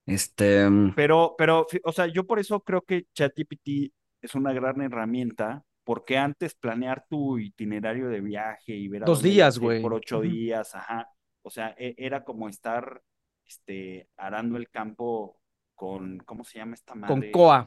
Este, 0.07 0.69
mm, 0.69 0.95
Pero, 0.95 1.35
pero, 1.39 1.67
o 1.85 1.93
sea, 1.93 2.07
yo 2.07 2.27
por 2.27 2.39
eso 2.39 2.61
creo 2.61 2.83
que 2.83 3.07
ChatGPT 3.15 3.93
es 4.21 4.35
una 4.35 4.53
gran 4.53 4.81
herramienta, 4.83 5.65
porque 5.85 6.19
antes 6.19 6.55
planear 6.55 7.07
tu 7.09 7.39
itinerario 7.39 8.09
de 8.09 8.21
viaje 8.21 8.75
y 8.75 8.89
ver 8.89 9.05
a 9.05 9.09
Dos 9.09 9.23
dónde 9.23 9.23
días, 9.23 9.59
güey. 9.59 9.81
por 9.81 9.95
ocho 9.95 10.21
días, 10.21 10.75
ajá, 10.75 11.09
o 11.43 11.51
sea, 11.51 11.75
e- 11.79 11.95
era 11.99 12.25
como 12.25 12.49
estar, 12.49 13.01
este, 13.47 14.09
arando 14.17 14.57
el 14.57 14.69
campo 14.71 15.41
con, 15.75 16.19
¿cómo 16.21 16.45
se 16.45 16.59
llama 16.59 16.75
esta 16.75 16.95
Con 17.07 17.21
madre? 17.21 17.35
coa. 17.35 17.59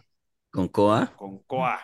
con 0.53 0.67
coa. 0.75 0.99
Con 1.15 1.39
coa, 1.43 1.79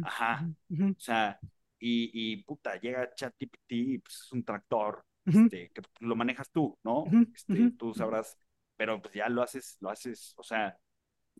ajá, 0.00 0.50
o 0.96 1.00
sea, 1.00 1.40
y, 1.80 2.10
y 2.34 2.44
puta, 2.44 2.78
llega 2.80 3.12
ChatGPT 3.14 3.72
y 3.72 3.98
pues 3.98 4.16
es 4.26 4.32
un 4.32 4.44
tractor, 4.44 5.04
este, 5.26 5.70
que 5.72 5.82
lo 6.00 6.14
manejas 6.14 6.50
tú, 6.52 6.78
¿no? 6.84 7.04
Este, 7.34 7.70
tú 7.72 7.94
sabrás, 7.94 8.36
pero 8.76 9.00
pues 9.02 9.14
ya 9.14 9.28
lo 9.28 9.42
haces, 9.42 9.76
lo 9.80 9.90
haces, 9.90 10.34
o 10.36 10.42
sea, 10.42 10.76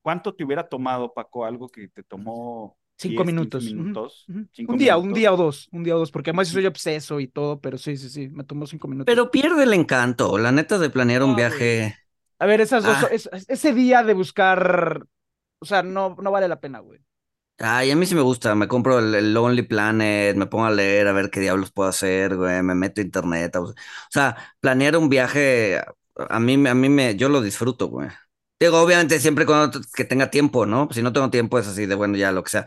¿cuánto 0.02 0.34
te 0.34 0.44
hubiera 0.44 0.68
tomado, 0.68 1.12
Paco, 1.12 1.44
algo 1.44 1.68
que 1.68 1.88
te 1.88 2.02
tomó 2.02 2.76
Cinco 2.96 3.24
10, 3.24 3.34
15 3.34 3.60
minutos. 3.60 4.26
Cinco 4.52 4.72
Un 4.72 4.78
día, 4.78 4.98
un 4.98 5.14
día 5.14 5.32
o 5.32 5.36
dos, 5.36 5.68
un 5.72 5.84
día 5.84 5.96
o 5.96 5.98
dos, 5.98 6.10
porque 6.10 6.30
además 6.30 6.48
soy 6.48 6.66
obseso 6.66 7.18
y 7.18 7.28
todo, 7.28 7.60
pero 7.60 7.78
sí, 7.78 7.96
sí, 7.96 8.10
sí, 8.10 8.28
me 8.28 8.44
tomó 8.44 8.66
cinco 8.66 8.88
minutos. 8.88 9.06
Pero 9.06 9.30
pierde 9.30 9.62
el 9.64 9.72
encanto, 9.72 10.36
la 10.36 10.52
neta 10.52 10.78
de 10.78 10.90
planear 10.90 11.22
un 11.22 11.34
viaje. 11.34 11.96
A 12.38 12.46
ver, 12.46 12.60
esas 12.60 12.84
dos, 12.84 12.96
Ah. 13.04 13.08
es- 13.10 13.28
ese 13.48 13.72
día 13.72 14.02
de 14.02 14.14
buscar, 14.14 15.02
o 15.60 15.64
sea, 15.64 15.82
no, 15.82 16.16
no 16.20 16.30
vale 16.30 16.48
la 16.48 16.60
pena, 16.60 16.80
güey. 16.80 17.00
Ay, 17.62 17.90
a 17.90 17.96
mí 17.96 18.06
sí 18.06 18.14
me 18.14 18.22
gusta, 18.22 18.54
me 18.54 18.68
compro 18.68 18.98
el, 19.00 19.14
el 19.14 19.34
Lonely 19.34 19.62
Planet, 19.62 20.34
me 20.36 20.46
pongo 20.46 20.64
a 20.64 20.70
leer 20.70 21.06
a 21.08 21.12
ver 21.12 21.28
qué 21.30 21.40
diablos 21.40 21.70
puedo 21.70 21.90
hacer, 21.90 22.36
güey, 22.36 22.62
me 22.62 22.74
meto 22.74 23.00
a 23.02 23.04
internet. 23.04 23.54
O 23.56 23.74
sea, 24.08 24.36
planear 24.60 24.96
un 24.96 25.10
viaje, 25.10 25.78
a- 26.16 26.40
mí, 26.40 26.54
a 26.66 26.74
mí 26.74 26.88
me, 26.88 27.16
yo 27.16 27.28
lo 27.28 27.42
disfruto, 27.42 27.88
güey. 27.88 28.08
Digo, 28.58 28.80
obviamente 28.80 29.20
siempre 29.20 29.44
cuando 29.44 29.78
que 29.94 30.04
tenga 30.04 30.30
tiempo, 30.30 30.64
¿no? 30.64 30.88
Si 30.90 31.02
no 31.02 31.12
tengo 31.12 31.30
tiempo 31.30 31.58
es 31.58 31.66
así 31.68 31.84
de, 31.86 31.94
bueno, 31.94 32.16
ya 32.16 32.32
lo 32.32 32.42
que 32.42 32.50
sea. 32.50 32.66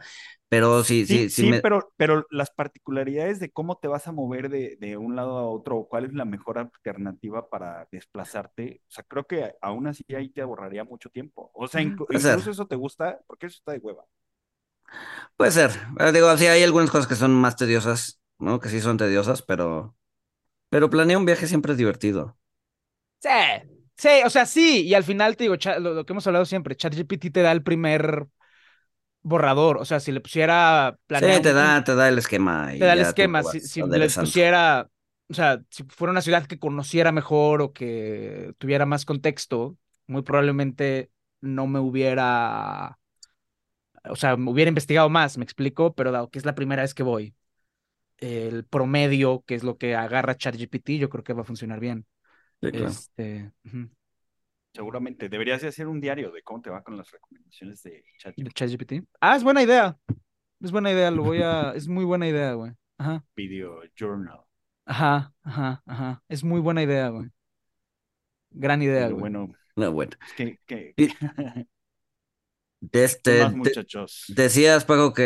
Pero 0.50 0.84
sí, 0.84 1.06
Sí, 1.06 1.26
sí, 1.26 1.30
sí 1.30 1.44
sí, 1.44 1.44
me... 1.44 1.62
pero, 1.62 1.92
pero 1.98 2.26
las 2.32 2.50
particularidades 2.52 3.40
de 3.42 3.52
cómo 3.52 3.78
te 3.78 3.90
vas 3.90 4.08
a 4.08 4.14
mover 4.14 4.48
de, 4.50 4.78
de 4.80 4.96
un 4.96 5.18
lado 5.18 5.38
a 5.38 5.50
otro, 5.50 5.78
o 5.78 5.88
cuál 5.90 6.06
es 6.06 6.14
la 6.14 6.24
mejor 6.24 6.58
alternativa 6.58 7.50
para 7.50 7.88
desplazarte, 7.92 8.82
o 8.88 8.92
sea, 8.92 9.04
creo 9.04 9.26
que 9.28 9.54
aún 9.62 9.88
así 9.88 10.06
ahí 10.16 10.30
te 10.30 10.42
ahorraría 10.42 10.86
mucho 10.86 11.10
tiempo. 11.10 11.52
O 11.54 11.68
sea, 11.68 11.82
incluso 11.82 12.52
eso 12.52 12.66
te 12.68 12.78
gusta, 12.78 13.20
porque 13.28 13.48
eso 13.48 13.58
está 13.58 13.74
de 13.74 13.80
hueva. 13.80 14.06
Puede 15.38 15.52
ser. 15.52 15.72
Eh, 16.00 16.12
Digo, 16.12 16.36
sí, 16.38 16.48
hay 16.48 16.64
algunas 16.64 16.92
cosas 16.92 17.08
que 17.08 17.16
son 17.16 17.34
más 17.34 17.56
tediosas, 17.56 18.20
¿no? 18.40 18.60
Que 18.60 18.70
sí 18.70 18.82
son 18.82 18.98
tediosas, 18.98 19.42
pero... 19.42 19.96
Pero 20.70 20.90
planear 20.90 21.20
un 21.20 21.26
viaje 21.26 21.48
siempre 21.48 21.74
es 21.74 21.80
divertido. 21.80 22.38
Sí, 23.20 23.30
sí, 23.98 24.10
o 24.26 24.30
sea, 24.30 24.46
sí, 24.46 24.82
y 24.86 24.94
al 24.94 25.04
final 25.04 25.38
te 25.38 25.46
digo, 25.46 25.56
lo, 25.80 25.94
lo 25.94 26.06
que 26.06 26.12
hemos 26.14 26.28
hablado 26.28 26.46
siempre, 26.46 26.76
ChatGPT 26.76 27.32
te 27.32 27.42
da 27.42 27.52
el 27.54 27.64
primer 27.64 28.28
borrador, 29.24 29.78
o 29.78 29.86
sea, 29.86 30.00
si 30.00 30.12
le 30.12 30.22
pusiera 30.22 30.98
planear 31.08 31.38
Sí, 31.38 31.42
te 31.42 31.54
un- 31.54 31.54
da, 31.54 31.84
te 31.84 31.96
da 31.96 32.10
el 32.10 32.18
esquema 32.18 32.74
te 32.78 32.86
da 32.86 32.94
el 32.94 33.02
esquema, 33.02 33.44
si, 33.44 33.62
si 33.62 33.84
le 33.84 34.10
pusiera, 34.10 34.90
o 35.30 35.34
sea, 35.34 35.62
si 35.70 35.84
fuera 35.86 36.12
una 36.12 36.22
ciudad 36.22 36.46
que 36.48 36.60
conociera 36.60 37.12
mejor 37.12 37.62
o 37.62 37.74
que 37.74 38.54
tuviera 38.58 38.86
más 38.86 39.06
contexto, 39.06 39.78
muy 40.08 40.22
probablemente 40.24 41.12
no 41.42 41.68
me 41.68 41.80
hubiera, 41.80 42.98
o 44.10 44.16
sea, 44.16 44.38
me 44.38 44.52
hubiera 44.52 44.70
investigado 44.70 45.10
más, 45.10 45.38
me 45.38 45.44
explico, 45.44 45.94
pero 45.96 46.12
dado 46.12 46.30
que 46.30 46.40
es 46.40 46.46
la 46.46 46.56
primera 46.56 46.82
vez 46.84 46.94
que 46.94 47.04
voy, 47.04 47.36
el 48.20 48.66
promedio, 48.66 49.44
que 49.48 49.56
es 49.56 49.64
lo 49.64 49.78
que 49.78 49.96
agarra 49.96 50.38
ChatGPT, 50.38 50.92
yo 51.00 51.10
creo 51.10 51.24
que 51.24 51.34
va 51.34 51.42
a 51.44 51.46
funcionar 51.46 51.80
bien. 51.80 52.06
Sí, 52.62 52.72
claro. 52.72 52.90
Este, 52.90 53.52
Seguramente. 54.74 55.30
Deberías 55.30 55.62
de 55.62 55.68
hacer 55.68 55.88
un 55.88 56.02
diario 56.02 56.32
de 56.32 56.42
cómo 56.42 56.62
te 56.62 56.70
va 56.70 56.84
con 56.84 56.98
las 56.98 57.12
recomendaciones 57.12 57.84
de 57.84 58.04
de 58.36 58.52
ChatGPT. 58.52 58.54
ChatGPT. 58.54 58.94
Ah, 59.22 59.36
es 59.36 59.44
buena 59.44 59.62
idea. 59.64 59.98
Es 60.62 60.72
buena 60.72 60.92
idea, 60.92 61.12
lo 61.12 61.24
voy 61.24 61.42
a, 61.42 61.74
es 61.76 61.88
muy 61.88 62.06
buena 62.06 62.28
idea, 62.28 62.54
güey. 62.54 62.72
Ajá, 62.98 63.24
Video 63.36 63.82
Journal. 63.96 64.42
ajá, 64.86 65.34
ajá, 65.44 65.84
ajá. 65.86 66.24
Es 66.30 66.44
muy 66.44 66.60
buena 66.62 66.84
idea, 66.84 67.10
güey. 67.10 67.30
Gran 68.52 68.82
idea, 68.82 69.04
Pero 69.06 69.16
güey. 69.18 69.22
bueno, 69.22 69.48
No, 69.76 69.92
bueno. 69.92 70.12
es 70.26 70.34
que, 70.34 70.60
que- 70.66 70.96
Y- 72.92 73.18
¿qué 73.26 73.34
Este, 73.34 73.36
más, 73.36 73.54
de- 73.56 73.56
muchachos? 73.56 74.28
decías, 74.28 74.86
Paco, 74.86 75.14
que 75.14 75.24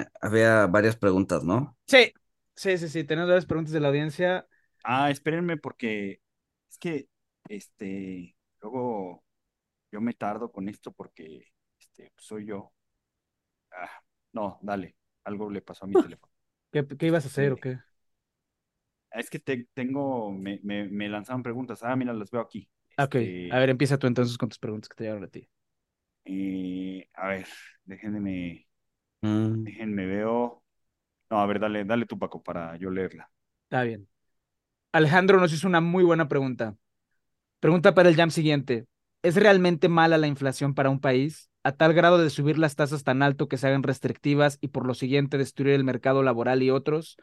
eh, 0.00 0.06
había 0.20 0.66
varias 0.66 0.96
preguntas, 0.96 1.44
¿no? 1.44 1.76
Sí, 1.86 2.12
sí, 2.54 2.76
sí, 2.78 2.88
sí. 2.88 3.04
Tenemos 3.04 3.28
varias 3.28 3.46
preguntas 3.46 3.72
de 3.72 3.80
la 3.80 3.88
audiencia. 3.88 4.46
Ah, 4.82 5.10
espérenme 5.10 5.56
porque 5.56 6.20
es 6.70 6.78
que, 6.78 7.08
este, 7.48 8.36
luego 8.60 9.24
yo 9.92 10.00
me 10.00 10.14
tardo 10.14 10.52
con 10.52 10.68
esto 10.68 10.92
porque, 10.92 11.52
este, 11.80 12.12
soy 12.18 12.46
yo. 12.46 12.72
Ah, 13.72 13.90
no, 14.32 14.58
dale, 14.62 14.96
algo 15.24 15.50
le 15.50 15.62
pasó 15.62 15.84
a 15.84 15.88
mi 15.88 15.96
teléfono. 15.98 16.32
¿Qué, 16.72 16.86
qué 16.98 17.06
ibas 17.06 17.24
a 17.24 17.28
hacer 17.28 17.52
o 17.52 17.60
qué? 17.60 17.80
Es 19.10 19.30
que 19.30 19.38
te- 19.38 19.66
tengo, 19.74 20.30
me, 20.32 20.60
me, 20.62 20.88
me 20.88 21.08
lanzaron 21.08 21.42
preguntas. 21.42 21.82
Ah, 21.82 21.96
mira, 21.96 22.12
las 22.12 22.30
veo 22.30 22.40
aquí. 22.42 22.68
Ah, 22.96 23.04
Ok, 23.04 23.16
Este, 23.16 23.48
a 23.48 23.58
ver, 23.58 23.70
empieza 23.70 23.98
tú 23.98 24.06
entonces 24.06 24.36
con 24.38 24.48
tus 24.48 24.58
preguntas 24.58 24.88
que 24.88 24.94
te 24.96 25.04
llegaron 25.04 25.24
a 25.24 25.28
ti. 25.28 25.48
Eh, 26.28 27.08
a 27.14 27.28
ver, 27.28 27.46
déjenme, 27.84 28.66
Mm, 29.22 29.66
déjenme 29.66 30.06
veo. 30.06 30.62
No, 31.30 31.40
a 31.40 31.46
ver, 31.46 31.60
dale, 31.60 31.84
dale 31.86 32.06
tú, 32.06 32.18
Paco, 32.18 32.42
para 32.42 32.76
yo 32.78 32.90
leerla. 32.90 33.30
Está 33.64 33.82
bien. 33.82 34.08
Alejandro 34.92 35.40
nos 35.40 35.52
hizo 35.52 35.68
una 35.68 35.80
muy 35.80 36.04
buena 36.04 36.28
pregunta. 36.28 36.76
Pregunta 37.60 37.94
para 37.94 38.08
el 38.10 38.16
jam 38.16 38.30
siguiente. 38.30 38.86
¿Es 39.22 39.36
realmente 39.36 39.88
mala 39.88 40.18
la 40.18 40.28
inflación 40.28 40.74
para 40.74 40.90
un 40.90 41.00
país? 41.00 41.50
A 41.64 41.72
tal 41.72 41.94
grado 41.94 42.18
de 42.18 42.30
subir 42.30 42.58
las 42.58 42.76
tasas 42.76 43.04
tan 43.04 43.22
alto 43.22 43.48
que 43.48 43.58
se 43.58 43.68
hagan 43.68 43.82
restrictivas 43.84 44.58
y 44.60 44.68
por 44.68 44.86
lo 44.86 44.94
siguiente 44.94 45.38
destruir 45.38 45.74
el 45.74 45.84
mercado 45.84 46.22
laboral 46.22 46.62
y 46.62 46.70
otros. 46.70 47.16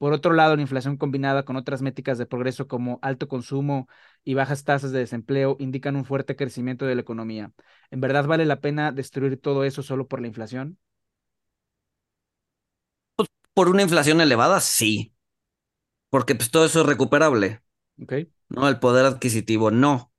Por 0.00 0.14
otro 0.14 0.34
lado, 0.34 0.56
la 0.56 0.62
inflación 0.62 0.98
combinada 0.98 1.44
con 1.44 1.56
otras 1.56 1.82
métricas 1.82 2.18
de 2.18 2.26
progreso 2.26 2.68
como 2.68 2.98
alto 3.02 3.28
consumo 3.28 3.88
y 4.24 4.34
bajas 4.34 4.64
tasas 4.64 4.92
de 4.92 5.00
desempleo 5.00 5.56
indican 5.60 5.96
un 5.96 6.06
fuerte 6.06 6.36
crecimiento 6.36 6.86
de 6.86 6.96
la 6.96 7.02
economía. 7.02 7.52
¿En 7.92 8.00
verdad 8.02 8.26
vale 8.26 8.46
la 8.46 8.60
pena 8.62 8.92
destruir 8.92 9.40
todo 9.40 9.64
eso 9.64 9.82
solo 9.84 10.08
por 10.08 10.20
la 10.22 10.28
inflación? 10.28 10.78
Por 13.54 13.68
una 13.68 13.82
inflación 13.82 14.20
elevada, 14.20 14.60
sí. 14.60 15.14
Porque 16.10 16.34
pues 16.34 16.50
todo 16.50 16.66
eso 16.66 16.82
es 16.82 16.86
recuperable. 16.86 17.62
¿no? 18.50 18.68
El 18.68 18.80
poder 18.80 19.06
adquisitivo, 19.06 19.70
no. 19.72 20.12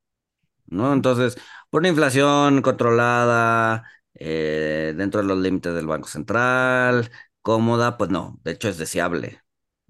¿No? 0.68 0.94
Entonces, 0.94 1.38
por 1.70 1.82
una 1.82 1.90
inflación 1.90 2.62
controlada, 2.64 3.86
eh, 4.16 4.94
dentro 4.98 5.22
de 5.22 5.28
los 5.28 5.40
límites 5.40 5.74
del 5.76 5.88
Banco 5.88 6.08
Central, 6.10 7.12
cómoda, 7.42 7.98
pues 7.98 8.10
no. 8.12 8.40
De 8.44 8.52
hecho, 8.54 8.70
es 8.70 8.78
deseable. 8.78 9.42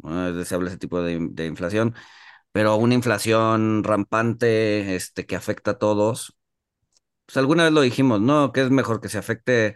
¿No? 0.04 0.28
Es 0.30 0.36
deseable 0.36 0.70
ese 0.70 0.78
tipo 0.78 1.02
de, 1.02 1.20
de 1.32 1.46
inflación. 1.48 1.96
Pero 2.52 2.76
una 2.78 2.96
inflación 2.96 3.84
rampante, 3.84 4.96
este, 4.96 5.26
que 5.26 5.36
afecta 5.36 5.72
a 5.72 5.80
todos, 5.80 6.38
pues 7.26 7.38
alguna 7.38 7.64
vez 7.66 7.74
lo 7.74 7.82
dijimos, 7.82 8.22
¿no? 8.22 8.52
Que 8.52 8.62
es 8.64 8.72
mejor 8.72 9.02
que 9.02 9.10
se 9.10 9.18
afecte, 9.18 9.76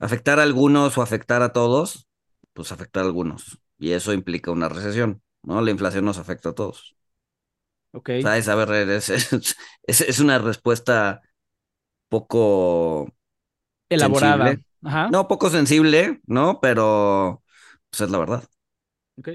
afectar 0.00 0.40
a 0.40 0.44
algunos 0.44 0.98
o 0.98 1.02
afectar 1.02 1.42
a 1.42 1.52
todos, 1.52 2.08
pues 2.54 2.72
afectar 2.72 3.04
a 3.04 3.06
algunos. 3.06 3.60
y 3.78 3.92
eso 3.92 4.12
implica 4.14 4.50
una 4.52 4.68
recesión, 4.70 5.22
¿no? 5.42 5.60
La 5.62 5.70
inflación 5.72 6.04
nos 6.06 6.18
afecta 6.18 6.50
a 6.50 6.54
todos. 6.54 6.96
Ok. 7.92 8.10
O 8.18 8.20
sea, 8.22 8.36
es, 8.38 8.48
a 8.48 8.54
ver, 8.54 8.70
es, 8.90 9.08
es, 9.10 9.56
es- 9.86 10.18
una 10.20 10.38
respuesta 10.38 11.22
poco 12.08 13.08
Elaborada. 13.90 14.44
sensible. 14.44 14.64
Ajá. 14.84 15.10
No, 15.10 15.28
poco 15.28 15.50
sensible, 15.50 16.20
¿no? 16.26 16.60
Pero 16.60 17.44
pues 17.90 18.02
es 18.02 18.10
la 18.10 18.18
verdad. 18.18 18.44
Ok. 19.18 19.28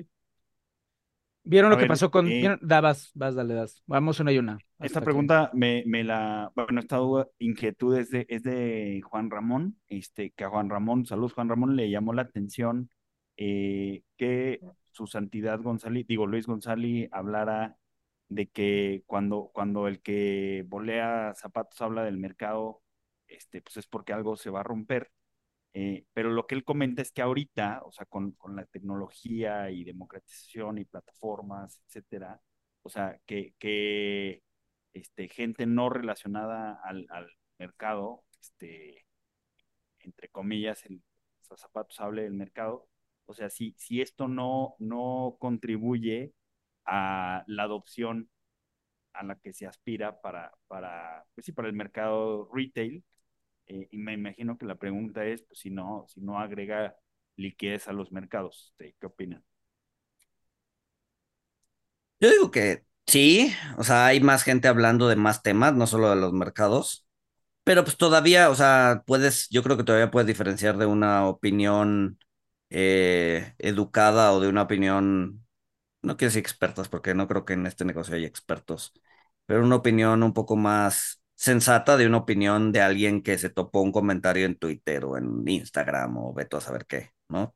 ¿Vieron 1.44 1.72
A 1.72 1.76
lo 1.76 1.78
que 1.78 1.82
ver, 1.82 1.89
pasó 1.89 2.10
con... 2.12 2.28
eh, 2.28 2.58
Da, 2.62 2.82
vas, 2.82 3.12
vas, 3.16 3.36
dale, 3.36 3.54
das. 3.54 3.82
Vamos 3.86 4.20
una 4.20 4.32
y 4.32 4.38
una. 4.38 4.58
Esta 4.80 5.02
pregunta 5.02 5.50
me, 5.54 5.84
me 5.86 6.04
la, 6.04 6.52
bueno, 6.56 6.80
esta 6.80 6.98
duda- 6.98 7.28
inquietud 7.39 7.98
es 7.98 8.10
de, 8.12 8.26
es 8.30 8.44
de 8.44 9.02
Juan 9.04 9.30
Ramón, 9.30 9.78
este, 9.88 10.32
que 10.32 10.44
a 10.46 10.50
Juan 10.50 10.70
Ramón, 10.70 11.06
saludos 11.06 11.34
Juan 11.34 11.50
Ramón, 11.50 11.76
le 11.76 11.89
llamó 11.89 12.14
la 12.14 12.24
atención 12.24 12.89
eh, 13.38 14.04
que 14.18 14.60
su 14.91 15.08
santidad 15.08 15.60
González, 15.62 16.06
digo 16.08 16.28
Luis 16.28 16.48
González, 16.48 17.10
hablara 17.12 17.78
de 18.30 18.48
que 18.48 19.04
cuando, 19.06 19.52
cuando 19.54 19.88
el 19.88 20.02
que 20.02 20.64
volea 20.68 21.34
zapatos 21.36 21.82
habla 21.82 22.04
del 22.04 22.18
mercado, 22.18 22.82
este, 23.28 23.62
pues 23.62 23.78
es 23.78 23.88
porque 23.88 24.14
algo 24.14 24.36
se 24.36 24.50
va 24.50 24.62
a 24.62 24.64
romper. 24.64 25.12
Eh, 25.76 26.05
pero 26.13 26.30
lo 26.32 26.45
que 26.47 26.55
él 26.55 26.63
comenta 26.63 27.01
es 27.01 27.11
que 27.11 27.21
ahorita, 27.24 27.82
o 27.86 27.91
sea, 27.91 28.05
con, 28.05 28.34
con 28.34 28.55
la 28.55 28.65
tecnología 28.65 29.71
y 29.71 29.84
democratización 29.84 30.78
y 30.78 30.86
plataformas, 30.86 31.82
etcétera, 31.88 32.39
o 32.84 32.89
sea, 32.89 33.19
que, 33.26 33.55
que 33.59 34.43
este, 34.93 35.30
gente 35.30 35.65
no 35.65 35.89
relacionada 35.89 36.80
al, 36.84 37.07
al 37.09 37.28
mercado, 37.57 38.24
este, 38.41 39.05
entre 39.99 40.30
comillas, 40.30 40.86
el 40.86 41.01
zapatos 41.57 41.99
hable 41.99 42.24
del 42.24 42.34
mercado, 42.34 42.88
o 43.28 43.34
sea, 43.36 43.49
si, 43.49 43.76
si 43.78 44.01
esto 44.01 44.28
no, 44.28 44.76
no 44.80 45.38
contribuye 45.39 46.34
a 46.86 47.43
la 47.47 47.63
adopción 47.63 48.30
a 49.13 49.24
la 49.24 49.36
que 49.38 49.53
se 49.53 49.67
aspira 49.67 50.21
para, 50.21 50.51
para, 50.67 51.26
pues 51.36 51.45
sí, 51.45 51.51
para 51.51 51.67
el 51.69 51.76
mercado 51.76 52.49
retail, 52.53 53.03
eh, 53.68 53.88
y 53.91 53.97
me 53.97 54.14
imagino 54.14 54.57
que 54.57 54.66
la 54.66 54.76
pregunta 54.76 55.26
es, 55.26 55.43
pues 55.43 55.59
si 55.59 55.70
no, 55.72 56.05
si 56.09 56.22
no 56.22 56.39
agrega 56.39 56.95
liquidez 57.38 57.88
a 57.88 57.93
los 57.93 58.11
mercados, 58.11 58.74
¿qué 58.78 58.95
opinan? 59.07 59.43
Yo 62.20 62.30
digo 62.32 62.51
que 62.51 62.86
sí, 63.07 63.53
o 63.78 63.84
sea, 63.84 64.07
hay 64.07 64.22
más 64.22 64.43
gente 64.43 64.68
hablando 64.68 65.07
de 65.09 65.16
más 65.16 65.41
temas, 65.43 65.74
no 65.76 65.88
solo 65.88 66.09
de 66.09 66.16
los 66.16 66.32
mercados, 66.34 67.05
pero 67.64 67.84
pues 67.86 67.97
todavía, 67.97 68.51
o 68.51 68.55
sea, 68.55 69.03
puedes, 69.07 69.49
yo 69.51 69.64
creo 69.64 69.78
que 69.78 69.86
todavía 69.86 70.11
puedes 70.11 70.28
diferenciar 70.28 70.78
de 70.78 70.88
una 70.88 71.28
opinión 71.28 72.20
eh, 72.72 73.55
educada 73.59 74.34
o 74.34 74.41
de 74.41 74.49
una 74.49 74.64
opinión, 74.64 75.45
no 76.03 76.18
quiero 76.18 76.30
decir 76.32 76.41
expertas, 76.41 76.89
porque 76.89 77.16
no 77.16 77.28
creo 77.30 77.45
que 77.45 77.53
en 77.55 77.68
este 77.68 77.86
negocio 77.86 78.16
haya 78.16 78.28
expertos, 78.28 78.93
pero 79.47 79.64
una 79.66 79.78
opinión 79.78 80.24
un 80.24 80.34
poco 80.34 80.57
más 80.57 81.22
sensata 81.36 81.97
de 81.97 82.07
una 82.07 82.17
opinión 82.19 82.71
de 82.71 82.81
alguien 82.81 83.21
que 83.23 83.38
se 83.38 83.49
topó 83.49 83.81
un 83.81 83.91
comentario 83.91 84.45
en 84.45 84.57
Twitter 84.57 85.05
o 85.05 85.17
en 85.17 85.47
Instagram 85.47 86.17
o 86.17 86.34
veto 86.34 86.57
a 86.57 86.61
saber 86.61 86.86
qué, 86.86 87.11
¿no? 87.29 87.53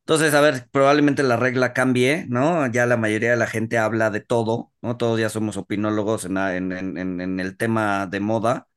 Entonces, 0.00 0.34
a 0.34 0.40
ver, 0.40 0.68
probablemente 0.70 1.22
la 1.24 1.36
regla 1.36 1.72
cambie, 1.72 2.26
¿no? 2.28 2.66
Ya 2.70 2.86
la 2.86 2.96
mayoría 2.96 3.30
de 3.32 3.36
la 3.36 3.46
gente 3.48 3.78
habla 3.78 4.10
de 4.10 4.20
todo, 4.20 4.72
¿no? 4.82 4.96
Todos 4.96 5.18
ya 5.20 5.28
somos 5.30 5.56
opinólogos 5.56 6.24
en, 6.26 6.36
en- 6.38 7.20
en 7.20 7.40
el 7.40 7.56
tema 7.56 8.06
de 8.06 8.20
moda. 8.20 8.68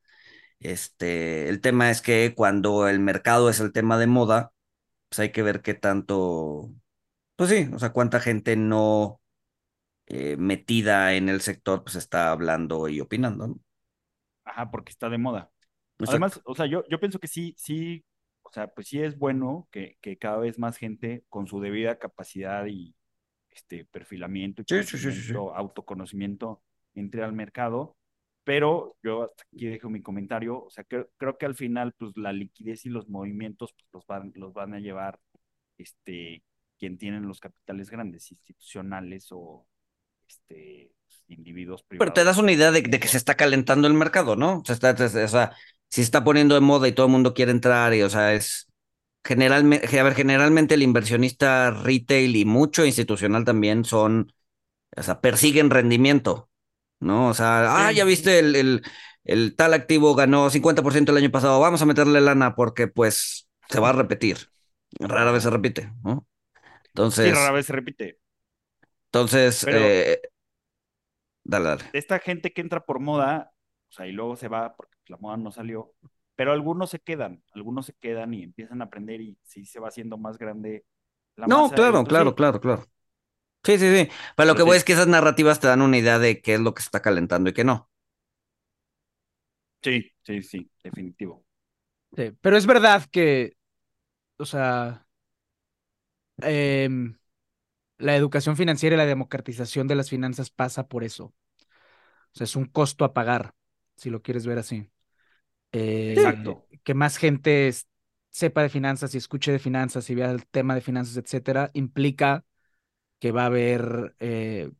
Este, 0.60 1.48
el 1.48 1.60
tema 1.60 1.90
es 1.90 2.02
que 2.02 2.34
cuando 2.36 2.88
el 2.88 3.00
mercado 3.00 3.50
es 3.50 3.60
el 3.60 3.72
tema 3.72 3.98
de 3.98 4.06
moda, 4.08 4.52
pues 5.08 5.20
hay 5.20 5.32
que 5.32 5.42
ver 5.42 5.62
qué 5.62 5.74
tanto, 5.74 6.70
pues 7.36 7.50
sí, 7.50 7.68
o 7.74 7.78
sea, 7.80 7.90
cuánta 7.92 8.20
gente 8.20 8.56
no 8.56 9.20
eh, 10.06 10.36
metida 10.38 11.14
en 11.14 11.28
el 11.28 11.40
sector, 11.42 11.84
pues 11.84 11.96
está 11.96 12.30
hablando 12.32 12.88
y 12.88 13.00
opinando, 13.00 13.48
¿no? 13.48 13.60
Ajá, 14.50 14.70
porque 14.70 14.90
está 14.90 15.08
de 15.08 15.18
moda. 15.18 15.50
Exacto. 15.98 16.10
Además, 16.10 16.40
o 16.44 16.54
sea, 16.54 16.66
yo, 16.66 16.84
yo 16.88 16.98
pienso 16.98 17.18
que 17.18 17.28
sí, 17.28 17.54
sí, 17.56 18.04
o 18.42 18.50
sea, 18.52 18.68
pues 18.68 18.88
sí 18.88 19.00
es 19.00 19.18
bueno 19.18 19.68
que, 19.70 19.96
que 20.00 20.18
cada 20.18 20.38
vez 20.38 20.58
más 20.58 20.76
gente 20.76 21.24
con 21.28 21.46
su 21.46 21.60
debida 21.60 21.98
capacidad 21.98 22.66
y 22.66 22.94
este 23.50 23.84
perfilamiento 23.84 24.62
y 24.62 24.64
Sí, 24.66 24.82
sí, 24.82 24.98
sí, 24.98 25.12
sí, 25.12 25.20
sí. 25.22 25.32
conocimiento, 25.32 25.56
autoconocimiento 25.56 26.62
entre 26.94 27.22
al 27.22 27.32
mercado, 27.32 27.96
pero 28.44 28.96
yo 29.02 29.24
hasta 29.24 29.44
aquí 29.52 29.66
dejo 29.66 29.90
mi 29.90 30.02
comentario, 30.02 30.64
o 30.64 30.70
sea, 30.70 30.84
creo, 30.84 31.08
creo 31.16 31.38
que 31.38 31.46
al 31.46 31.54
final, 31.54 31.92
pues 31.96 32.16
la 32.16 32.32
liquidez 32.32 32.86
y 32.86 32.88
los 32.88 33.08
movimientos 33.08 33.72
pues, 33.74 33.86
los 33.92 34.06
van, 34.06 34.32
los 34.34 34.52
van 34.52 34.74
a 34.74 34.80
llevar 34.80 35.20
este, 35.78 36.42
quien 36.78 36.98
tienen 36.98 37.28
los 37.28 37.40
capitales 37.40 37.90
grandes, 37.90 38.30
institucionales 38.30 39.28
o 39.30 39.66
este, 40.26 40.92
individuos 41.28 41.82
privados. 41.82 42.12
Pero 42.12 42.14
te 42.14 42.24
das 42.24 42.38
una 42.38 42.52
idea 42.52 42.70
de, 42.72 42.82
de 42.82 43.00
que 43.00 43.08
se 43.08 43.16
está 43.16 43.36
calentando 43.36 43.86
el 43.88 43.94
mercado, 43.94 44.36
¿no? 44.36 44.62
Se 44.66 44.72
está, 44.72 44.90
o 44.92 45.08
sea, 45.28 45.52
si 45.88 45.96
se 45.96 46.02
está 46.02 46.24
poniendo 46.24 46.54
de 46.54 46.60
moda 46.60 46.88
y 46.88 46.92
todo 46.92 47.06
el 47.06 47.12
mundo 47.12 47.34
quiere 47.34 47.52
entrar, 47.52 47.94
y 47.94 48.02
o 48.02 48.10
sea, 48.10 48.34
es 48.34 48.68
generalmente, 49.24 49.98
a 50.00 50.02
ver, 50.02 50.14
generalmente 50.14 50.74
el 50.74 50.82
inversionista 50.82 51.70
retail 51.70 52.36
y 52.36 52.44
mucho 52.44 52.84
institucional 52.84 53.44
también 53.44 53.84
son, 53.84 54.32
o 54.96 55.02
sea, 55.02 55.20
persiguen 55.20 55.70
rendimiento, 55.70 56.50
¿no? 57.00 57.28
O 57.28 57.34
sea, 57.34 57.86
ah, 57.86 57.90
Sí. 57.90 57.96
ya 57.96 58.04
viste 58.04 58.38
el, 58.38 58.56
el, 58.56 58.82
el 59.24 59.56
tal 59.56 59.74
activo 59.74 60.14
ganó 60.14 60.50
50% 60.50 61.12
el 61.12 61.18
año 61.18 61.30
pasado, 61.30 61.60
vamos 61.60 61.82
a 61.82 61.86
meterle 61.86 62.20
lana 62.20 62.54
porque 62.54 62.88
pues 62.88 63.48
se 63.68 63.80
va 63.80 63.90
a 63.90 63.92
repetir. 63.92 64.38
Rara 64.98 65.30
vez 65.32 65.42
se 65.44 65.50
repite, 65.50 65.92
¿no? 66.02 66.26
Sí, 66.54 66.80
Entonces, 66.88 67.34
rara 67.34 67.52
vez 67.52 67.66
se 67.66 67.72
repite. 67.72 68.18
entonces, 69.06 69.62
Pero- 69.64 69.78
eh, 69.80 70.20
dale, 71.44 71.64
dale. 71.68 71.84
esta 71.92 72.18
gente 72.18 72.52
que 72.52 72.60
entra 72.60 72.84
por 72.84 73.00
moda, 73.00 73.52
o 73.88 73.92
sea, 73.92 74.06
y 74.06 74.12
luego 74.12 74.36
se 74.36 74.48
va 74.48 74.76
porque 74.76 74.96
la 75.08 75.16
moda 75.18 75.36
no 75.36 75.50
salió, 75.52 75.94
pero 76.36 76.52
algunos 76.52 76.90
se 76.90 77.00
quedan, 77.00 77.42
algunos 77.54 77.86
se 77.86 77.94
quedan 77.94 78.34
y 78.34 78.42
empiezan 78.44 78.80
a 78.82 78.86
aprender 78.86 79.20
y 79.20 79.38
sí 79.42 79.64
se 79.66 79.80
va 79.80 79.88
haciendo 79.88 80.16
más 80.18 80.38
grande 80.38 80.84
la 81.36 81.48
No, 81.50 81.72
masa. 81.72 81.76
claro, 81.76 82.06
Entonces, 82.06 82.06
claro, 82.06 82.34
claro, 82.34 82.60
claro. 82.60 82.84
Sí, 83.64 83.78
sí, 83.78 83.96
sí. 83.96 84.10
Pero 84.36 84.48
lo 84.48 84.56
que 84.56 84.62
voy 84.64 84.76
sí. 84.76 84.78
es 84.78 84.84
que 84.84 84.94
esas 84.94 85.08
narrativas 85.08 85.60
te 85.60 85.68
dan 85.68 85.82
una 85.82 85.98
idea 85.98 86.18
de 86.18 86.42
qué 86.42 86.54
es 86.54 86.60
lo 86.60 86.74
que 86.74 86.82
se 86.82 86.88
está 86.88 87.02
calentando 87.02 87.50
y 87.50 87.54
qué 87.54 87.64
no. 87.64 87.90
Sí, 89.82 90.10
sí, 90.22 90.42
sí, 90.42 90.70
definitivo. 90.82 91.44
Sí, 92.16 92.32
pero 92.40 92.56
es 92.56 92.66
verdad 92.66 93.04
que, 93.10 93.56
o 94.38 94.46
sea, 94.46 95.06
em, 96.42 97.14
la 98.00 98.16
educación 98.16 98.56
financiera 98.56 98.94
y 98.96 98.98
la 98.98 99.06
democratización 99.06 99.86
de 99.88 99.94
las 99.94 100.10
finanzas 100.10 100.50
pasa 100.50 100.88
por 100.88 101.04
eso. 101.04 101.26
O 101.26 101.34
sea, 102.32 102.44
es 102.44 102.56
un 102.56 102.66
costo 102.66 103.04
a 103.04 103.12
pagar, 103.12 103.54
si 103.96 104.10
lo 104.10 104.22
quieres 104.22 104.46
ver 104.46 104.58
así. 104.58 104.90
Eh, 105.72 106.14
Exacto. 106.16 106.66
Que 106.84 106.94
más 106.94 107.16
gente 107.16 107.72
sepa 108.30 108.62
de 108.62 108.68
finanzas 108.68 109.14
y 109.14 109.18
escuche 109.18 109.52
de 109.52 109.58
finanzas 109.58 110.08
y 110.10 110.14
vea 110.14 110.30
el 110.30 110.46
tema 110.46 110.74
de 110.74 110.80
finanzas, 110.80 111.16
etcétera, 111.16 111.70
implica 111.74 112.44
que 113.18 113.32
va 113.32 113.42
a 113.42 113.46
haber 113.46 114.14
eh, 114.20 114.70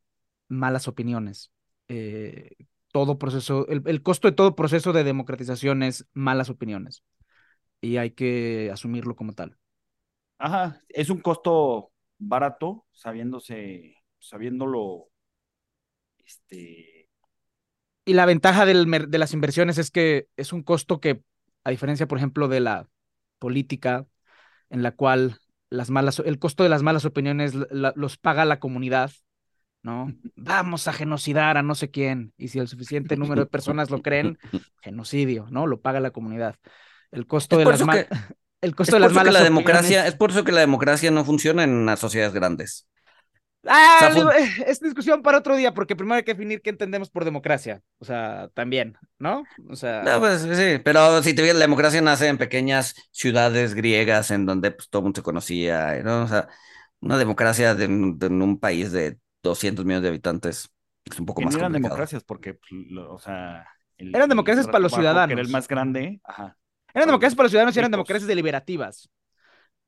malas 0.49 0.89
opiniones. 0.89 1.53
Eh, 1.89 2.57
todo 2.93 3.19
proceso, 3.19 3.67
el, 3.69 3.83
el 3.87 4.03
costo 4.03 4.29
de 4.29 4.37
todo 4.37 4.57
proceso 4.57 4.93
de 4.93 5.05
democratización 5.05 5.83
es 5.83 6.07
malas 6.13 6.51
opiniones 6.51 7.05
y 7.81 7.97
hay 7.97 8.13
que 8.13 8.71
asumirlo 8.73 9.17
como 9.17 9.33
tal. 9.33 9.57
Ajá, 10.39 10.83
es 10.89 11.11
un 11.11 11.21
costo 11.21 11.90
barato, 12.21 12.87
sabiéndose, 12.93 13.97
sabiéndolo, 14.21 15.11
este, 16.25 17.09
Y 18.05 18.15
la 18.15 18.27
ventaja 18.27 18.65
del 18.67 18.87
de 19.09 19.19
las 19.19 19.33
inversiones 19.35 19.79
es 19.79 19.91
que 19.91 20.27
es 20.37 20.53
un 20.53 20.63
costo 20.63 21.01
que, 21.01 21.23
a 21.65 21.71
diferencia, 21.71 22.09
por 22.09 22.19
ejemplo, 22.19 22.49
de 22.49 22.61
la 22.61 22.89
política, 23.39 24.07
en 24.71 24.83
la 24.83 24.93
cual 24.93 25.37
las 25.71 25.91
malas, 25.91 26.21
el 26.21 26.39
costo 26.39 26.63
de 26.63 26.69
las 26.71 26.83
malas 26.83 27.05
opiniones 27.05 27.55
la- 27.71 27.93
los 27.97 28.17
paga 28.19 28.45
la 28.45 28.61
comunidad, 28.61 29.13
¿no? 29.83 30.13
Vamos 30.37 30.89
a 30.89 30.93
genocidar 30.93 31.57
a 31.57 31.63
no 31.63 31.75
sé 31.75 31.91
quién, 31.91 32.33
y 32.37 32.49
si 32.49 32.59
el 32.59 32.69
suficiente 32.69 33.17
número 33.17 33.43
de 33.45 33.51
personas 33.51 33.91
lo 33.91 34.03
creen, 34.03 34.39
genocidio, 34.83 35.47
¿no? 35.51 35.67
Lo 35.67 35.81
paga 35.81 36.01
la 36.01 36.11
comunidad. 36.13 36.57
El 37.13 37.27
costo 37.27 37.57
Es 37.57 37.61
de 37.61 37.65
las 37.67 37.77
eso 37.77 37.87
mal- 37.87 38.07
que- 38.09 38.09
el 38.63 38.75
Es 38.77 38.77
costo 38.77 38.97
por 38.97 39.01
de 39.01 39.01
las 39.01 39.13
eso 39.13 39.23
que 39.23 39.31
malas 39.31 39.35
la 39.35 39.43
democracia, 39.43 40.07
es 40.07 40.15
por 40.17 40.31
eso 40.31 40.45
que 40.45 40.53
la 40.53 40.61
democracia 40.61 41.11
no 41.11 41.25
funciona 41.25 41.65
en 41.65 41.87
las 41.87 42.01
sociedades 42.01 42.35
grandes. 42.35 42.89
Ah, 43.67 43.99
sea, 43.99 44.15
digo, 44.15 44.31
fun- 44.31 44.33
eh, 44.33 44.49
es 44.67 44.81
discusión 44.81 45.23
para 45.23 45.39
otro 45.39 45.57
día, 45.57 45.75
porque 45.75 45.97
primero 45.97 46.17
hay 46.17 46.23
que 46.25 46.33
definir 46.35 46.63
qué 46.63 46.71
entendemos 46.71 47.11
por 47.11 47.25
democracia. 47.25 47.83
O 47.99 48.05
sea, 48.05 48.49
también, 48.55 48.97
¿no? 49.19 49.51
O 49.69 49.77
sea, 49.77 50.03
No, 50.03 50.19
pues 50.19 50.41
sí, 50.43 50.79
pero 50.83 51.23
si 51.23 51.35
te 51.35 51.43
fijas, 51.43 51.57
la 51.57 51.61
democracia 51.63 52.01
nace 52.01 52.29
en 52.29 52.39
pequeñas 52.39 52.95
ciudades 53.13 53.75
griegas 53.75 54.31
en 54.31 54.47
donde 54.47 54.71
pues, 54.71 54.89
todo 54.89 55.01
el 55.01 55.05
mundo 55.05 55.19
se 55.19 55.23
conocía, 55.23 56.03
¿no? 56.03 56.23
O 56.25 56.29
sea, 56.29 56.49
una 57.01 57.19
democracia 57.19 57.75
de, 57.75 57.87
un- 57.87 58.19
de 58.19 58.29
un 58.29 58.59
país 58.59 58.93
de 58.93 59.19
200 59.43 59.85
millones 59.85 60.03
de 60.05 60.09
habitantes 60.09 60.71
es 61.05 61.19
un 61.21 61.27
poco 61.27 61.43
más 61.43 61.55
no 61.55 61.59
eran 61.59 61.73
complicado. 61.73 61.73
democracias 61.73 62.25
porque, 62.25 62.55
pues, 62.55 62.71
lo- 62.91 63.15
o 63.15 63.19
sea, 63.19 63.67
el- 63.99 64.09
Eran 64.15 64.29
el 64.29 64.29
democracias 64.29 64.69
para 64.69 64.83
los 64.83 64.93
Que 65.25 65.33
era 65.33 65.41
ciudadanos. 65.41 65.41
el 65.43 65.49
más 65.49 65.69
grande, 65.69 66.21
ajá. 66.25 66.57
Eran 66.95 67.09
democracias 67.09 67.37
para 67.37 67.45
los 67.45 67.53
ciudadanos 67.53 67.77
y 67.77 67.79
eran 67.79 67.91
democracias 67.91 68.29
deliberativas. 68.29 69.11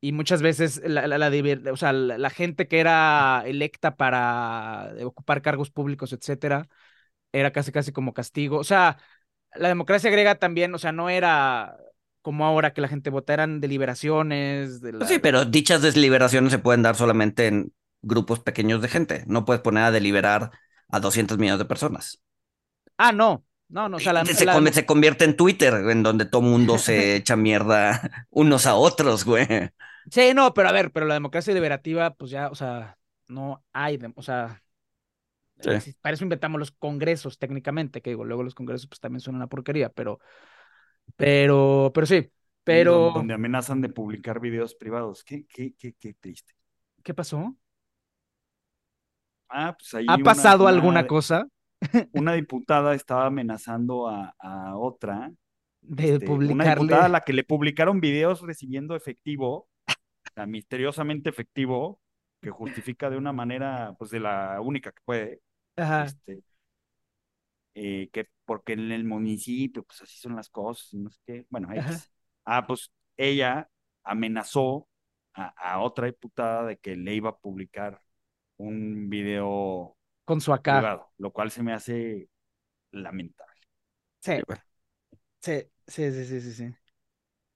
y 0.01 0.13
muchas 0.13 0.43
veces 0.43 0.81
la, 0.85 1.07
la, 1.07 1.19
la, 1.19 1.73
o 1.73 1.77
sea, 1.77 1.93
la, 1.93 2.31
gente 2.31 2.69
que 2.69 2.81
era 2.81 3.43
electa 3.47 3.97
para 3.97 4.95
ocupar 5.05 5.43
cargos 5.43 5.71
públicos, 5.71 6.13
etcétera, 6.13 6.69
era 7.33 7.53
casi 7.53 7.73
casi 7.73 7.93
como 7.93 8.13
castigo. 8.13 8.59
O 8.59 8.65
sea, 8.65 8.99
la 9.55 9.69
democracia 9.69 10.11
griega 10.11 10.37
también, 10.37 10.75
o 10.75 10.79
sea, 10.79 10.93
no 10.93 11.09
era 11.11 11.77
como 12.23 12.47
ahora 12.47 12.73
que 12.73 12.81
la 12.81 12.89
gente 12.89 13.11
vota, 13.11 13.35
eran 13.35 13.61
deliberaciones. 13.61 14.81
De 14.81 14.93
pues 14.93 15.09
Sí, 15.09 15.19
pero 15.19 15.45
dichas 15.45 15.83
deliberaciones 15.83 16.53
se 16.53 16.59
pueden 16.59 16.83
dar 16.83 16.95
solamente 16.95 17.49
en 17.49 17.73
grupos 18.01 18.41
pequeños 18.41 18.81
de 18.81 18.89
gente. 18.89 19.25
No 19.27 19.45
puedes 19.45 19.63
poner 19.63 19.85
a 19.85 19.91
deliberar 19.91 20.51
a 20.89 21.01
200 21.01 21.39
millones 21.39 21.59
de 21.59 21.65
personas. 21.65 22.23
Ah, 22.97 23.13
no, 23.13 23.45
no, 23.73 23.89
no, 23.89 23.97
o 23.97 24.01
sea, 24.01 24.13
la, 24.13 24.25
se, 24.27 24.35
se, 24.35 24.85
convierte 24.85 25.25
en 25.25 25.35
Twitter, 25.35 25.73
en 25.73 26.03
donde 26.03 26.27
todo 26.27 26.43
mundo 26.43 26.77
se 26.77 27.17
echa 27.17 27.37
mierda 27.37 28.27
unos 28.29 28.67
a 28.67 28.75
otros, 28.75 29.25
güey. 29.25 29.47
Sí, 30.11 30.35
no, 30.35 30.53
pero 30.53 30.69
a 30.69 30.73
ver, 30.73 30.93
pero 30.93 31.07
la 31.07 31.15
democracia 31.15 31.55
deliberativa, 31.55 32.13
pues 32.15 32.31
ya, 32.31 32.49
o 32.49 32.55
sea, 32.55 32.99
no 33.29 33.65
hay, 33.73 33.99
o 34.15 34.23
sea, 34.23 34.63
para 36.03 36.13
eso 36.13 36.25
inventamos 36.25 36.59
los 36.59 36.71
congresos 36.71 37.39
técnicamente, 37.39 38.03
que 38.03 38.11
digo, 38.11 38.25
luego 38.25 38.43
los 38.43 38.55
congresos 38.55 38.89
pues 38.89 39.01
también 39.01 39.21
son 39.21 39.37
una 39.37 39.47
porquería, 39.47 39.89
pero, 39.89 40.21
pero, 41.17 41.93
pero 41.95 42.07
sí, 42.07 42.31
pero... 42.65 43.13
Donde 43.15 43.33
amenazan 43.33 43.81
de 43.81 43.89
publicar 43.89 44.39
videos 44.39 44.75
privados, 44.75 45.25
qué, 45.25 45.47
qué, 45.47 45.73
qué, 45.79 45.95
qué 45.95 46.13
triste. 46.13 46.53
¿Qué 47.03 47.15
pasó? 47.15 47.57
Ah, 49.49 49.75
pues 49.79 49.95
ahí 49.95 50.05
¿Ha 50.11 50.19
pasado 50.19 50.67
alguna 50.67 51.07
cosa? 51.07 51.47
Una 52.13 52.35
diputada 52.35 52.95
estaba 52.95 53.27
amenazando 53.27 54.09
a, 54.09 54.35
a 54.39 54.77
otra. 54.77 55.33
De 55.81 56.15
este, 56.15 56.27
publicarle. 56.27 56.55
Una 56.55 56.75
diputada 56.75 57.05
a 57.07 57.09
la 57.09 57.21
que 57.21 57.33
le 57.33 57.45
publicaron 57.45 58.01
videos 58.01 58.43
recibiendo 58.43 58.95
efectivo, 58.95 59.69
misteriosamente 60.47 61.29
efectivo, 61.29 62.01
que 62.41 62.51
justifica 62.51 63.11
de 63.11 63.17
una 63.17 63.33
manera, 63.33 63.95
pues 63.99 64.11
de 64.11 64.21
la 64.21 64.61
única 64.61 64.93
que 64.93 65.01
puede. 65.05 65.41
Ajá. 65.77 66.05
Este, 66.05 66.43
eh, 67.75 68.11
que 68.13 68.29
porque 68.45 68.75
en 68.75 68.93
el 68.93 69.05
municipio, 69.05 69.83
pues 69.83 70.03
así 70.03 70.19
son 70.19 70.37
las 70.37 70.51
cosas, 70.51 70.93
no 70.95 71.11
sé 71.11 71.21
qué. 71.27 71.47
Bueno, 71.49 71.69
ah, 72.45 72.67
pues 72.67 72.93
ella 73.17 73.69
amenazó 74.05 74.89
a, 75.35 75.49
a, 75.57 75.81
otra 75.81 76.07
diputada 76.07 76.67
de 76.67 76.77
que 76.79 76.97
le 76.97 77.15
iba 77.15 77.31
a 77.31 77.39
publicar 77.39 78.03
un 78.59 79.09
video 79.09 79.97
con 80.33 80.41
su 80.41 80.53
acá. 80.55 81.07
lo 81.19 81.31
cual 81.31 81.51
se 81.51 81.63
me 81.63 81.75
hace 81.75 82.27
lamentable. 82.91 83.61
Sí. 84.21 84.33
Sí, 85.41 85.63
sí, 85.87 86.11
sí, 86.11 86.41
sí, 86.41 86.53
sí. 86.53 86.75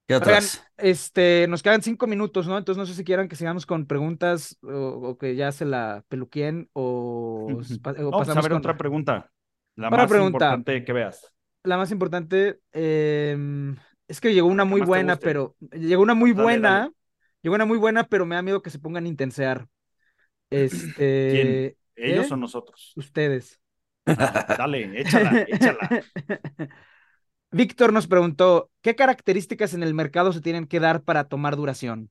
¿Qué 0.07 0.15
otras? 0.15 0.63
este, 0.77 1.47
nos 1.49 1.63
quedan 1.63 1.81
cinco 1.81 2.07
minutos, 2.07 2.47
¿no? 2.47 2.59
Entonces 2.59 2.79
no 2.79 2.85
sé 2.85 2.95
si 2.95 3.03
quieran 3.03 3.29
que 3.29 3.35
sigamos 3.37 3.65
con 3.65 3.87
preguntas 3.87 4.59
o, 4.63 5.17
que 5.19 5.37
ya 5.37 5.53
se 5.53 5.65
la 5.65 6.05
peluquien 6.09 6.69
o, 6.75 7.49
o 7.85 8.11
Vamos 8.11 8.29
a 8.29 8.41
ver 8.43 8.53
otra 8.53 8.77
pregunta. 8.77 9.31
La 9.75 9.89
más 9.89 10.11
importante 10.11 10.85
que 10.85 10.93
veas. 10.93 11.33
La 11.63 11.79
más 11.79 11.91
importante 11.91 12.61
em, 12.73 13.75
es 14.07 14.21
que 14.21 14.35
llegó 14.35 14.49
una 14.49 14.67
muy 14.67 14.83
buena, 14.83 15.17
pero 15.17 15.57
llegó 15.73 16.03
una 16.03 16.15
muy 16.15 16.33
buena, 16.33 16.93
llegó 17.41 17.55
una 17.55 17.65
muy 17.65 17.79
buena, 17.79 18.05
pero 18.05 18.27
me 18.27 18.35
da 18.35 18.43
miedo 18.43 18.61
que 18.61 18.71
se 18.71 18.79
pongan 18.79 19.07
a 19.07 19.09
intensear. 19.09 19.67
Este, 20.51 21.31
¿Quién? 21.33 21.86
¿Ellos 21.97 22.31
¿eh? 22.31 22.35
o 22.35 22.37
nosotros? 22.37 22.93
Ustedes. 22.97 23.61
Ah, 24.07 24.45
dale, 24.59 25.01
échala, 25.01 25.43
échala. 25.43 26.05
Víctor 27.51 27.93
nos 27.93 28.07
preguntó, 28.07 28.71
¿qué 28.83 28.95
características 28.95 29.75
en 29.75 29.83
el 29.83 29.95
mercado 29.95 30.33
se 30.33 30.41
tienen 30.41 30.67
que 30.67 30.81
dar 30.81 31.03
para 31.03 31.29
tomar 31.29 31.57
duración? 31.57 32.11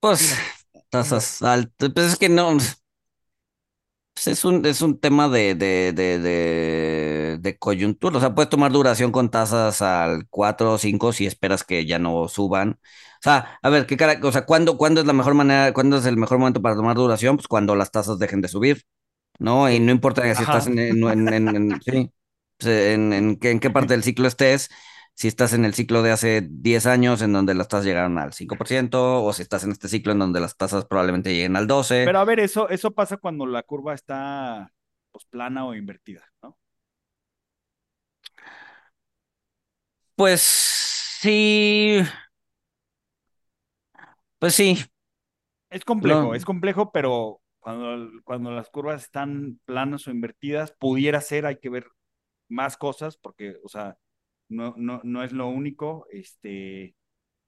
Pues 0.00 0.34
tasas 0.88 1.42
altas, 1.42 1.90
pues 1.94 2.06
es 2.12 2.16
que 2.18 2.28
no, 2.28 2.56
pues 4.22 4.38
es 4.38 4.44
un, 4.44 4.66
es 4.66 4.82
un 4.82 5.00
tema 5.00 5.30
de, 5.30 5.54
de, 5.54 5.92
de, 5.94 7.38
de, 7.40 7.58
coyuntura. 7.58 8.18
O 8.18 8.20
sea, 8.20 8.34
puedes 8.34 8.50
tomar 8.50 8.70
duración 8.70 9.12
con 9.12 9.30
tasas 9.30 9.80
al 9.80 10.26
4 10.28 10.72
o 10.72 10.78
5 10.78 11.12
si 11.14 11.24
esperas 11.24 11.64
que 11.64 11.86
ya 11.86 11.98
no 11.98 12.28
suban. 12.28 12.72
O 12.72 13.22
sea, 13.22 13.58
a 13.62 13.70
ver, 13.70 13.86
¿qué 13.86 13.96
cara, 13.96 14.18
o 14.22 14.32
sea, 14.32 14.44
¿cuándo, 14.44 14.76
¿cuándo 14.76 15.00
es 15.00 15.06
la 15.06 15.14
mejor 15.14 15.32
manera, 15.34 15.72
cuándo 15.72 15.96
es 15.96 16.04
el 16.04 16.18
mejor 16.18 16.38
momento 16.38 16.60
para 16.60 16.76
tomar 16.76 16.96
duración? 16.96 17.36
Pues 17.36 17.48
cuando 17.48 17.74
las 17.76 17.90
tasas 17.92 18.18
dejen 18.18 18.42
de 18.42 18.48
subir, 18.48 18.82
¿no? 19.38 19.70
Y 19.70 19.80
no 19.80 19.90
importa 19.90 20.22
si 20.34 20.42
estás 20.42 20.66
en, 20.66 20.78
en, 20.78 21.28
en, 21.32 21.80
sí, 21.82 22.12
pues, 22.58 22.68
en, 22.68 23.12
en, 23.14 23.38
en 23.40 23.60
qué 23.60 23.70
parte 23.70 23.94
del 23.94 24.02
ciclo 24.02 24.28
estés, 24.28 24.68
si 25.20 25.28
estás 25.28 25.52
en 25.52 25.66
el 25.66 25.74
ciclo 25.74 26.00
de 26.00 26.12
hace 26.12 26.40
10 26.50 26.86
años 26.86 27.20
en 27.20 27.34
donde 27.34 27.52
las 27.52 27.68
tasas 27.68 27.84
llegaron 27.84 28.16
al 28.16 28.32
5%, 28.32 29.22
o 29.22 29.32
si 29.34 29.42
estás 29.42 29.62
en 29.64 29.70
este 29.70 29.86
ciclo 29.86 30.12
en 30.12 30.18
donde 30.18 30.40
las 30.40 30.56
tasas 30.56 30.86
probablemente 30.86 31.34
lleguen 31.34 31.56
al 31.56 31.68
12%. 31.68 32.06
Pero 32.06 32.18
a 32.20 32.24
ver, 32.24 32.40
eso, 32.40 32.70
eso 32.70 32.92
pasa 32.92 33.18
cuando 33.18 33.44
la 33.44 33.62
curva 33.62 33.92
está 33.92 34.72
pues, 35.12 35.26
plana 35.26 35.66
o 35.66 35.74
invertida, 35.74 36.24
¿no? 36.42 36.56
Pues 40.16 40.40
sí. 40.40 42.00
Pues 44.38 44.54
sí. 44.54 44.78
Es 45.68 45.84
complejo, 45.84 46.34
es 46.34 46.46
complejo, 46.46 46.92
pero 46.92 47.42
cuando, 47.58 48.10
cuando 48.24 48.52
las 48.52 48.70
curvas 48.70 49.02
están 49.02 49.60
planas 49.66 50.06
o 50.06 50.10
invertidas, 50.10 50.72
pudiera 50.78 51.20
ser, 51.20 51.44
hay 51.44 51.58
que 51.58 51.68
ver 51.68 51.88
más 52.48 52.78
cosas, 52.78 53.18
porque, 53.18 53.58
o 53.62 53.68
sea, 53.68 53.98
no, 54.50 54.74
no, 54.76 55.00
no 55.04 55.24
es 55.24 55.32
lo 55.32 55.48
único, 55.48 56.06
este, 56.10 56.94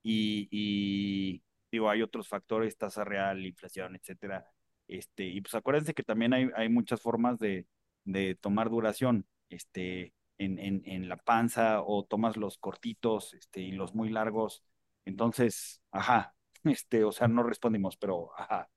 y, 0.03 0.49
y, 0.51 1.43
digo, 1.71 1.91
hay 1.91 2.03
otros 2.03 2.29
factores, 2.29 2.79
tasa 2.79 3.05
real, 3.05 3.45
inflación, 3.45 3.97
etcétera, 3.97 4.47
este, 4.89 5.25
y 5.25 5.41
pues 5.41 5.55
acuérdense 5.55 5.95
que 5.95 6.05
también 6.05 6.33
hay, 6.33 6.49
hay 6.57 6.69
muchas 6.69 7.01
formas 7.03 7.39
de, 7.39 7.67
de 8.05 8.37
tomar 8.37 8.71
duración, 8.71 9.27
este, 9.51 10.15
en, 10.39 10.59
en, 10.59 10.83
en, 10.87 11.09
la 11.09 11.17
panza, 11.17 11.83
o 11.83 12.05
tomas 12.05 12.37
los 12.37 12.59
cortitos, 12.59 13.35
este, 13.35 13.61
y 13.61 13.73
los 13.73 13.95
muy 13.95 14.09
largos, 14.11 14.65
entonces, 15.05 15.83
ajá, 15.91 16.35
este, 16.65 17.05
o 17.05 17.13
sea, 17.13 17.29
no 17.29 17.43
respondimos, 17.43 17.97
pero 17.97 18.31
ajá. 18.39 18.69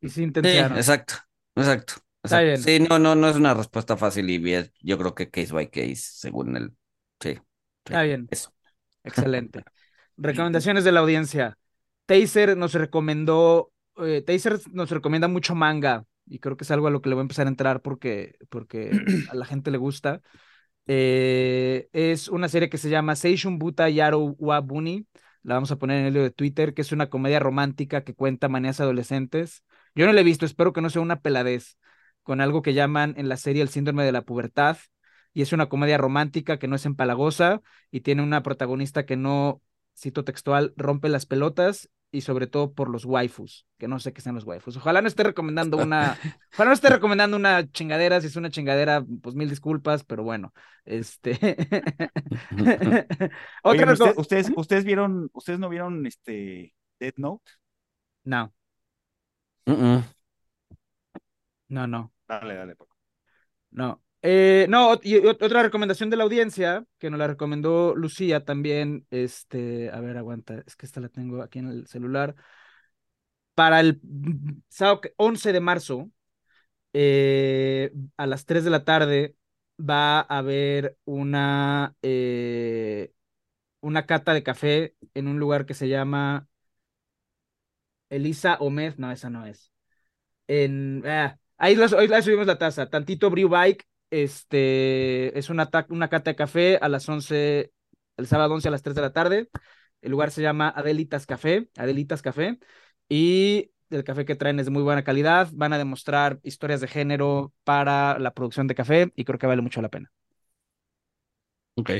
Y 0.00 0.08
sí, 0.08 0.24
exacto, 0.24 1.14
exacto. 1.54 1.94
Sí, 2.58 2.80
no, 2.80 2.98
no, 2.98 3.14
no 3.14 3.28
es 3.28 3.36
una 3.36 3.54
respuesta 3.54 3.96
fácil 3.96 4.28
y 4.28 4.38
bien, 4.38 4.70
yo 4.82 4.98
creo 4.98 5.14
que 5.14 5.30
case 5.30 5.52
by 5.52 5.70
case, 5.70 5.96
según 5.96 6.56
el 6.56 6.76
Sí. 7.20 7.38
Está 7.84 8.02
bien. 8.02 8.28
Eso. 8.30 8.52
Excelente. 9.04 9.64
Recomendaciones 10.16 10.84
de 10.84 10.92
la 10.92 11.00
audiencia. 11.00 11.58
Taser 12.06 12.56
nos 12.56 12.74
recomendó, 12.74 13.72
eh, 13.98 14.22
Taser 14.22 14.58
nos 14.72 14.90
recomienda 14.90 15.28
mucho 15.28 15.54
manga 15.54 16.04
y 16.26 16.38
creo 16.38 16.56
que 16.56 16.64
es 16.64 16.70
algo 16.70 16.86
a 16.86 16.90
lo 16.90 17.00
que 17.00 17.08
le 17.08 17.14
voy 17.14 17.22
a 17.22 17.22
empezar 17.22 17.46
a 17.46 17.50
entrar 17.50 17.82
porque, 17.82 18.36
porque 18.48 18.90
a 19.30 19.34
la 19.34 19.44
gente 19.44 19.70
le 19.70 19.78
gusta. 19.78 20.20
Eh, 20.86 21.88
es 21.92 22.28
una 22.28 22.48
serie 22.48 22.70
que 22.70 22.78
se 22.78 22.90
llama 22.90 23.14
Seishun 23.14 23.58
Buta 23.58 23.88
Yaro 23.90 24.34
wa 24.38 24.60
Buni. 24.60 25.06
La 25.42 25.54
vamos 25.54 25.70
a 25.70 25.76
poner 25.76 26.00
en 26.00 26.06
el 26.06 26.14
de 26.14 26.30
Twitter, 26.30 26.74
que 26.74 26.82
es 26.82 26.92
una 26.92 27.08
comedia 27.08 27.40
romántica 27.40 28.04
que 28.04 28.14
cuenta 28.14 28.48
manías 28.48 28.80
adolescentes. 28.80 29.62
Yo 29.94 30.06
no 30.06 30.12
la 30.12 30.20
he 30.20 30.24
visto, 30.24 30.44
espero 30.46 30.72
que 30.72 30.80
no 30.80 30.90
sea 30.90 31.02
una 31.02 31.20
peladez, 31.20 31.78
con 32.22 32.40
algo 32.40 32.62
que 32.62 32.74
llaman 32.74 33.14
en 33.16 33.28
la 33.28 33.36
serie 33.36 33.62
el 33.62 33.68
síndrome 33.68 34.04
de 34.04 34.12
la 34.12 34.22
pubertad 34.22 34.78
y 35.38 35.42
es 35.42 35.52
una 35.52 35.68
comedia 35.68 35.98
romántica 35.98 36.58
que 36.58 36.66
no 36.66 36.74
es 36.74 36.84
empalagosa 36.84 37.62
y 37.92 38.00
tiene 38.00 38.24
una 38.24 38.42
protagonista 38.42 39.06
que 39.06 39.16
no, 39.16 39.62
cito 39.96 40.24
textual, 40.24 40.74
rompe 40.76 41.08
las 41.08 41.26
pelotas 41.26 41.90
y 42.10 42.22
sobre 42.22 42.48
todo 42.48 42.72
por 42.72 42.90
los 42.90 43.04
waifus, 43.04 43.64
que 43.78 43.86
no 43.86 44.00
sé 44.00 44.12
qué 44.12 44.20
sean 44.20 44.34
los 44.34 44.42
waifus. 44.42 44.78
Ojalá 44.78 45.00
no 45.00 45.06
esté 45.06 45.22
recomendando 45.22 45.76
una, 45.76 46.18
ojalá 46.54 46.70
no 46.70 46.74
esté 46.74 46.88
recomendando 46.88 47.36
una 47.36 47.70
chingadera, 47.70 48.20
si 48.20 48.26
es 48.26 48.34
una 48.34 48.50
chingadera, 48.50 49.04
pues 49.22 49.36
mil 49.36 49.48
disculpas, 49.48 50.02
pero 50.02 50.24
bueno, 50.24 50.52
este. 50.84 51.38
ustedes, 54.16 54.50
ustedes 54.56 54.84
vieron, 54.84 55.30
ustedes 55.34 55.60
no 55.60 55.68
vieron 55.68 56.04
este 56.04 56.74
Dead 56.98 57.14
Note? 57.16 57.48
No. 58.24 58.52
No, 61.68 61.86
no. 61.86 62.12
Dale, 62.26 62.54
dale, 62.56 62.74
Paco. 62.74 62.96
No. 63.70 64.02
Eh, 64.22 64.66
no, 64.68 64.98
y 65.02 65.16
otra 65.26 65.62
recomendación 65.62 66.10
de 66.10 66.16
la 66.16 66.24
audiencia, 66.24 66.84
que 66.98 67.08
nos 67.10 67.18
la 67.18 67.28
recomendó 67.28 67.94
Lucía 67.94 68.44
también, 68.44 69.06
este, 69.10 69.90
a 69.90 70.00
ver, 70.00 70.16
aguanta, 70.16 70.62
es 70.66 70.74
que 70.74 70.86
esta 70.86 71.00
la 71.00 71.08
tengo 71.08 71.42
aquí 71.42 71.60
en 71.60 71.68
el 71.68 71.86
celular. 71.86 72.34
Para 73.54 73.80
el 73.80 74.00
sábado 74.68 75.00
11 75.16 75.52
de 75.52 75.60
marzo, 75.60 76.10
eh, 76.94 77.92
a 78.16 78.26
las 78.26 78.46
3 78.46 78.64
de 78.64 78.70
la 78.70 78.84
tarde, 78.84 79.36
va 79.80 80.20
a 80.20 80.38
haber 80.38 80.96
una, 81.04 81.96
eh, 82.02 83.12
una 83.80 84.06
cata 84.06 84.34
de 84.34 84.42
café 84.44 84.96
en 85.14 85.28
un 85.28 85.38
lugar 85.40 85.66
que 85.66 85.74
se 85.74 85.88
llama 85.88 86.48
Elisa 88.10 88.56
Omed, 88.60 88.94
no, 88.96 89.10
esa 89.12 89.30
no 89.30 89.46
es. 89.46 89.72
En, 90.48 91.04
ah, 91.06 91.38
ahí, 91.58 91.76
ahí 91.76 92.22
subimos 92.22 92.46
la 92.46 92.58
taza, 92.58 92.90
tantito 92.90 93.30
Brew 93.30 93.48
Bike 93.48 93.86
Este 94.10 95.38
es 95.38 95.50
una, 95.50 95.68
una 95.90 96.08
cata 96.08 96.30
de 96.30 96.36
café 96.36 96.78
a 96.80 96.88
las 96.88 97.08
11, 97.08 97.72
el 98.16 98.26
sábado 98.26 98.54
11 98.54 98.68
a 98.68 98.70
las 98.70 98.82
3 98.82 98.96
de 98.96 99.02
la 99.02 99.12
tarde. 99.12 99.48
El 100.00 100.12
lugar 100.12 100.30
se 100.30 100.42
llama 100.42 100.68
Adelitas 100.70 101.26
Café, 101.26 101.68
Adelitas 101.76 102.22
Café. 102.22 102.58
Y 103.08 103.72
el 103.90 104.04
café 104.04 104.24
que 104.24 104.36
traen 104.36 104.60
es 104.60 104.66
de 104.66 104.72
muy 104.72 104.82
buena 104.82 105.04
calidad. 105.04 105.48
Van 105.52 105.72
a 105.72 105.78
demostrar 105.78 106.40
historias 106.42 106.80
de 106.80 106.88
género 106.88 107.52
para 107.64 108.18
la 108.18 108.32
producción 108.34 108.66
de 108.66 108.74
café 108.74 109.12
y 109.16 109.24
creo 109.24 109.38
que 109.38 109.46
vale 109.46 109.62
mucho 109.62 109.82
la 109.82 109.88
pena. 109.90 110.10
Ok. 111.76 111.90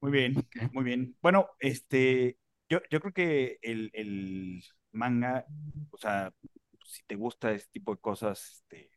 Muy 0.00 0.12
bien, 0.12 0.36
Ok. 0.36 0.56
muy 0.70 0.84
bien. 0.84 1.16
Bueno, 1.22 1.48
este, 1.60 2.38
yo, 2.68 2.80
yo 2.90 3.00
creo 3.00 3.12
que 3.14 3.58
el, 3.62 3.90
el 3.94 4.62
manga, 4.92 5.46
o 5.90 5.96
sea, 5.96 6.32
si 6.84 7.02
te 7.04 7.16
gusta 7.16 7.52
este 7.52 7.70
tipo 7.72 7.94
de 7.94 8.00
cosas, 8.00 8.62
este, 8.70 8.90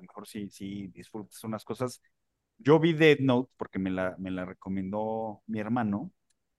lo 0.00 0.06
mejor 0.08 0.26
sí, 0.28 0.48
sí 0.50 0.88
disfrutas 0.88 1.42
unas 1.44 1.64
cosas. 1.64 2.00
Yo 2.58 2.78
vi 2.80 2.92
Death 2.92 3.20
Note 3.20 3.52
porque 3.56 3.78
me 3.78 3.90
la, 3.90 4.16
me 4.18 4.30
la 4.30 4.44
recomendó 4.44 5.42
mi 5.46 5.60
hermano, 5.60 6.12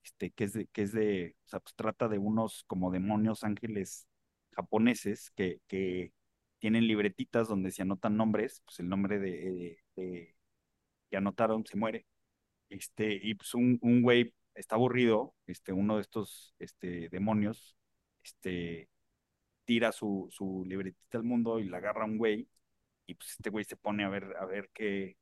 este, 0.03 0.31
que 0.31 0.45
es 0.45 0.53
de, 0.53 0.67
que 0.67 0.83
es 0.83 0.91
de, 0.93 1.35
o 1.45 1.49
sea, 1.49 1.59
pues 1.59 1.75
trata 1.75 2.07
de 2.07 2.17
unos 2.17 2.63
como 2.67 2.91
demonios 2.91 3.43
ángeles 3.43 4.07
japoneses 4.51 5.31
que, 5.35 5.61
que 5.67 6.13
tienen 6.59 6.87
libretitas 6.87 7.47
donde 7.47 7.71
se 7.71 7.81
anotan 7.83 8.17
nombres, 8.17 8.61
pues 8.65 8.79
el 8.79 8.89
nombre 8.89 9.19
de, 9.19 9.79
de- 9.95 10.35
que 11.09 11.17
anotaron 11.17 11.65
se 11.65 11.77
muere. 11.77 12.05
Este, 12.69 13.19
y 13.23 13.35
pues 13.35 13.53
un, 13.55 13.79
un 13.81 14.01
güey 14.03 14.33
está 14.55 14.75
aburrido, 14.75 15.35
este, 15.47 15.73
uno 15.73 15.95
de 15.97 16.01
estos 16.03 16.55
este, 16.59 17.09
demonios, 17.09 17.77
este, 18.23 18.89
tira 19.65 19.91
su, 19.91 20.27
su 20.31 20.63
libretita 20.67 21.17
al 21.17 21.23
mundo 21.25 21.59
y 21.59 21.65
la 21.69 21.77
agarra 21.77 22.05
un 22.05 22.17
güey, 22.17 22.49
y 23.09 23.15
pues 23.15 23.31
este 23.31 23.49
güey 23.49 23.65
se 23.65 23.77
pone 23.77 24.03
a 24.05 24.09
ver, 24.09 24.35
a 24.39 24.45
ver 24.45 24.69
qué, 24.73 25.17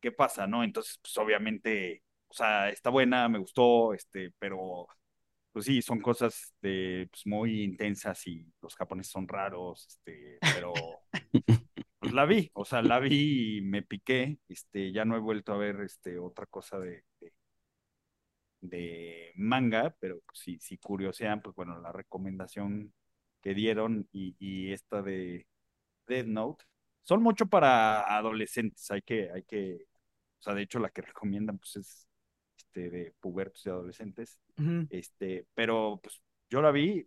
qué 0.00 0.12
pasa, 0.12 0.46
¿no? 0.46 0.64
Entonces, 0.64 0.98
pues 1.02 1.16
obviamente, 1.18 2.04
o 2.28 2.34
sea, 2.34 2.70
está 2.70 2.90
buena, 2.90 3.28
me 3.28 3.38
gustó, 3.38 3.94
este, 3.94 4.32
pero 4.38 4.88
pues 5.52 5.66
sí, 5.66 5.82
son 5.82 6.00
cosas 6.00 6.54
de, 6.62 7.08
pues, 7.10 7.26
muy 7.26 7.62
intensas 7.62 8.26
y 8.26 8.46
los 8.62 8.76
japoneses 8.76 9.12
son 9.12 9.28
raros, 9.28 9.86
este, 9.88 10.38
pero 10.54 10.72
pues 12.00 12.12
la 12.12 12.26
vi, 12.26 12.50
o 12.54 12.64
sea, 12.64 12.82
la 12.82 12.98
vi 13.00 13.58
y 13.58 13.60
me 13.62 13.82
piqué, 13.82 14.38
este, 14.48 14.92
ya 14.92 15.04
no 15.04 15.16
he 15.16 15.20
vuelto 15.20 15.52
a 15.52 15.56
ver 15.58 15.80
este, 15.82 16.18
otra 16.18 16.46
cosa 16.46 16.78
de, 16.80 17.04
de, 17.20 17.32
de 18.60 19.32
manga, 19.36 19.94
pero 20.00 20.20
pues, 20.26 20.38
si, 20.40 20.58
si 20.58 20.78
curiosean, 20.78 21.42
pues 21.42 21.54
bueno, 21.56 21.80
la 21.80 21.92
recomendación 21.92 22.92
que 23.42 23.54
dieron 23.54 24.08
y, 24.12 24.36
y 24.38 24.72
esta 24.72 25.02
de 25.02 25.46
Death 26.06 26.26
Note, 26.26 26.64
son 27.04 27.22
mucho 27.22 27.46
para 27.46 28.02
adolescentes, 28.16 28.90
hay 28.90 29.02
que, 29.02 29.30
hay 29.32 29.44
que, 29.44 29.86
o 30.40 30.42
sea, 30.42 30.54
de 30.54 30.62
hecho 30.62 30.78
la 30.80 30.90
que 30.90 31.02
recomiendan 31.02 31.58
pues 31.58 31.76
es 31.76 32.08
este, 32.58 32.90
de 32.90 33.14
pubertos 33.20 33.64
y 33.66 33.70
adolescentes, 33.70 34.38
este, 34.90 35.46
pero 35.54 36.00
pues 36.02 36.20
yo 36.50 36.62
la 36.62 36.70
vi, 36.72 37.06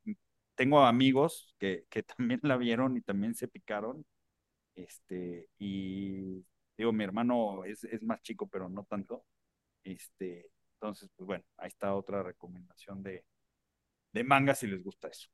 tengo 0.55 0.81
amigos 0.85 1.55
que, 1.59 1.85
que 1.89 2.03
también 2.17 2.39
la 2.43 2.57
vieron 2.57 2.97
y 2.97 3.01
también 3.01 3.35
se 3.35 3.47
picaron, 3.47 4.05
este, 4.75 5.49
y 5.59 6.45
digo, 6.77 6.93
mi 6.93 7.03
hermano 7.03 7.65
es, 7.65 7.83
es 7.85 8.03
más 8.03 8.21
chico, 8.21 8.47
pero 8.47 8.69
no 8.69 8.85
tanto, 8.85 9.25
este, 9.83 10.51
entonces, 10.75 11.09
pues 11.15 11.27
bueno, 11.27 11.45
ahí 11.57 11.69
está 11.69 11.95
otra 11.95 12.23
recomendación 12.23 13.03
de, 13.03 13.25
de 14.13 14.23
manga 14.23 14.55
si 14.55 14.67
les 14.67 14.83
gusta 14.83 15.09
eso. 15.09 15.29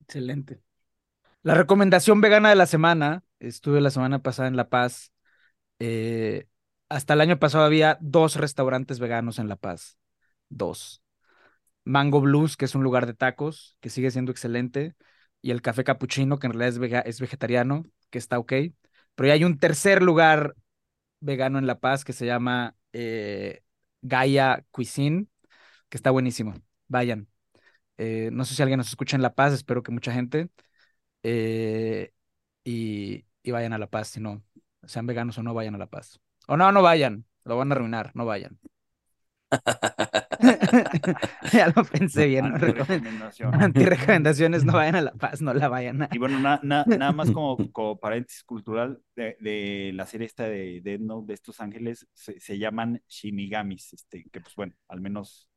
Excelente. 0.00 0.62
La 1.42 1.54
recomendación 1.54 2.20
vegana 2.20 2.50
de 2.50 2.54
la 2.56 2.66
semana, 2.66 3.24
estuve 3.38 3.80
la 3.80 3.90
semana 3.90 4.20
pasada 4.20 4.48
en 4.48 4.56
La 4.56 4.68
Paz. 4.68 5.12
eh, 5.80 6.46
hasta 6.90 7.14
el 7.14 7.22
año 7.22 7.38
pasado 7.38 7.64
había 7.64 7.98
dos 8.00 8.36
restaurantes 8.36 9.00
veganos 9.00 9.38
en 9.38 9.48
La 9.48 9.56
Paz. 9.56 9.98
Dos. 10.50 11.02
Mango 11.84 12.20
Blues, 12.22 12.56
que 12.56 12.66
es 12.66 12.74
un 12.76 12.84
lugar 12.84 13.06
de 13.06 13.14
tacos, 13.14 13.76
que 13.80 13.90
sigue 13.90 14.10
siendo 14.10 14.32
excelente, 14.32 14.94
y 15.42 15.52
el 15.52 15.62
Café 15.62 15.84
Capuchino, 15.84 16.38
que 16.38 16.46
en 16.48 16.54
realidad 16.54 17.04
es, 17.06 17.16
es 17.16 17.20
vegetariano, 17.20 17.84
que 18.10 18.18
está 18.18 18.38
ok. 18.38 18.52
Pero 19.14 19.28
ya 19.28 19.34
hay 19.34 19.44
un 19.44 19.58
tercer 19.58 20.02
lugar 20.02 20.56
vegano 21.20 21.58
en 21.58 21.66
La 21.66 21.80
Paz 21.80 22.04
que 22.04 22.12
se 22.14 22.26
llama 22.26 22.76
eh, 22.92 23.62
Gaia 24.02 24.64
Cuisine, 24.72 25.26
que 25.88 25.98
está 25.98 26.10
buenísimo. 26.10 26.54
Vayan. 26.88 27.28
Eh, 27.98 28.30
no 28.32 28.44
sé 28.44 28.54
si 28.54 28.62
alguien 28.62 28.78
nos 28.78 28.88
escucha 28.88 29.16
en 29.16 29.22
La 29.22 29.34
Paz, 29.34 29.52
espero 29.54 29.82
que 29.82 29.92
mucha 29.92 30.12
gente. 30.12 30.50
Eh, 31.22 32.12
y, 32.64 33.26
y 33.42 33.50
vayan 33.50 33.72
a 33.72 33.78
La 33.78 33.88
Paz, 33.90 34.08
si 34.08 34.20
no, 34.20 34.42
sean 34.84 35.06
veganos 35.06 35.38
o 35.38 35.42
no, 35.42 35.54
vayan 35.54 35.74
a 35.74 35.78
La 35.78 35.86
Paz. 35.90 36.20
O 36.48 36.56
no, 36.56 36.72
no 36.72 36.82
vayan, 36.82 37.26
lo 37.44 37.56
van 37.56 37.72
a 37.72 37.74
arruinar, 37.74 38.10
no 38.14 38.26
vayan. 38.26 38.58
ya 41.52 41.72
lo 41.74 41.84
pensé 41.84 42.26
bien. 42.26 42.50
¿no? 42.50 42.56
Recomen- 42.58 42.80
Anti-recomendación. 42.80 43.54
Antirecomendaciones, 43.62 44.64
no 44.64 44.72
vayan 44.74 44.96
a 44.96 45.00
La 45.02 45.12
Paz, 45.18 45.42
no 45.42 45.52
la 45.54 45.68
vayan 45.68 46.02
a... 46.02 46.08
Y 46.12 46.18
bueno, 46.18 46.38
na- 46.38 46.60
na- 46.62 46.84
nada 46.86 47.12
más 47.12 47.30
como, 47.30 47.56
como 47.72 47.98
paréntesis 47.98 48.44
cultural 48.44 49.00
de, 49.16 49.36
de 49.40 49.92
la 49.94 50.06
serie 50.06 50.26
esta 50.26 50.44
de 50.44 50.80
Death 50.82 51.00
Note 51.00 51.26
de 51.28 51.34
estos 51.34 51.60
ángeles, 51.60 52.06
se, 52.12 52.38
se 52.40 52.58
llaman 52.58 53.02
Shinigamis, 53.08 53.92
este, 53.92 54.24
que 54.30 54.40
pues 54.40 54.54
bueno, 54.54 54.74
al 54.88 55.00
menos 55.00 55.48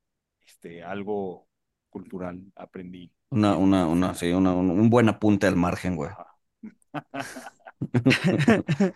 este, 0.45 0.84
algo 0.84 1.47
cultural 1.89 2.43
aprendí. 2.55 3.11
Una, 3.38 3.58
una, 3.58 3.86
una, 3.88 4.14
sí, 4.16 4.32
una, 4.32 4.54
un, 4.54 4.70
un 4.70 4.90
buen 4.90 5.10
apunte 5.10 5.46
al 5.48 5.58
margen, 5.58 5.96
güey. 5.98 6.12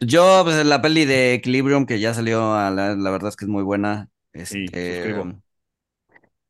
Yo, 0.00 0.42
pues 0.44 0.64
la 0.66 0.82
peli 0.82 1.04
de 1.06 1.34
Equilibrium 1.34 1.86
que 1.86 1.98
ya 2.00 2.12
salió, 2.14 2.54
a 2.54 2.70
la, 2.70 2.94
la 2.94 3.10
verdad 3.10 3.30
es 3.30 3.36
que 3.36 3.44
es 3.46 3.48
muy 3.50 3.62
buena. 3.62 4.10
Sí, 4.48 4.66
Este, 4.72 4.86
suscribo. 4.86 5.34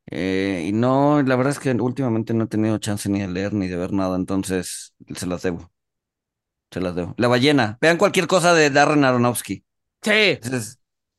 eh, 0.07 0.65
y 0.67 0.71
no, 0.73 1.21
la 1.23 1.35
verdad 1.35 1.51
es 1.53 1.59
que 1.59 1.71
últimamente 1.71 2.33
no 2.33 2.45
he 2.45 2.47
tenido 2.47 2.77
chance 2.77 3.09
ni 3.09 3.21
de 3.21 3.27
leer 3.27 3.53
ni 3.53 3.67
de 3.67 3.75
ver 3.77 3.91
nada, 3.93 4.15
entonces 4.15 4.93
se 5.15 5.25
las 5.27 5.41
debo. 5.43 5.71
Se 6.71 6.81
las 6.81 6.95
debo. 6.95 7.13
La 7.17 7.27
ballena. 7.27 7.77
Vean 7.81 7.97
cualquier 7.97 8.27
cosa 8.27 8.53
de 8.53 8.69
Darren 8.69 9.03
Aronofsky. 9.05 9.63
Sí, 10.01 10.45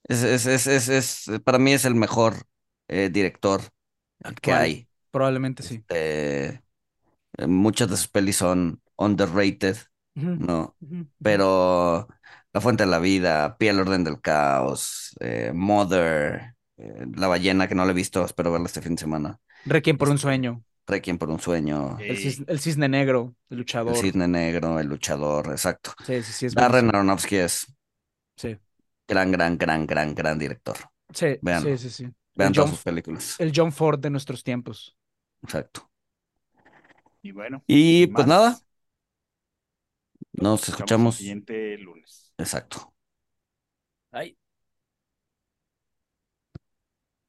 Es, 0.08 0.24
es, 0.24 0.68
es, 0.68 0.88
es, 0.88 1.26
para 1.44 1.58
mí 1.58 1.72
es 1.72 1.84
el 1.84 1.94
mejor 1.94 2.34
eh, 2.88 3.10
director 3.10 3.62
que 4.42 4.52
hay. 4.54 4.85
Probablemente 5.16 5.62
sí. 5.62 5.84
Eh, 5.88 6.60
eh, 7.38 7.46
muchas 7.46 7.90
de 7.90 7.96
sus 7.96 8.08
pelis 8.08 8.36
son 8.38 8.82
underrated, 8.96 9.76
¿no? 10.38 10.76
Pero 11.22 12.08
La 12.52 12.60
Fuente 12.60 12.84
de 12.84 12.90
la 12.90 12.98
Vida, 12.98 13.56
Pie 13.58 13.70
al 13.70 13.80
Orden 13.80 14.04
del 14.04 14.20
Caos, 14.20 15.16
eh, 15.20 15.52
Mother, 15.54 16.54
eh, 16.78 17.06
La 17.16 17.28
Ballena, 17.28 17.68
que 17.68 17.74
no 17.74 17.84
la 17.84 17.92
he 17.92 17.94
visto, 17.94 18.24
espero 18.24 18.52
verla 18.52 18.66
este 18.68 18.82
fin 18.82 18.96
de 18.96 19.00
semana. 19.02 19.40
Requiem 19.64 19.98
por 19.98 20.08
un 20.08 20.16
Este, 20.16 20.22
sueño. 20.24 20.62
Requiem 20.86 21.18
por 21.18 21.30
un 21.30 21.40
sueño, 21.40 21.98
El 21.98 22.16
cisne, 22.18 22.46
el 22.48 22.60
cisne 22.60 22.88
negro, 22.88 23.36
el 23.50 23.58
El 23.58 23.58
luchador. 23.58 23.96
Cisne 23.96 24.28
Negro, 24.28 24.78
El 24.78 24.86
Luchador, 24.88 25.46
exacto. 25.50 25.92
Sí, 26.02 26.22
sí, 26.22 26.32
sí, 26.32 26.46
es 26.46 26.54
Darren. 26.54 26.88
Aronofsky 26.90 27.36
es 27.36 27.66
Sí, 28.36 28.58
gran, 29.08 29.32
gran, 29.32 29.58
gran, 29.58 29.86
gran, 29.86 30.14
gran 30.14 30.38
director. 30.38 30.76
sí, 31.12 31.26
Véanlo. 31.40 31.76
sí, 31.76 31.78
sí, 31.78 31.90
sí. 31.90 32.04
Vean 32.34 32.52
El 32.52 32.54
todas 32.54 32.70
John, 32.70 32.70
sus 32.70 32.82
películas. 32.82 33.38
el 33.38 33.52
John 33.54 33.72
Ford 33.72 33.98
de 34.00 34.10
nuestros 34.10 34.44
tiempos. 34.44 34.96
Exacto. 35.42 35.88
Y 37.22 37.32
bueno, 37.32 37.64
Y 37.66 38.08
pues 38.08 38.26
más, 38.26 38.26
nada, 38.26 38.60
nos 40.32 40.68
escuchamos 40.68 41.04
el 41.06 41.12
siguiente 41.12 41.76
lunes. 41.78 42.32
Exacto. 42.38 42.94